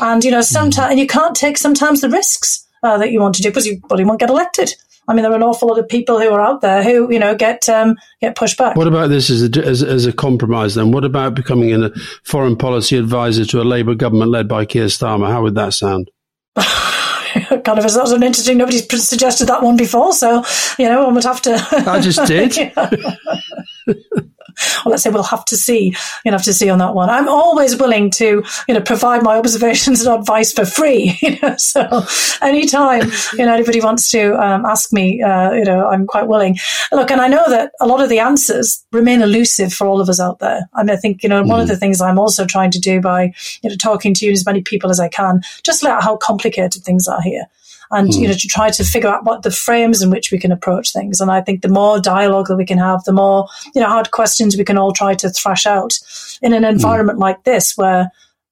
And, 0.00 0.24
you 0.24 0.30
know, 0.30 0.40
sometimes, 0.40 0.90
and 0.90 0.98
you 0.98 1.06
can't 1.06 1.34
take 1.34 1.58
sometimes 1.58 2.00
the 2.00 2.10
risks 2.10 2.66
uh, 2.82 2.98
that 2.98 3.10
you 3.10 3.20
want 3.20 3.34
to 3.36 3.42
do 3.42 3.48
because 3.48 3.66
you 3.66 3.80
probably 3.80 4.04
won't 4.04 4.20
get 4.20 4.30
elected. 4.30 4.74
I 5.08 5.14
mean, 5.14 5.22
there 5.22 5.32
are 5.32 5.36
an 5.36 5.42
awful 5.42 5.68
lot 5.68 5.78
of 5.78 5.88
people 5.88 6.20
who 6.20 6.30
are 6.30 6.40
out 6.40 6.60
there 6.60 6.82
who, 6.82 7.10
you 7.10 7.18
know, 7.18 7.34
get 7.34 7.66
um, 7.68 7.96
get 8.20 8.36
pushed 8.36 8.58
back. 8.58 8.76
What 8.76 8.86
about 8.86 9.08
this 9.08 9.30
as 9.30 9.42
a, 9.42 9.64
as, 9.64 9.82
as 9.82 10.04
a 10.04 10.12
compromise 10.12 10.74
then? 10.74 10.92
What 10.92 11.04
about 11.04 11.34
becoming 11.34 11.72
a 11.72 11.90
foreign 12.24 12.56
policy 12.56 12.98
advisor 12.98 13.46
to 13.46 13.62
a 13.62 13.64
Labour 13.64 13.94
government 13.94 14.30
led 14.30 14.48
by 14.48 14.66
Keir 14.66 14.86
Starmer? 14.86 15.28
How 15.28 15.42
would 15.42 15.54
that 15.54 15.72
sound? 15.72 16.10
kind 16.56 17.78
of 17.78 17.84
as 17.86 17.94
that 17.94 18.02
was 18.02 18.12
an 18.12 18.22
interesting. 18.22 18.58
Nobody's 18.58 18.86
suggested 19.02 19.46
that 19.46 19.62
one 19.62 19.78
before, 19.78 20.12
so 20.12 20.44
you 20.78 20.86
know, 20.86 21.04
one 21.04 21.14
would 21.14 21.24
have 21.24 21.40
to. 21.42 21.54
I 21.86 22.00
just 22.00 22.26
did. 22.26 22.72
well, 24.84 24.92
let's 24.92 25.02
say 25.02 25.10
we'll 25.10 25.22
have 25.22 25.44
to 25.46 25.56
see. 25.56 25.94
You'll 26.24 26.32
have 26.32 26.44
to 26.44 26.52
see 26.52 26.68
on 26.68 26.78
that 26.78 26.94
one. 26.94 27.10
I'm 27.10 27.28
always 27.28 27.76
willing 27.76 28.10
to, 28.12 28.44
you 28.68 28.74
know, 28.74 28.80
provide 28.80 29.22
my 29.22 29.36
observations 29.36 30.00
and 30.06 30.18
advice 30.18 30.52
for 30.52 30.64
free. 30.64 31.18
You 31.28 31.38
know, 31.42 31.56
so 31.58 32.04
anytime 32.40 33.10
you 33.34 33.44
know 33.44 33.52
anybody 33.52 33.80
wants 33.80 34.08
to 34.08 34.34
um, 34.42 34.64
ask 34.64 34.92
me, 34.92 35.20
uh, 35.20 35.52
you 35.52 35.64
know, 35.64 35.86
I'm 35.86 36.06
quite 36.06 36.26
willing. 36.26 36.56
Look, 36.90 37.10
and 37.10 37.20
I 37.20 37.28
know 37.28 37.44
that 37.48 37.72
a 37.80 37.86
lot 37.86 38.00
of 38.00 38.08
the 38.08 38.18
answers 38.18 38.82
remain 38.92 39.20
elusive 39.20 39.72
for 39.72 39.86
all 39.86 40.00
of 40.00 40.08
us 40.08 40.20
out 40.20 40.38
there. 40.38 40.68
I 40.74 40.84
mean, 40.84 40.90
I 40.90 40.96
think 40.96 41.22
you 41.22 41.28
know 41.28 41.40
mm-hmm. 41.40 41.50
one 41.50 41.60
of 41.60 41.66
mm-hmm. 41.66 41.74
the 41.74 41.78
things 41.78 42.00
I'm 42.00 42.18
also 42.18 42.46
trying 42.46 42.70
to 42.70 42.78
do 42.78 43.00
by 43.00 43.32
you 43.62 43.68
know 43.68 43.76
talking 43.76 44.14
to 44.14 44.26
you 44.26 44.32
as 44.32 44.46
many 44.46 44.62
people 44.62 44.90
as 44.90 45.00
I 45.00 45.08
can, 45.08 45.42
just 45.64 45.82
let 45.82 45.92
out 45.92 46.02
how 46.02 46.16
complicated 46.16 46.82
things 46.82 47.06
are 47.06 47.20
here 47.20 47.44
and 47.90 48.10
mm. 48.10 48.20
you 48.20 48.28
know 48.28 48.34
to 48.34 48.48
try 48.48 48.70
to 48.70 48.84
figure 48.84 49.08
out 49.08 49.24
what 49.24 49.42
the 49.42 49.50
frames 49.50 50.02
in 50.02 50.10
which 50.10 50.30
we 50.30 50.38
can 50.38 50.52
approach 50.52 50.92
things. 50.92 51.20
And 51.20 51.30
I 51.30 51.40
think 51.40 51.62
the 51.62 51.68
more 51.68 52.00
dialogue 52.00 52.48
that 52.48 52.56
we 52.56 52.66
can 52.66 52.78
have, 52.78 53.04
the 53.04 53.12
more 53.12 53.48
you 53.74 53.80
know 53.80 53.88
hard 53.88 54.10
questions 54.10 54.56
we 54.56 54.64
can 54.64 54.78
all 54.78 54.92
try 54.92 55.14
to 55.14 55.30
thrash 55.30 55.66
out 55.66 55.98
in 56.42 56.52
an 56.52 56.64
environment 56.64 57.18
mm. 57.18 57.22
like 57.22 57.44
this, 57.44 57.76
where 57.76 58.10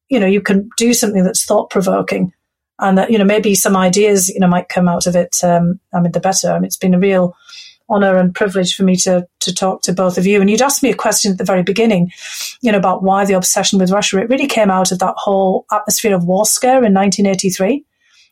you 0.09 0.21
know 0.21 0.27
you 0.27 0.41
can 0.41 0.69
do 0.77 0.95
something 0.95 1.25
that's 1.25 1.45
thought 1.45 1.71
provoking, 1.71 2.33
and 2.79 2.99
that 2.99 3.11
you 3.11 3.19
know 3.19 3.25
maybe 3.25 3.55
some 3.55 3.77
ideas 3.77 4.29
you 4.29 4.41
know 4.41 4.49
might 4.49 4.69
come 4.69 4.89
out 4.89 5.07
of 5.07 5.17
it. 5.17 5.37
Um, 5.43 5.81
I 5.93 6.01
mean, 6.01 6.13
the 6.13 6.21
better. 6.21 6.51
I 6.51 6.59
mean, 6.59 6.67
it's 6.67 6.77
been 6.77 6.95
a 6.95 6.99
real 6.99 7.37
honor 7.89 8.17
and 8.17 8.35
privilege 8.35 8.75
for 8.75 8.83
me 8.83 8.97
to 8.97 9.27
to 9.41 9.55
talk 9.55 9.83
to 9.83 9.93
both 9.93 10.19
of 10.19 10.27
you. 10.27 10.41
And 10.41 10.51
you'd 10.51 10.63
asked 10.63 10.83
me 10.83 10.91
a 10.91 10.97
question 10.97 11.33
at 11.33 11.39
the 11.39 11.45
very 11.45 11.63
beginning, 11.63 12.11
you 12.61 12.73
know, 12.73 12.79
about 12.79 13.03
why 13.03 13.25
the 13.25 13.35
obsession 13.35 13.79
with 13.79 13.93
Russia. 13.93 14.19
It 14.19 14.29
really 14.29 14.49
came 14.49 14.71
out 14.71 14.93
of 14.93 14.99
that 14.99 15.15
whole 15.17 15.67
atmosphere 15.73 16.15
of 16.15 16.25
war 16.25 16.47
scare 16.47 16.85
in 16.85 16.95
1983. 16.95 17.85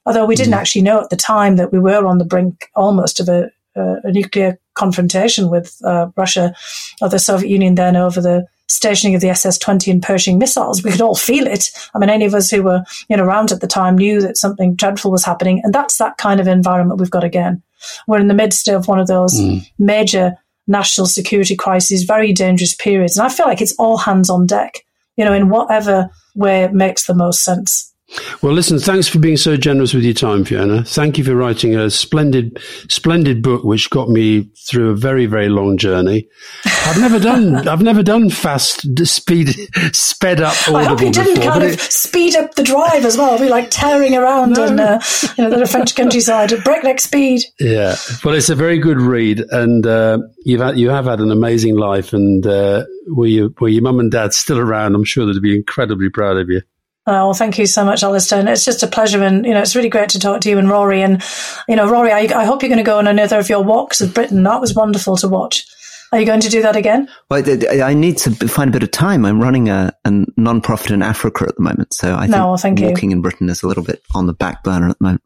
Although 0.07 0.27
we 0.27 0.37
didn't 0.37 0.55
mm. 0.55 0.59
actually 0.59 0.83
know 0.83 1.01
at 1.01 1.11
the 1.11 1.17
time 1.17 1.57
that 1.57 1.73
we 1.73 1.79
were 1.79 2.07
on 2.07 2.19
the 2.19 2.25
brink 2.25 2.71
almost 2.75 3.21
of 3.21 3.29
a, 3.29 3.51
a, 3.75 3.97
a 4.05 4.13
nuclear 4.13 4.59
confrontation 4.75 5.51
with 5.51 5.81
uh, 5.85 6.09
Russia 6.17 6.55
or 7.01 7.09
the 7.09 7.19
Soviet 7.19 7.49
Union 7.49 7.75
then 7.75 7.97
over 7.97 8.21
the 8.21 8.47
stationing 8.69 9.15
of 9.15 9.21
the 9.21 9.29
SS-20 9.31 9.91
and 9.91 10.03
Pershing 10.03 10.39
missiles. 10.39 10.83
We 10.85 10.91
could 10.91 11.01
all 11.01 11.15
feel 11.15 11.47
it. 11.47 11.71
I 11.95 11.99
mean, 11.99 12.11
any 12.11 12.25
of 12.25 12.35
us 12.35 12.51
who 12.51 12.63
were 12.63 12.85
you 13.09 13.17
know 13.17 13.25
around 13.25 13.53
at 13.53 13.61
the 13.61 13.67
time 13.67 13.97
knew 13.97 14.21
that 14.21 14.37
something 14.37 14.75
dreadful 14.75 15.11
was 15.11 15.25
happening, 15.25 15.61
and 15.65 15.73
that's 15.73 15.99
that 15.99 16.19
kind 16.19 16.41
of 16.41 16.49
environment 16.49 17.01
we've 17.01 17.11
got 17.11 17.25
again. 17.25 17.63
We're 18.07 18.21
in 18.21 18.29
the 18.29 18.35
midst 18.35 18.69
of 18.69 18.89
one 18.89 18.99
of 18.99 19.07
those 19.07 19.35
mm. 19.35 19.67
major 19.79 20.37
national 20.67 21.07
security 21.07 21.55
crises, 21.55 22.05
very 22.05 22.33
dangerous 22.33 22.75
periods, 22.75 23.17
and 23.17 23.27
I 23.27 23.31
feel 23.31 23.47
like 23.47 23.61
it's 23.61 23.75
all 23.79 23.97
hands 23.97 24.29
on 24.29 24.47
deck. 24.47 24.85
You 25.17 25.25
know, 25.25 25.33
in 25.33 25.49
whatever 25.49 26.11
way 26.35 26.69
makes 26.73 27.07
the 27.07 27.15
most 27.15 27.45
sense 27.45 27.94
Well, 28.43 28.53
listen, 28.53 28.79
thanks 28.79 29.09
for 29.09 29.19
being 29.19 29.39
so 29.39 29.57
generous 29.57 29.95
with 29.95 30.05
your 30.05 30.15
time, 30.15 30.45
Fiona. 30.45 30.85
Thank 30.85 31.17
you 31.17 31.25
for 31.25 31.35
writing 31.35 31.75
a 31.75 31.89
splendid, 31.89 32.59
splendid 32.89 33.43
book, 33.43 33.65
which 33.65 33.89
got 33.89 34.11
me 34.11 34.51
through 34.69 34.91
a 34.91 34.95
very, 34.95 35.25
very 35.25 35.49
long 35.49 35.79
journey. 35.79 36.29
I've 36.65 37.01
never 37.01 37.19
done, 37.19 37.67
I've 37.69 37.83
never 37.83 38.03
done 38.03 38.29
fast 38.29 38.87
speed, 39.07 39.57
sped 39.93 40.41
up 40.41 40.55
audible 40.69 40.77
I 40.77 40.85
hope 40.85 41.01
you 41.01 41.11
didn't 41.11 41.37
before, 41.37 41.53
kind 41.53 41.65
of 41.65 41.81
speed 41.81 42.37
up 42.37 42.55
the 42.55 42.63
drive 42.63 43.05
as 43.05 43.17
well. 43.17 43.39
Be 43.39 43.49
like 43.49 43.69
tearing 43.71 44.15
around 44.15 44.59
in 44.59 44.79
uh, 44.79 45.01
you 45.39 45.49
know 45.49 45.59
the 45.59 45.67
French 45.67 45.95
countryside 45.95 46.53
at 46.53 46.63
breakneck 46.63 47.01
speed. 47.01 47.43
Yeah, 47.59 47.97
well, 48.23 48.35
it's 48.35 48.51
a 48.51 48.55
very 48.55 48.79
good 48.79 49.01
read, 49.01 49.41
and 49.51 49.87
uh, 49.87 50.19
you've 50.45 50.61
had, 50.61 50.79
you 50.79 50.91
have 50.91 51.07
had 51.07 51.21
an 51.21 51.31
amazing 51.31 51.77
life, 51.77 52.13
and 52.13 52.47
uh, 52.47 52.85
were 53.09 53.27
you 53.27 53.55
were 53.61 53.69
your 53.69 53.83
mum 53.83 53.99
and 53.99 54.11
dad 54.11 54.35
still 54.35 54.59
around? 54.59 54.95
I'm 54.95 55.05
sure 55.05 55.27
they'd 55.27 55.41
be 55.41 55.57
incredibly 55.57 56.11
proud 56.11 56.37
of 56.37 56.51
you. 56.51 56.61
Oh, 57.07 57.13
well, 57.13 57.35
thank 57.35 57.59
you 57.59 57.67
so 57.67 57.85
much, 57.85 58.03
Alastair. 58.03 58.41
And 58.41 58.49
it's 58.49 58.65
just 58.65 58.83
a 58.83 58.87
pleasure. 58.87 59.23
And, 59.23 59.45
you 59.45 59.53
know, 59.53 59.61
it's 59.61 59.77
really 59.77 59.91
great 59.91 60.09
to 60.11 60.19
talk 60.19 60.41
to 60.43 60.49
you 60.49 60.59
and 60.59 60.71
Rory. 60.71 61.03
And, 61.03 61.23
you 61.69 61.77
know, 61.77 61.89
Rory, 61.89 62.13
I, 62.13 62.21
I 62.35 62.45
hope 62.45 62.63
you're 62.63 62.71
going 62.71 62.79
to 62.79 62.83
go 62.83 62.99
on 62.99 63.07
another 63.07 63.39
of 63.39 63.51
your 63.51 63.63
walks 63.63 64.01
of 64.01 64.15
Britain. 64.15 64.43
That 64.45 64.61
was 64.61 64.75
wonderful 64.75 65.17
to 65.19 65.29
watch. 65.29 65.67
Are 66.13 66.21
you 66.21 66.27
going 66.27 66.41
to 66.41 66.49
do 66.49 66.63
that 66.63 66.77
again? 66.77 67.09
Well, 67.29 67.43
I 67.71 67.83
I 67.91 67.95
need 67.95 68.19
to 68.19 68.31
find 68.49 68.71
a 68.71 68.73
bit 68.73 68.85
of 68.85 68.93
time. 68.93 69.25
I'm 69.25 69.43
running 69.43 69.69
a, 69.69 69.93
a 70.05 70.25
non-profit 70.37 70.93
in 70.93 71.03
Africa 71.03 71.45
at 71.49 71.57
the 71.57 71.63
moment, 71.63 71.93
so 71.93 72.15
I 72.15 72.21
think 72.21 72.31
No, 72.31 72.49
well, 72.49 72.57
thank 72.57 72.79
you. 72.79 72.87
walking 72.87 73.11
in 73.11 73.21
Britain 73.21 73.49
is 73.49 73.65
a 73.65 73.67
little 73.67 73.83
bit 73.83 74.01
on 74.15 74.27
the 74.27 74.33
back 74.33 74.63
burner 74.63 74.89
at 74.91 74.99
the 74.99 75.05
moment. 75.05 75.23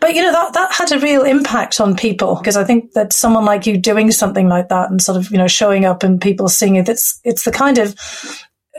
But 0.00 0.14
you 0.14 0.22
know 0.22 0.32
that 0.32 0.52
that 0.54 0.72
had 0.72 0.90
a 0.92 0.98
real 0.98 1.22
impact 1.22 1.80
on 1.80 1.96
people 1.96 2.34
because 2.34 2.56
I 2.56 2.64
think 2.64 2.92
that 2.92 3.12
someone 3.12 3.44
like 3.44 3.64
you 3.66 3.76
doing 3.78 4.10
something 4.10 4.48
like 4.48 4.68
that 4.70 4.90
and 4.90 5.00
sort 5.00 5.18
of 5.18 5.30
you 5.30 5.38
know 5.38 5.46
showing 5.46 5.84
up 5.84 6.02
and 6.02 6.20
people 6.20 6.48
seeing 6.48 6.76
it 6.76 6.88
it's 6.88 7.20
it's 7.24 7.44
the 7.44 7.52
kind 7.52 7.78
of 7.78 7.94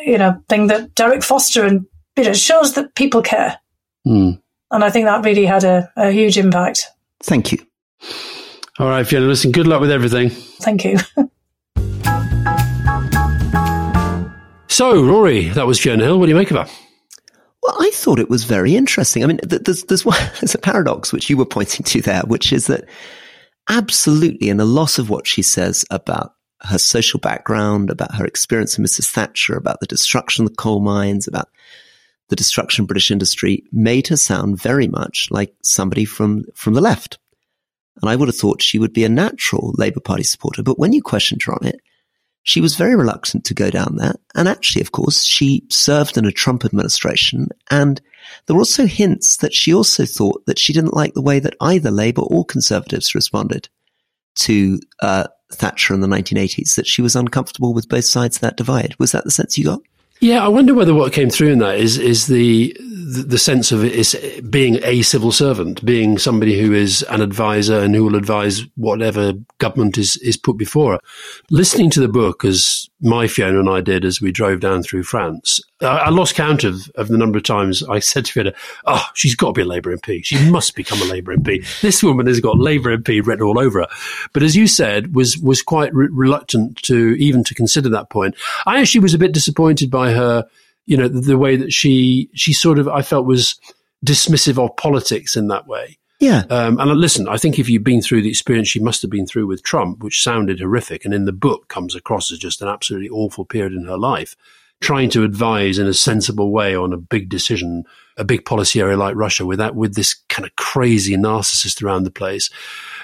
you 0.05 0.17
know 0.17 0.41
thing 0.49 0.67
that 0.67 0.93
Derek 0.95 1.23
Foster 1.23 1.63
and 1.63 1.85
you 2.17 2.23
know 2.23 2.33
shows 2.33 2.73
that 2.73 2.95
people 2.95 3.21
care 3.21 3.57
Hmm. 4.05 4.31
and 4.71 4.83
I 4.83 4.89
think 4.89 5.05
that 5.05 5.25
really 5.25 5.45
had 5.45 5.63
a, 5.63 5.91
a 5.95 6.11
huge 6.11 6.37
impact. 6.37 6.85
Thank 7.23 7.51
you. 7.51 7.57
All 8.77 8.87
right, 8.87 9.05
Fiona, 9.07 9.25
listen, 9.25 9.51
good 9.51 9.65
luck 9.67 9.81
with 9.81 9.89
everything. 9.91 10.29
Thank 10.29 10.85
you. 10.85 10.97
So, 14.67 15.01
Rory, 15.05 15.47
that 15.49 15.65
was 15.67 15.79
Fiona 15.79 16.03
Hill. 16.03 16.19
What 16.19 16.25
do 16.25 16.31
you 16.31 16.35
make 16.35 16.51
of 16.51 16.57
her? 16.57 16.73
Well, 17.63 17.77
I 17.79 17.91
thought 17.93 18.19
it 18.19 18.29
was 18.29 18.43
very 18.43 18.75
interesting. 18.75 19.23
I 19.23 19.27
mean, 19.27 19.39
there's 19.41 19.83
there's 19.85 20.03
one, 20.03 20.19
there's 20.41 20.53
a 20.53 20.57
paradox 20.59 21.13
which 21.13 21.29
you 21.29 21.37
were 21.37 21.45
pointing 21.45 21.85
to 21.85 22.01
there, 22.01 22.23
which 22.23 22.51
is 22.51 22.67
that 22.67 22.83
absolutely, 23.69 24.49
in 24.49 24.59
a 24.59 24.65
lot 24.65 24.99
of 24.99 25.09
what 25.09 25.27
she 25.27 25.41
says 25.41 25.85
about 25.91 26.33
her 26.63 26.77
social 26.77 27.21
background, 27.21 27.89
about 27.89 28.15
her 28.15 28.25
experience 28.25 28.77
with 28.77 28.89
Mrs. 28.91 29.09
Thatcher, 29.11 29.55
about 29.55 29.79
the 29.79 29.87
destruction 29.87 30.43
of 30.43 30.49
the 30.51 30.55
coal 30.57 30.81
mines, 30.81 31.25
about 31.25 31.47
the 32.29 32.35
destruction 32.35 32.83
of 32.83 32.87
British 32.87 33.11
industry, 33.11 33.63
made 33.71 34.07
her 34.07 34.17
sound 34.17 34.61
very 34.61 34.87
much 34.87 35.27
like 35.31 35.53
somebody 35.61 36.05
from 36.05 36.45
from 36.55 36.73
the 36.73 36.81
left. 36.81 37.19
And 38.01 38.09
I 38.09 38.15
would 38.15 38.27
have 38.27 38.35
thought 38.35 38.61
she 38.61 38.79
would 38.79 38.93
be 38.93 39.05
a 39.05 39.09
natural 39.09 39.73
Labour 39.77 40.01
Party 40.01 40.23
supporter. 40.23 40.63
But 40.63 40.79
when 40.79 40.91
you 40.91 41.01
questioned 41.01 41.43
her 41.43 41.53
on 41.53 41.65
it, 41.65 41.79
she 42.43 42.61
was 42.61 42.75
very 42.75 42.95
reluctant 42.95 43.43
to 43.45 43.53
go 43.53 43.71
down 43.71 43.95
there. 43.95 44.15
And 44.35 44.47
actually, 44.47 44.81
of 44.81 44.91
course, 44.91 45.23
she 45.23 45.63
served 45.69 46.17
in 46.17 46.25
a 46.25 46.31
Trump 46.31 46.63
administration. 46.63 47.47
And 47.71 47.99
there 48.45 48.55
were 48.55 48.61
also 48.61 48.85
hints 48.85 49.37
that 49.37 49.53
she 49.53 49.73
also 49.73 50.05
thought 50.05 50.45
that 50.45 50.59
she 50.59 50.73
didn't 50.73 50.93
like 50.93 51.13
the 51.13 51.21
way 51.21 51.39
that 51.39 51.55
either 51.59 51.89
Labour 51.89 52.21
or 52.21 52.45
Conservatives 52.45 53.15
responded 53.15 53.69
to 54.35 54.79
uh, 55.01 55.27
Thatcher 55.51 55.93
in 55.93 56.01
the 56.01 56.07
1980s, 56.07 56.75
that 56.75 56.85
she 56.85 57.01
was 57.01 57.15
uncomfortable 57.15 57.73
with 57.73 57.89
both 57.89 58.05
sides 58.05 58.37
of 58.37 58.41
that 58.41 58.57
divide. 58.57 58.95
Was 58.99 59.13
that 59.13 59.23
the 59.23 59.31
sense 59.31 59.57
you 59.57 59.65
got? 59.65 59.81
Yeah, 60.19 60.43
I 60.43 60.47
wonder 60.47 60.73
whether 60.73 60.93
what 60.93 61.13
came 61.13 61.29
through 61.29 61.49
in 61.51 61.59
that 61.59 61.77
is 61.77 61.97
is 61.97 62.27
the 62.27 62.75
the, 63.05 63.37
sense 63.37 63.71
of 63.71 63.83
it 63.83 63.93
is 63.93 64.15
being 64.49 64.79
a 64.83 65.01
civil 65.03 65.31
servant, 65.31 65.83
being 65.85 66.17
somebody 66.17 66.59
who 66.59 66.73
is 66.73 67.03
an 67.03 67.21
advisor 67.21 67.79
and 67.79 67.93
who 67.93 68.03
will 68.03 68.15
advise 68.15 68.63
whatever 68.75 69.33
government 69.59 69.97
is 69.97 70.17
is 70.17 70.37
put 70.37 70.57
before 70.57 70.93
her. 70.93 70.99
Listening 71.51 71.89
to 71.91 71.99
the 71.99 72.07
book, 72.07 72.43
as 72.43 72.89
my 73.01 73.27
Fiona 73.27 73.59
and 73.59 73.69
I 73.69 73.81
did 73.81 74.05
as 74.05 74.21
we 74.21 74.31
drove 74.31 74.59
down 74.59 74.81
through 74.81 75.03
France, 75.03 75.59
I, 75.81 75.85
I 75.85 76.09
lost 76.09 76.35
count 76.35 76.63
of, 76.63 76.89
of 76.95 77.09
the 77.09 77.17
number 77.17 77.37
of 77.37 77.43
times 77.43 77.83
I 77.83 77.99
said 77.99 78.25
to 78.25 78.31
Fiona, 78.31 78.53
"Oh, 78.85 79.05
she's 79.13 79.35
got 79.35 79.47
to 79.47 79.53
be 79.53 79.61
a 79.61 79.65
Labour 79.65 79.95
MP. 79.95 80.25
She 80.25 80.49
must 80.49 80.75
become 80.75 81.01
a 81.01 81.05
Labour 81.05 81.35
MP. 81.35 81.63
This 81.81 82.01
woman 82.01 82.25
has 82.25 82.39
got 82.39 82.57
Labour 82.57 82.97
MP 82.97 83.25
written 83.25 83.45
all 83.45 83.59
over 83.59 83.81
her." 83.81 83.87
But 84.33 84.41
as 84.41 84.55
you 84.55 84.67
said, 84.67 85.13
was 85.13 85.37
was 85.37 85.61
quite 85.61 85.93
re- 85.93 86.07
reluctant 86.11 86.81
to 86.83 87.15
even 87.19 87.43
to 87.43 87.53
consider 87.53 87.89
that 87.89 88.09
point. 88.09 88.35
I 88.65 88.81
actually 88.81 89.01
was 89.01 89.13
a 89.13 89.19
bit 89.19 89.33
disappointed 89.33 89.91
by 89.91 90.11
her 90.11 90.47
you 90.85 90.97
know, 90.97 91.07
the, 91.07 91.21
the, 91.21 91.37
way 91.37 91.55
that 91.55 91.73
she 91.73 92.29
she 92.33 92.53
sort 92.53 92.79
of 92.79 92.87
I 92.87 93.01
felt 93.01 93.25
was 93.25 93.59
dismissive 94.05 94.63
of 94.63 94.75
politics 94.77 95.35
in 95.35 95.47
that 95.47 95.67
way. 95.67 95.97
Yeah. 96.19 96.43
Um, 96.49 96.79
and 96.79 96.89
listen, 96.91 97.27
I 97.27 97.37
think 97.37 97.59
if 97.59 97.69
you've 97.69 97.83
been 97.83 98.01
through 98.01 98.21
the 98.21 98.29
experience 98.29 98.69
she 98.69 98.79
must 98.79 99.01
have 99.01 99.11
been 99.11 99.27
through 99.27 99.47
with 99.47 99.63
Trump, 99.63 100.03
which 100.03 100.23
sounded 100.23 100.59
horrific, 100.59 101.03
and 101.05 101.13
in 101.13 101.25
the 101.25 101.33
book 101.33 101.67
comes 101.67 101.95
across 101.95 102.31
as 102.31 102.39
just 102.39 102.61
an 102.61 102.67
absolutely 102.67 103.09
awful 103.09 103.45
period 103.45 103.73
in 103.73 103.85
her 103.85 103.97
life, 103.97 104.35
trying 104.81 105.09
to 105.09 105.23
advise 105.23 105.79
in 105.79 105.87
a 105.87 105.93
sensible 105.93 106.51
way 106.51 106.75
on 106.75 106.93
a 106.93 106.97
big 106.97 107.29
decision, 107.29 107.83
a 108.17 108.23
big 108.23 108.45
policy 108.45 108.79
area 108.79 108.97
like 108.97 109.15
Russia, 109.15 109.45
with 109.45 109.59
that 109.59 109.75
with 109.75 109.95
this 109.95 110.13
kind 110.29 110.45
of 110.45 110.55
crazy 110.55 111.15
narcissist 111.15 111.83
around 111.83 112.03
the 112.03 112.11
place. 112.11 112.49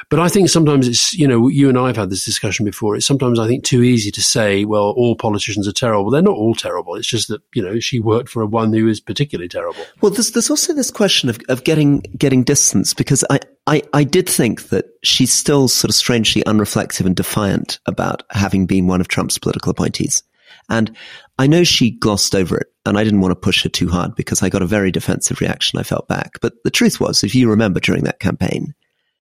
But 0.09 0.19
I 0.19 0.27
think 0.27 0.49
sometimes 0.49 0.89
it's, 0.89 1.13
you 1.13 1.25
know, 1.25 1.47
you 1.47 1.69
and 1.69 1.77
I 1.77 1.87
have 1.87 1.95
had 1.95 2.09
this 2.09 2.25
discussion 2.25 2.65
before. 2.65 2.97
It's 2.97 3.05
sometimes, 3.05 3.39
I 3.39 3.47
think, 3.47 3.63
too 3.63 3.81
easy 3.81 4.11
to 4.11 4.21
say, 4.21 4.65
well, 4.65 4.93
all 4.97 5.15
politicians 5.15 5.69
are 5.69 5.71
terrible. 5.71 6.11
They're 6.11 6.21
not 6.21 6.35
all 6.35 6.53
terrible. 6.53 6.95
It's 6.95 7.07
just 7.07 7.29
that, 7.29 7.41
you 7.55 7.63
know, 7.63 7.79
she 7.79 8.01
worked 8.01 8.27
for 8.27 8.41
a 8.41 8.45
one 8.45 8.73
who 8.73 8.89
is 8.89 8.99
particularly 8.99 9.47
terrible. 9.47 9.81
Well, 10.01 10.11
there's, 10.11 10.31
there's 10.31 10.49
also 10.49 10.73
this 10.73 10.91
question 10.91 11.29
of, 11.29 11.39
of 11.47 11.63
getting, 11.63 12.01
getting 12.17 12.43
distance 12.43 12.93
because 12.93 13.23
I, 13.29 13.39
I, 13.67 13.83
I 13.93 14.03
did 14.03 14.27
think 14.27 14.63
that 14.69 14.85
she's 15.01 15.31
still 15.31 15.69
sort 15.69 15.89
of 15.89 15.95
strangely 15.95 16.43
unreflective 16.43 17.05
and 17.05 17.15
defiant 17.15 17.79
about 17.85 18.23
having 18.31 18.65
been 18.65 18.87
one 18.87 18.99
of 18.99 19.07
Trump's 19.07 19.37
political 19.37 19.71
appointees. 19.71 20.23
And 20.69 20.95
I 21.41 21.47
know 21.47 21.63
she 21.63 21.89
glossed 21.89 22.35
over 22.35 22.55
it 22.55 22.67
and 22.85 22.99
I 22.99 23.03
didn't 23.03 23.21
want 23.21 23.31
to 23.31 23.35
push 23.35 23.63
her 23.63 23.69
too 23.69 23.87
hard 23.87 24.13
because 24.13 24.43
I 24.43 24.49
got 24.49 24.61
a 24.61 24.67
very 24.67 24.91
defensive 24.91 25.41
reaction. 25.41 25.79
I 25.79 25.83
felt 25.83 26.07
back. 26.07 26.39
But 26.39 26.53
the 26.63 26.69
truth 26.69 26.99
was, 26.99 27.23
if 27.23 27.33
you 27.33 27.49
remember 27.49 27.79
during 27.79 28.03
that 28.03 28.19
campaign, 28.19 28.75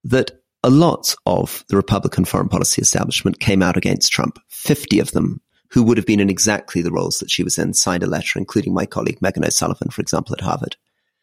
that 0.04 0.32
a 0.62 0.68
lot 0.68 1.14
of 1.24 1.64
the 1.70 1.76
Republican 1.76 2.26
foreign 2.26 2.50
policy 2.50 2.82
establishment 2.82 3.40
came 3.40 3.62
out 3.62 3.78
against 3.78 4.12
Trump. 4.12 4.38
50 4.48 4.98
of 4.98 5.12
them 5.12 5.40
who 5.70 5.82
would 5.82 5.96
have 5.96 6.04
been 6.04 6.20
in 6.20 6.28
exactly 6.28 6.82
the 6.82 6.92
roles 6.92 7.20
that 7.20 7.30
she 7.30 7.42
was 7.42 7.56
in 7.56 7.72
signed 7.72 8.02
a 8.02 8.06
letter, 8.06 8.38
including 8.38 8.74
my 8.74 8.84
colleague 8.84 9.20
Meghan 9.20 9.46
O'Sullivan, 9.46 9.88
for 9.88 10.02
example, 10.02 10.34
at 10.34 10.42
Harvard, 10.42 10.76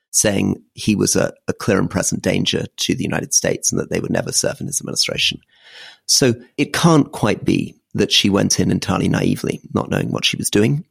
saying 0.10 0.56
he 0.74 0.96
was 0.96 1.16
a, 1.16 1.32
a 1.48 1.54
clear 1.54 1.78
and 1.78 1.92
present 1.92 2.24
danger 2.24 2.66
to 2.78 2.96
the 2.96 3.04
United 3.04 3.36
States 3.36 3.72
and 3.72 3.80
that 3.80 3.92
they 3.92 4.00
would 4.00 4.10
never 4.10 4.32
serve 4.32 4.60
in 4.60 4.66
his 4.66 4.82
administration. 4.82 5.42
So 6.08 6.34
it 6.58 6.74
can't 6.74 7.12
quite 7.12 7.46
be 7.46 7.76
that 7.98 8.12
she 8.12 8.30
went 8.30 8.60
in 8.60 8.72
entirely 8.72 9.10
naively, 9.10 9.62
not 9.74 9.90
knowing 9.90 10.12
what 10.12 10.26
she 10.26 10.38
was 10.38 10.50
doing. 10.50 10.86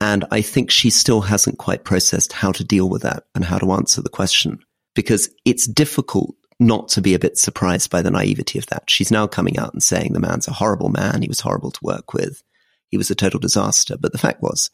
And 0.00 0.24
I 0.30 0.42
think 0.42 0.70
she 0.70 0.90
still 0.90 1.22
hasn't 1.22 1.58
quite 1.58 1.84
processed 1.84 2.32
how 2.32 2.52
to 2.52 2.64
deal 2.64 2.88
with 2.88 3.02
that 3.02 3.24
and 3.34 3.44
how 3.44 3.58
to 3.58 3.72
answer 3.72 4.00
the 4.00 4.08
question 4.08 4.60
because 4.94 5.28
it's 5.44 5.66
difficult 5.66 6.34
not 6.60 6.88
to 6.88 7.00
be 7.00 7.14
a 7.14 7.18
bit 7.18 7.38
surprised 7.38 7.90
by 7.90 8.02
the 8.02 8.10
naivety 8.10 8.58
of 8.58 8.66
that. 8.66 8.88
She's 8.88 9.10
now 9.10 9.26
coming 9.26 9.58
out 9.58 9.72
and 9.72 9.82
saying 9.82 10.12
the 10.12 10.20
man's 10.20 10.48
a 10.48 10.52
horrible 10.52 10.88
man. 10.88 11.22
He 11.22 11.28
was 11.28 11.40
horrible 11.40 11.70
to 11.70 11.80
work 11.84 12.12
with. 12.12 12.42
He 12.88 12.96
was 12.96 13.10
a 13.10 13.14
total 13.14 13.40
disaster. 13.40 13.96
But 13.98 14.12
the 14.12 14.18
fact 14.18 14.42
was, 14.42 14.70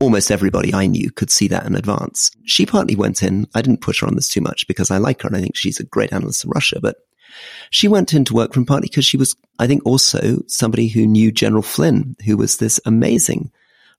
almost 0.00 0.30
everybody 0.30 0.72
I 0.72 0.86
knew 0.86 1.10
could 1.10 1.30
see 1.30 1.48
that 1.48 1.66
in 1.66 1.74
advance. 1.74 2.30
She 2.44 2.64
partly 2.64 2.94
went 2.94 3.22
in. 3.22 3.46
I 3.54 3.62
didn't 3.62 3.80
push 3.80 4.00
her 4.00 4.06
on 4.06 4.14
this 4.14 4.28
too 4.28 4.40
much 4.40 4.66
because 4.68 4.90
I 4.90 4.98
like 4.98 5.22
her 5.22 5.28
and 5.28 5.36
I 5.36 5.40
think 5.40 5.56
she's 5.56 5.80
a 5.80 5.84
great 5.84 6.12
analyst 6.12 6.44
of 6.44 6.50
Russia, 6.50 6.78
but 6.80 6.96
she 7.70 7.88
went 7.88 8.14
into 8.14 8.34
work 8.34 8.54
from 8.54 8.64
partly 8.64 8.88
because 8.88 9.04
she 9.04 9.16
was, 9.16 9.34
I 9.58 9.66
think, 9.66 9.84
also 9.84 10.42
somebody 10.46 10.88
who 10.88 11.06
knew 11.06 11.30
General 11.30 11.62
Flynn, 11.62 12.16
who 12.24 12.36
was 12.36 12.56
this 12.56 12.80
amazing 12.86 13.50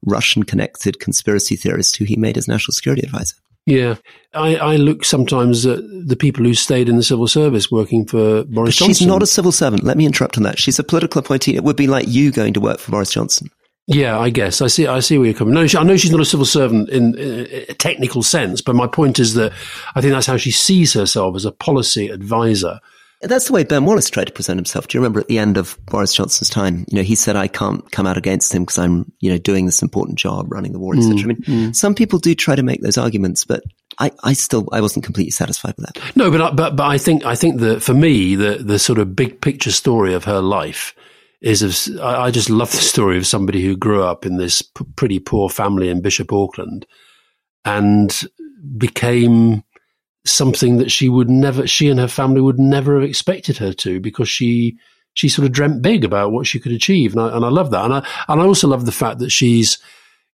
Russian 0.06 0.44
connected 0.44 1.00
conspiracy 1.00 1.56
theorist 1.56 1.98
who 1.98 2.06
he 2.06 2.16
made 2.16 2.36
his 2.36 2.48
national 2.48 2.74
security 2.74 3.02
advisor. 3.04 3.36
Yeah, 3.66 3.96
I, 4.34 4.56
I, 4.56 4.76
look 4.78 5.06
sometimes 5.06 5.66
at 5.66 5.80
the 6.08 6.16
people 6.16 6.44
who 6.44 6.56
stayed 6.56 6.90
in 6.90 6.96
the 6.96 7.04
civil 7.04 7.28
service 7.28 7.70
working 7.70 8.06
for 8.06 8.44
Boris 8.46 8.78
Johnson. 8.78 8.96
She's 8.96 9.06
not 9.06 9.22
a 9.22 9.28
civil 9.28 9.52
servant. 9.52 9.84
Let 9.84 9.96
me 9.96 10.08
interrupt 10.08 10.38
on 10.38 10.44
that. 10.44 10.58
She's 10.58 10.80
a 10.80 10.84
political 10.84 11.20
appointee. 11.20 11.56
It 11.56 11.64
would 11.64 11.76
be 11.76 11.86
like 11.86 12.08
you 12.08 12.32
going 12.32 12.54
to 12.54 12.60
work 12.60 12.80
for 12.80 12.90
Boris 12.92 13.12
Johnson. 13.12 13.52
Yeah, 13.86 14.20
I 14.20 14.30
guess 14.30 14.62
I 14.62 14.68
see. 14.68 14.88
I 14.88 15.00
see 15.02 15.18
where 15.18 15.28
you're 15.28 15.36
coming. 15.36 15.54
No, 15.54 15.66
I 15.78 15.84
know 15.84 15.98
she's 15.98 16.12
not 16.12 16.22
a 16.22 16.26
civil 16.26 16.46
servant 16.46 16.90
in, 16.90 17.18
in 17.18 17.48
a 17.70 17.74
technical 17.74 18.24
sense, 18.24 18.62
but 18.62 18.76
my 18.76 18.88
point 18.88 19.20
is 19.20 19.34
that 19.34 19.52
I 19.96 20.02
think 20.02 20.14
that's 20.14 20.28
how 20.28 20.38
she 20.38 20.52
sees 20.52 20.94
herself 20.94 21.36
as 21.36 21.46
a 21.46 21.52
policy 21.52 22.10
advisor. 22.10 22.80
That's 23.22 23.48
the 23.48 23.54
way 23.54 23.66
Ben 23.66 23.84
Wallace 23.84 24.10
tried 24.10 24.28
to 24.28 24.34
present 24.34 24.58
himself. 24.58 24.88
Do 24.88 24.98
you 24.98 25.02
remember 25.02 25.20
at 25.20 25.28
the 25.28 25.40
end 25.40 25.58
of 25.58 25.78
Boris 25.88 26.14
Johnson's 26.14 26.50
time? 26.50 26.86
You 26.88 26.98
know, 26.98 27.04
he 27.04 27.16
said, 27.16 27.36
"I 27.36 27.48
can't 27.48 27.90
come 27.92 28.08
out 28.08 28.18
against 28.18 28.54
him 28.54 28.64
because 28.64 28.78
I'm, 28.78 29.12
you 29.20 29.30
know, 29.30 29.38
doing 29.38 29.66
this 29.66 29.82
important 29.82 30.18
job, 30.18 30.52
running 30.52 30.72
the 30.72 30.80
war, 30.80 30.96
etc." 30.96 31.16
Mm, 31.16 31.24
I 31.24 31.28
mean, 31.28 31.38
mm. 31.38 31.76
some 31.76 31.96
people 31.96 32.20
do 32.20 32.34
try 32.34 32.56
to 32.56 32.64
make 32.64 32.82
those 32.82 32.98
arguments, 32.98 33.44
but 33.44 33.62
I, 33.98 34.12
I 34.24 34.34
still, 34.34 34.70
I 34.72 34.80
wasn't 34.80 35.04
completely 35.04 35.32
satisfied 35.32 35.76
with 35.78 35.88
that. 35.88 36.16
No, 36.16 36.32
but 36.32 36.56
but 36.56 36.78
but 36.78 36.88
I 36.88 36.98
think 36.98 37.26
I 37.26 37.36
think 37.36 37.60
that 37.60 37.84
for 37.84 37.94
me, 37.94 38.36
the 38.36 38.56
the 38.56 38.80
sort 38.80 39.00
of 39.00 39.18
big 39.18 39.42
picture 39.42 39.72
story 39.72 40.14
of 40.14 40.24
her 40.24 40.40
life 40.40 40.96
is 41.42 41.62
of 41.62 42.02
I 42.02 42.32
just 42.32 42.50
love 42.50 42.72
the 42.72 42.78
story 42.78 43.18
of 43.18 43.28
somebody 43.28 43.62
who 43.62 43.76
grew 43.76 44.04
up 44.04 44.26
in 44.26 44.38
this 44.38 44.62
p- 44.62 44.86
pretty 44.96 45.20
poor 45.20 45.50
family 45.50 45.90
in 45.90 46.02
Bishop 46.02 46.32
Auckland, 46.32 46.86
and 47.66 48.18
became 48.78 49.64
something 50.26 50.78
that 50.78 50.92
she 50.92 51.10
would 51.10 51.30
never, 51.30 51.68
she 51.68 51.90
and 51.90 52.00
her 52.00 52.08
family 52.08 52.42
would 52.42 52.60
never 52.60 53.00
have 53.00 53.10
expected 53.10 53.58
her 53.58 53.74
to 53.74 54.00
because 54.00 54.30
she, 54.30 54.78
she 55.14 55.30
sort 55.30 55.46
of 55.46 55.52
dreamt 55.52 55.82
big 55.82 56.04
about 56.04 56.32
what 56.32 56.48
she 56.48 56.60
could 56.60 56.72
achieve. 56.72 57.14
And 57.14 57.22
I, 57.22 57.36
and 57.36 57.46
I 57.46 57.50
love 57.50 57.72
that. 57.72 57.86
And 57.86 57.94
I, 57.94 58.08
and 58.28 58.42
I 58.42 58.46
also 58.46 58.68
love 58.68 58.86
the 58.86 58.92
fact 58.92 59.20
that 59.20 59.32
she's, 59.32 59.80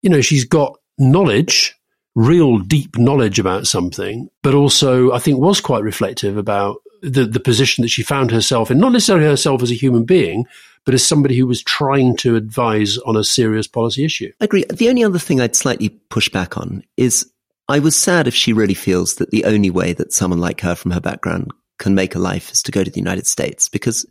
you 0.02 0.10
know, 0.10 0.22
she's 0.22 0.46
got 0.46 0.78
knowledge, 0.98 1.76
real 2.16 2.60
deep 2.60 2.98
knowledge 2.98 3.40
about 3.40 3.68
something, 3.68 4.30
but 4.42 4.54
also 4.54 5.12
I 5.12 5.20
think 5.20 5.40
was 5.40 5.62
quite 5.62 5.84
reflective 5.84 6.38
about 6.38 6.78
the, 7.02 7.26
the 7.26 7.40
position 7.40 7.82
that 7.84 7.90
she 7.90 8.04
found 8.04 8.32
herself 8.32 8.72
in, 8.72 8.80
not 8.80 8.92
necessarily 8.92 9.26
herself 9.26 9.62
as 9.62 9.72
a 9.72 9.76
human 9.76 10.06
being, 10.06 10.46
but 10.86 10.94
as 10.94 11.06
somebody 11.06 11.38
who 11.38 11.48
was 11.48 11.64
trying 11.64 12.16
to 12.18 12.36
advise 12.36 12.98
on 13.00 13.18
a 13.18 13.24
serious 13.24 13.68
policy 13.68 14.06
issue. 14.06 14.32
I 14.40 14.46
agree. 14.46 14.66
The 14.66 14.90
only 14.90 15.04
other 15.04 15.20
thing 15.20 15.42
I'd 15.42 15.56
slightly 15.56 15.90
push 15.90 16.30
back 16.30 16.58
on 16.58 16.84
is 16.96 17.30
I 17.68 17.80
was 17.80 17.96
sad 17.96 18.28
if 18.28 18.36
she 18.36 18.54
really 18.54 18.76
feels 18.76 19.16
that 19.16 19.32
the 19.32 19.46
only 19.46 19.72
way 19.72 19.94
that 19.94 20.14
someone 20.14 20.40
like 20.40 20.62
her 20.62 20.76
from 20.76 20.92
her 20.92 21.02
background 21.02 21.52
can 21.80 21.96
make 21.96 22.14
a 22.14 22.20
life 22.20 22.52
is 22.52 22.62
to 22.64 22.72
go 22.72 22.84
to 22.84 22.92
the 22.92 23.00
United 23.00 23.26
States 23.26 23.70
because 23.70 24.06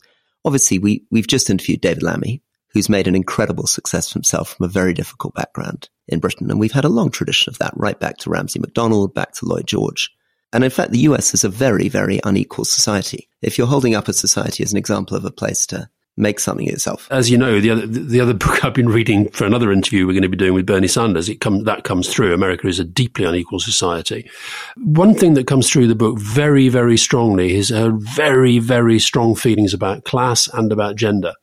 obviously 0.45 0.79
we, 0.79 1.05
we've 1.11 1.29
just 1.29 1.49
interviewed 1.49 1.81
David 1.81 2.03
Lammy, 2.03 2.43
who's 2.73 2.89
made 2.89 3.07
an 3.07 3.15
incredible 3.15 3.69
success 3.69 4.09
for 4.09 4.15
himself 4.15 4.57
from 4.57 4.65
a 4.65 4.69
very 4.69 4.93
difficult 4.93 5.35
background 5.35 5.89
in 6.09 6.19
Britain. 6.19 6.51
And 6.51 6.59
we've 6.59 6.73
had 6.73 6.85
a 6.85 6.89
long 6.89 7.11
tradition 7.11 7.51
of 7.51 7.59
that, 7.59 7.73
right 7.77 7.99
back 7.99 8.19
to 8.19 8.31
Ramsay 8.31 8.59
MacDonald, 8.59 9.15
back 9.15 9.33
to 9.35 9.47
Lloyd 9.47 9.69
George. 9.69 10.11
And 10.53 10.65
in 10.65 10.71
fact, 10.71 10.91
the 10.91 11.01
US 11.01 11.33
is 11.33 11.45
a 11.45 11.49
very, 11.49 11.89
very 11.89 12.21
unequal 12.25 12.65
society. 12.65 13.29
If 13.41 13.57
you're 13.57 13.69
holding 13.69 13.95
up 13.95 14.09
a 14.09 14.13
society 14.13 14.65
as 14.65 14.73
an 14.73 14.79
example 14.79 15.17
of 15.17 15.25
a 15.25 15.31
place 15.31 15.65
to 15.67 15.89
make 16.17 16.39
something 16.39 16.69
itself. 16.69 17.09
As 17.11 17.31
you 17.31 17.39
know, 17.39 17.61
the 17.61 17.71
other 17.71 17.87
the 17.87 18.21
other 18.21 18.35
book 18.35 18.65
I've 18.65 18.75
been 18.75 18.89
reading 18.89 19.29
for 19.31 19.45
another 19.45 19.73
interview 19.73 20.07
we're 20.07 20.13
going 20.13 20.23
to 20.23 20.29
be 20.29 20.37
doing 20.37 20.55
with 20.55 20.67
Bernie 20.67 20.89
Sanders, 20.89 21.29
it 21.29 21.41
comes 21.41 21.65
that 21.65 21.85
comes 21.85 22.09
through. 22.09 22.35
America 22.35 22.67
is 22.69 22.79
a 22.79 22.85
deeply 22.85 23.25
unequal 23.25 23.61
society. 23.61 24.31
One 24.77 25.15
thing 25.15 25.35
that 25.35 25.47
comes 25.47 25.71
through 25.71 25.89
the 25.89 25.95
book 25.95 26.19
very, 26.19 26.69
very 26.69 26.97
strongly 26.97 27.55
is 27.55 27.71
her 27.71 27.91
very, 27.91 28.59
very 28.59 28.99
strong 28.99 29.35
feelings 29.35 29.75
about 29.75 30.05
class 30.05 30.49
and 30.53 30.73
about 30.73 30.97
gender 30.97 31.35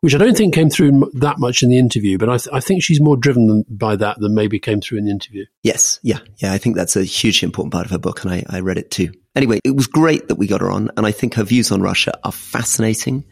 which 0.00 0.14
I 0.14 0.18
don't 0.18 0.36
think 0.36 0.54
came 0.54 0.70
through 0.70 1.10
that 1.14 1.38
much 1.38 1.62
in 1.62 1.70
the 1.70 1.78
interview, 1.78 2.18
but 2.18 2.28
I, 2.28 2.36
th- 2.36 2.48
I 2.52 2.60
think 2.60 2.82
she's 2.82 3.00
more 3.00 3.16
driven 3.16 3.64
by 3.68 3.96
that 3.96 4.18
than 4.20 4.34
maybe 4.34 4.58
came 4.58 4.80
through 4.80 4.98
in 4.98 5.06
the 5.06 5.10
interview. 5.10 5.44
Yes, 5.62 5.98
yeah, 6.02 6.18
yeah. 6.36 6.52
I 6.52 6.58
think 6.58 6.76
that's 6.76 6.96
a 6.96 7.04
hugely 7.04 7.46
important 7.46 7.72
part 7.72 7.84
of 7.84 7.90
her 7.90 7.98
book, 7.98 8.22
and 8.22 8.32
I, 8.32 8.44
I 8.48 8.60
read 8.60 8.78
it 8.78 8.90
too. 8.90 9.12
Anyway, 9.34 9.60
it 9.64 9.74
was 9.74 9.86
great 9.86 10.28
that 10.28 10.36
we 10.36 10.46
got 10.46 10.60
her 10.60 10.70
on, 10.70 10.90
and 10.96 11.06
I 11.06 11.12
think 11.12 11.34
her 11.34 11.44
views 11.44 11.72
on 11.72 11.82
Russia 11.82 12.18
are 12.24 12.32
fascinating. 12.32 13.24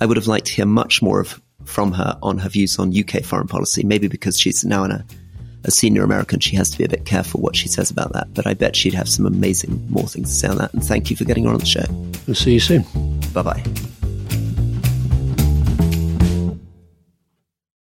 I 0.00 0.06
would 0.06 0.16
have 0.16 0.26
liked 0.26 0.46
to 0.46 0.52
hear 0.52 0.66
much 0.66 1.02
more 1.02 1.20
of 1.20 1.40
from 1.64 1.92
her 1.92 2.18
on 2.22 2.38
her 2.38 2.48
views 2.48 2.78
on 2.78 2.96
UK 2.96 3.22
foreign 3.22 3.46
policy, 3.46 3.84
maybe 3.84 4.08
because 4.08 4.38
she's 4.38 4.64
now 4.64 4.84
in 4.84 4.90
a, 4.90 5.04
a 5.64 5.70
senior 5.70 6.02
American, 6.02 6.40
she 6.40 6.56
has 6.56 6.70
to 6.70 6.78
be 6.78 6.84
a 6.84 6.88
bit 6.88 7.06
careful 7.06 7.40
what 7.40 7.56
she 7.56 7.68
says 7.68 7.90
about 7.90 8.12
that. 8.12 8.34
But 8.34 8.46
I 8.46 8.54
bet 8.54 8.76
she'd 8.76 8.94
have 8.94 9.08
some 9.08 9.26
amazing 9.26 9.86
more 9.90 10.06
things 10.06 10.30
to 10.30 10.34
say 10.34 10.48
on 10.48 10.58
that. 10.58 10.74
And 10.74 10.84
thank 10.84 11.10
you 11.10 11.16
for 11.16 11.24
getting 11.24 11.44
her 11.44 11.50
on 11.50 11.58
the 11.58 11.66
show. 11.66 11.84
We'll 12.26 12.34
see 12.34 12.52
you 12.52 12.60
soon. 12.60 12.84
Bye 13.32 13.42
bye. 13.42 13.64